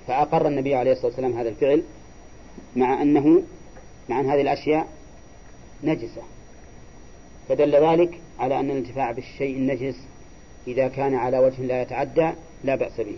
[0.07, 1.83] فأقر النبي عليه الصلاة والسلام هذا الفعل
[2.77, 3.43] مع أنه
[4.11, 4.89] مع أن هذه الأشياء
[5.85, 6.23] نجسة
[7.49, 9.97] فدل ذلك على أن الانتفاع بالشيء النجس
[10.66, 12.31] إذا كان على وجه لا يتعدى
[12.65, 13.16] لا بأس به.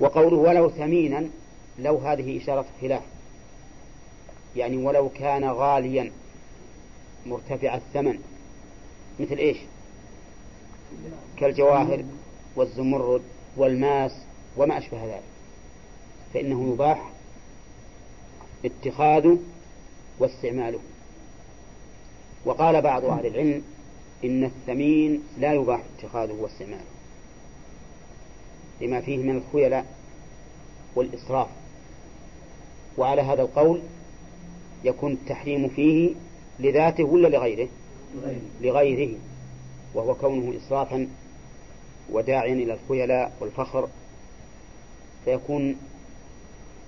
[0.00, 1.28] وقوله ولو ثمينا
[1.78, 3.02] لو هذه إشارة خلاف.
[4.56, 6.12] يعني ولو كان غاليا
[7.26, 8.18] مرتفع الثمن
[9.20, 9.56] مثل إيش؟
[11.36, 12.04] كالجواهر
[12.56, 13.22] والزمرد
[13.56, 14.12] والماس
[14.56, 15.22] وما أشبه ذلك.
[16.34, 17.10] فإنه يباح
[18.64, 19.38] اتخاذه
[20.18, 20.78] واستعماله.
[22.44, 23.62] وقال بعض أهل العلم
[24.24, 26.84] إن الثمين لا يباح اتخاذه واستعماله
[28.80, 29.86] لما فيه من الخيلاء
[30.96, 31.48] والإسراف.
[32.98, 33.80] وعلى هذا القول
[34.84, 36.14] يكون التحريم فيه
[36.58, 37.68] لذاته ولا لغيره؟
[38.60, 39.14] لغيره.
[39.94, 41.08] وهو كونه إسرافا
[42.12, 43.88] وداعيا إلى الخيلاء والفخر
[45.24, 45.76] فيكون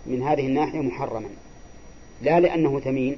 [0.06, 1.28] من هذه الناحية محرما.
[2.22, 3.16] لا لأنه ثمين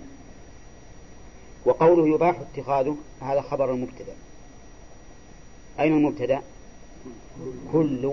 [1.65, 4.15] وقوله يباح اتخاذه هذا خبر المبتدأ.
[5.81, 6.43] أين المبتدأ؟
[7.73, 8.13] كل.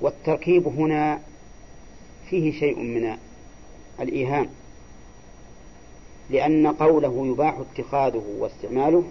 [0.00, 1.20] والتركيب هنا
[2.30, 3.16] فيه شيء من
[4.00, 4.48] الإيهام.
[6.30, 9.04] لأن قوله يباح اتخاذه واستعماله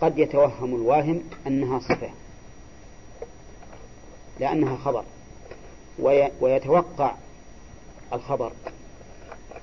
[0.00, 2.10] قد يتوهم الواهم أنها صفة.
[4.40, 5.04] لأنها خبر.
[6.40, 7.14] ويتوقع
[8.12, 8.52] الخبر.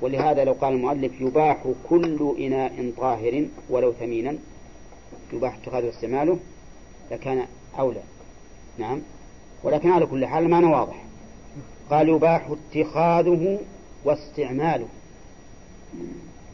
[0.01, 4.37] ولهذا لو قال المؤلف يباح كل إناء طاهر ولو ثمينا
[5.33, 6.39] يباح اتخاذه واستعماله
[7.11, 7.45] لكان
[7.79, 8.01] أولى.
[8.77, 9.01] نعم.
[9.63, 11.03] ولكن على كل حال المعنى واضح.
[11.89, 13.59] قال يباح اتخاذه
[14.05, 14.87] واستعماله.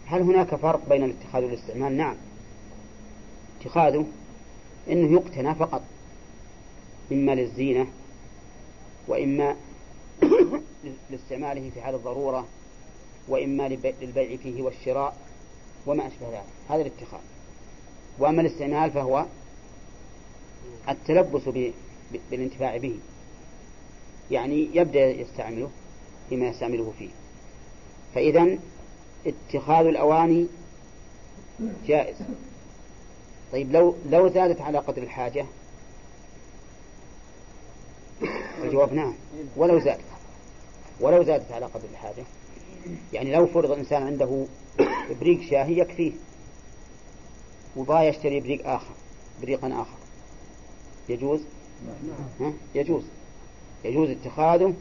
[0.05, 2.15] هل هناك فرق بين الاتخاذ والاستعمال؟ نعم.
[3.61, 4.05] اتخاذه
[4.89, 5.81] إنه يقتنى فقط
[7.11, 7.87] إما للزينة
[9.07, 9.55] وإما
[11.09, 12.45] لاستعماله في حال الضرورة
[13.27, 13.67] وإما
[14.01, 15.17] للبيع فيه والشراء
[15.85, 16.43] وما أشبه ذلك.
[16.69, 17.19] هذا الاتخاذ.
[18.19, 19.25] وأما الاستعمال فهو
[20.89, 21.41] التلبس
[22.31, 22.99] بالانتفاع به.
[24.31, 25.69] يعني يبدأ يستعمله
[26.29, 27.09] فيما يستعمله فيه.
[28.15, 28.57] فإذا
[29.27, 30.47] اتخاذ الأواني
[31.87, 32.15] جائز.
[33.51, 35.45] طيب لو لو زادت على قدر الحاجة
[38.63, 39.13] الجواب نعم.
[39.55, 40.01] ولو زادت.
[40.99, 42.23] ولو زادت على قدر الحاجة
[43.13, 44.45] يعني لو فرض الإنسان عنده
[45.21, 46.11] بريق شاهي يكفيه
[47.77, 48.93] وبغى يشتري بريق آخر
[49.41, 49.97] بريقا آخر.
[51.09, 51.41] يجوز؟
[52.41, 53.03] ها؟ يجوز.
[53.85, 54.73] يجوز اتخاذه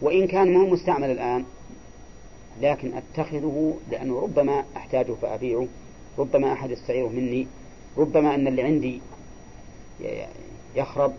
[0.00, 1.44] وإن كان ما هو مستعمل الآن
[2.60, 5.66] لكن أتخذه لأنه ربما أحتاجه فأبيعه
[6.18, 7.46] ربما أحد يستعيره مني
[7.98, 9.00] ربما أن اللي عندي
[10.76, 11.12] يخرب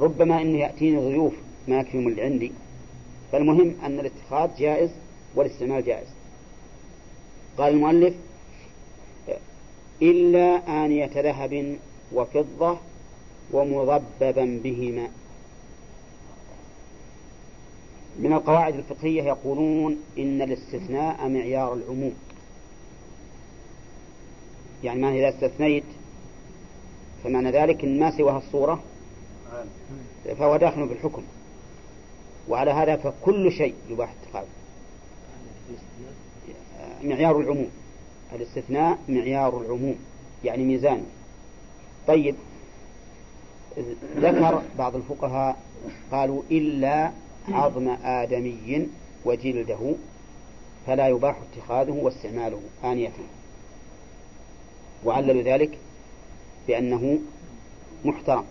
[0.00, 1.34] ربما أنه يأتيني ضيوف
[1.68, 2.52] ما يكفيهم اللي عندي.
[3.32, 4.90] فالمهم أن الاتخاذ جائز
[5.34, 6.08] والاستعمال جائز.
[7.58, 8.14] قال المؤلف
[10.02, 11.78] إلا آنية ذهب
[12.12, 12.78] وفضة
[13.52, 15.08] ومضببا بهما.
[18.18, 22.14] من القواعد الفقهية يقولون إن الاستثناء معيار العموم.
[24.84, 25.84] يعني ما إذا استثنيت
[27.24, 28.82] فمعنى ذلك إن ما سواها الصورة
[30.38, 31.22] فهو داخل في الحكم.
[32.48, 34.46] وعلى هذا فكل شيء يباح اتخاذه
[37.02, 37.70] معيار العموم.
[38.32, 39.96] الاستثناء معيار العموم
[40.44, 41.06] يعني ميزان.
[42.08, 42.34] طيب
[44.16, 45.62] ذكر بعض الفقهاء
[46.12, 47.12] قالوا إلا
[47.48, 48.88] عظم آدمي
[49.24, 49.94] وجلده
[50.86, 53.12] فلا يباح اتخاذه واستعماله آنية.
[55.04, 55.78] وعللوا ذلك
[56.68, 57.18] بأنه
[58.04, 58.44] محترم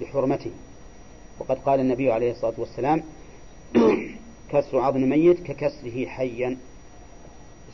[0.00, 0.50] بحرمته.
[1.38, 3.02] وقد قال النبي عليه الصلاة والسلام
[4.52, 6.56] كسر عظم ميت ككسره حيا.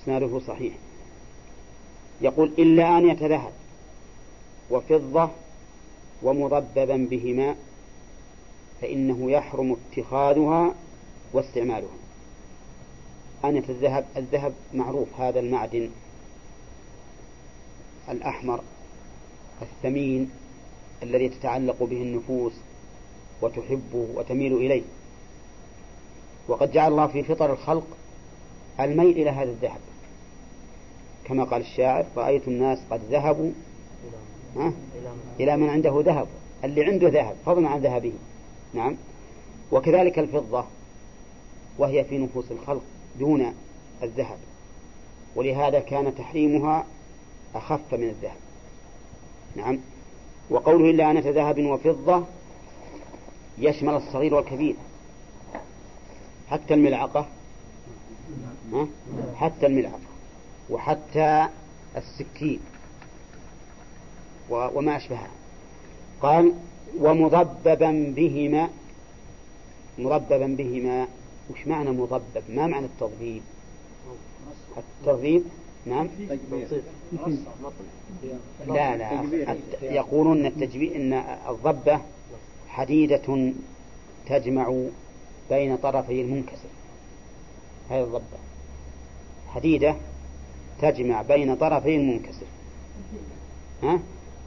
[0.03, 0.75] إسناده صحيح.
[2.21, 3.53] يقول إلا أن يتذهب
[4.71, 5.31] وفضة
[6.23, 7.57] ومضببا بهما
[8.81, 10.75] فإنه يحرم اتخاذها
[11.33, 11.97] واستعمالها.
[13.45, 15.91] أنية الذهب الذهب معروف هذا المعدن
[18.09, 18.61] الأحمر
[19.63, 20.31] الثمين
[21.03, 22.53] الذي تتعلق به النفوس
[23.43, 24.83] وتحبه وتميل إليه.
[26.49, 27.87] وقد جعل الله في فطر الخلق
[28.81, 29.81] الميل إلى هذا الذهب.
[31.25, 33.51] كما قال الشاعر رأيت الناس قد ذهبوا؟
[35.41, 36.27] إلى من؟ عنده ذهب
[36.65, 38.13] اللي عنده ذهب فضلا عن ذهبه.
[38.75, 38.97] نعم.
[39.73, 40.65] وكذلك الفضة
[41.79, 42.83] وهي في نفوس الخلق
[43.19, 43.55] دون
[44.03, 44.39] الذهب
[45.37, 46.87] ولهذا كان تحريمها
[47.55, 48.37] أخف من الذهب.
[49.57, 49.79] نعم.
[50.51, 52.25] وقوله إلا أنة ذهب وفضة
[53.59, 54.75] يشمل الصغير والكبير.
[56.51, 57.27] حتى الملعقة.
[58.73, 58.87] ها؟
[59.37, 60.01] حتى الملعقة.
[60.71, 61.49] وحتى
[61.97, 62.61] السكين.
[64.51, 65.31] وما أشبهها.
[66.23, 66.55] قال
[66.99, 68.69] ومضببا بهما.
[69.99, 71.07] مضببا بهما.
[71.51, 73.43] وش معنى مضبب؟ ما معنى التضبيب؟
[74.77, 75.45] التضبيب؟
[75.87, 76.09] نعم.
[78.67, 81.13] لا لا يقولون التجبيب إن
[81.49, 82.01] الضبة
[82.69, 83.53] حديدة
[84.29, 84.85] تجمع
[85.51, 86.69] بين طرفي المنكسر.
[87.91, 88.39] هذه الضبة
[89.49, 89.97] حديدة
[90.81, 92.47] تجمع بين طرفي المنكسر.
[93.83, 94.01] ها؟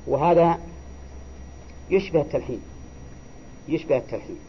[0.08, 0.60] وهذا
[1.90, 2.62] يشبه التلحين.
[3.68, 4.40] يشبه التلحين.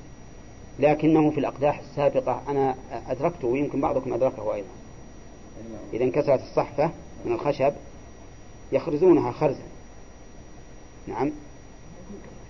[0.78, 2.74] لكنه في الأقداح السابقة أنا
[3.06, 4.68] أدركته ويمكن بعضكم أدركه أيضا.
[5.92, 6.90] إذا انكسرت الصحفة
[7.24, 7.72] من الخشب
[8.72, 9.62] يخرزونها خرزا.
[11.06, 11.30] نعم.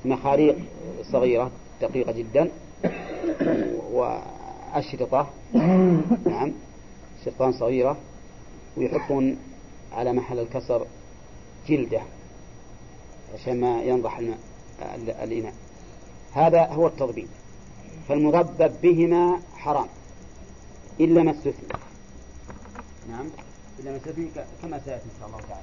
[0.04, 0.56] مخاريق
[1.02, 1.50] صغيرة
[1.82, 2.50] دقيقة جدا.
[3.92, 5.30] وأشرطة.
[6.26, 6.52] نعم.
[7.24, 7.96] شرطان صغيرة.
[8.76, 9.36] ويحطون
[9.92, 10.86] على محل الكسر
[11.68, 12.00] جلدة
[13.34, 14.20] عشان ما ينضح
[15.22, 15.54] الإناء.
[16.32, 17.28] هذا هو التضبيب
[18.08, 19.86] فالمضبب بهما حرام.
[21.00, 21.68] إلا ما استثني.
[23.08, 23.26] نعم.
[23.78, 24.28] إلا ما استثني
[24.62, 25.62] كما سيأتي إن شاء الله تعالى.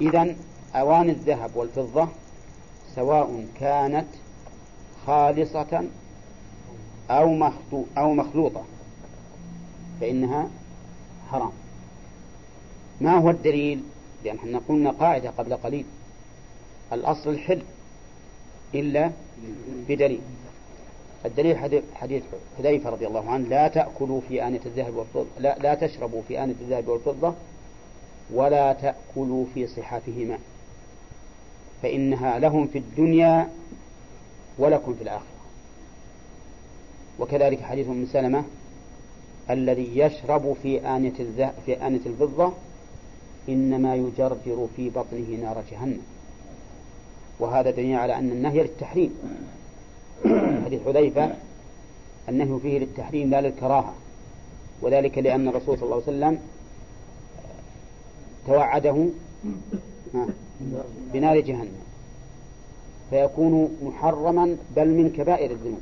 [0.00, 0.36] إذا
[0.74, 2.08] أواني الذهب والفضة
[2.94, 4.06] سواء كانت
[5.06, 5.84] خالصة
[7.10, 7.50] أو
[7.98, 8.64] أو مخلوطة
[10.00, 10.48] فإنها
[11.30, 11.52] حرام.
[13.00, 13.82] ما هو الدليل؟
[14.24, 15.84] لأن إحنا قلنا قاعدة قبل قليل.
[16.92, 17.62] الأصل الحل
[18.74, 19.10] إلا
[19.88, 20.20] بدليل.
[21.26, 21.58] الدليل
[21.94, 22.22] حديث
[22.58, 26.54] حذيفة رضي الله عنه لا تأكلوا في آنية الذهب والفضة لا, لا تشربوا في آنية
[26.60, 27.34] الذهب والفضة
[28.30, 30.38] ولا تأكلوا في صحافهما
[31.82, 33.48] فإنها لهم في الدنيا
[34.58, 35.34] ولكم في الآخرة.
[37.18, 38.44] وكذلك حديث أم سلمة
[39.50, 41.12] الذي يشرب في آنية
[41.66, 42.52] في آنية الفضة
[43.48, 46.00] إنما يجرجر في بطنه نار جهنم.
[47.40, 49.14] وهذا دليل على أن النهي للتحريم.
[50.64, 51.34] حديث حذيفة
[52.28, 53.94] النهي فيه للتحريم لا للكراهة.
[54.82, 56.38] وذلك لأن الرسول صلى الله عليه وسلم
[58.46, 59.06] توعده
[61.12, 61.83] بنار جهنم.
[63.14, 65.80] فيكون محرما بل من كبائر الذنوب.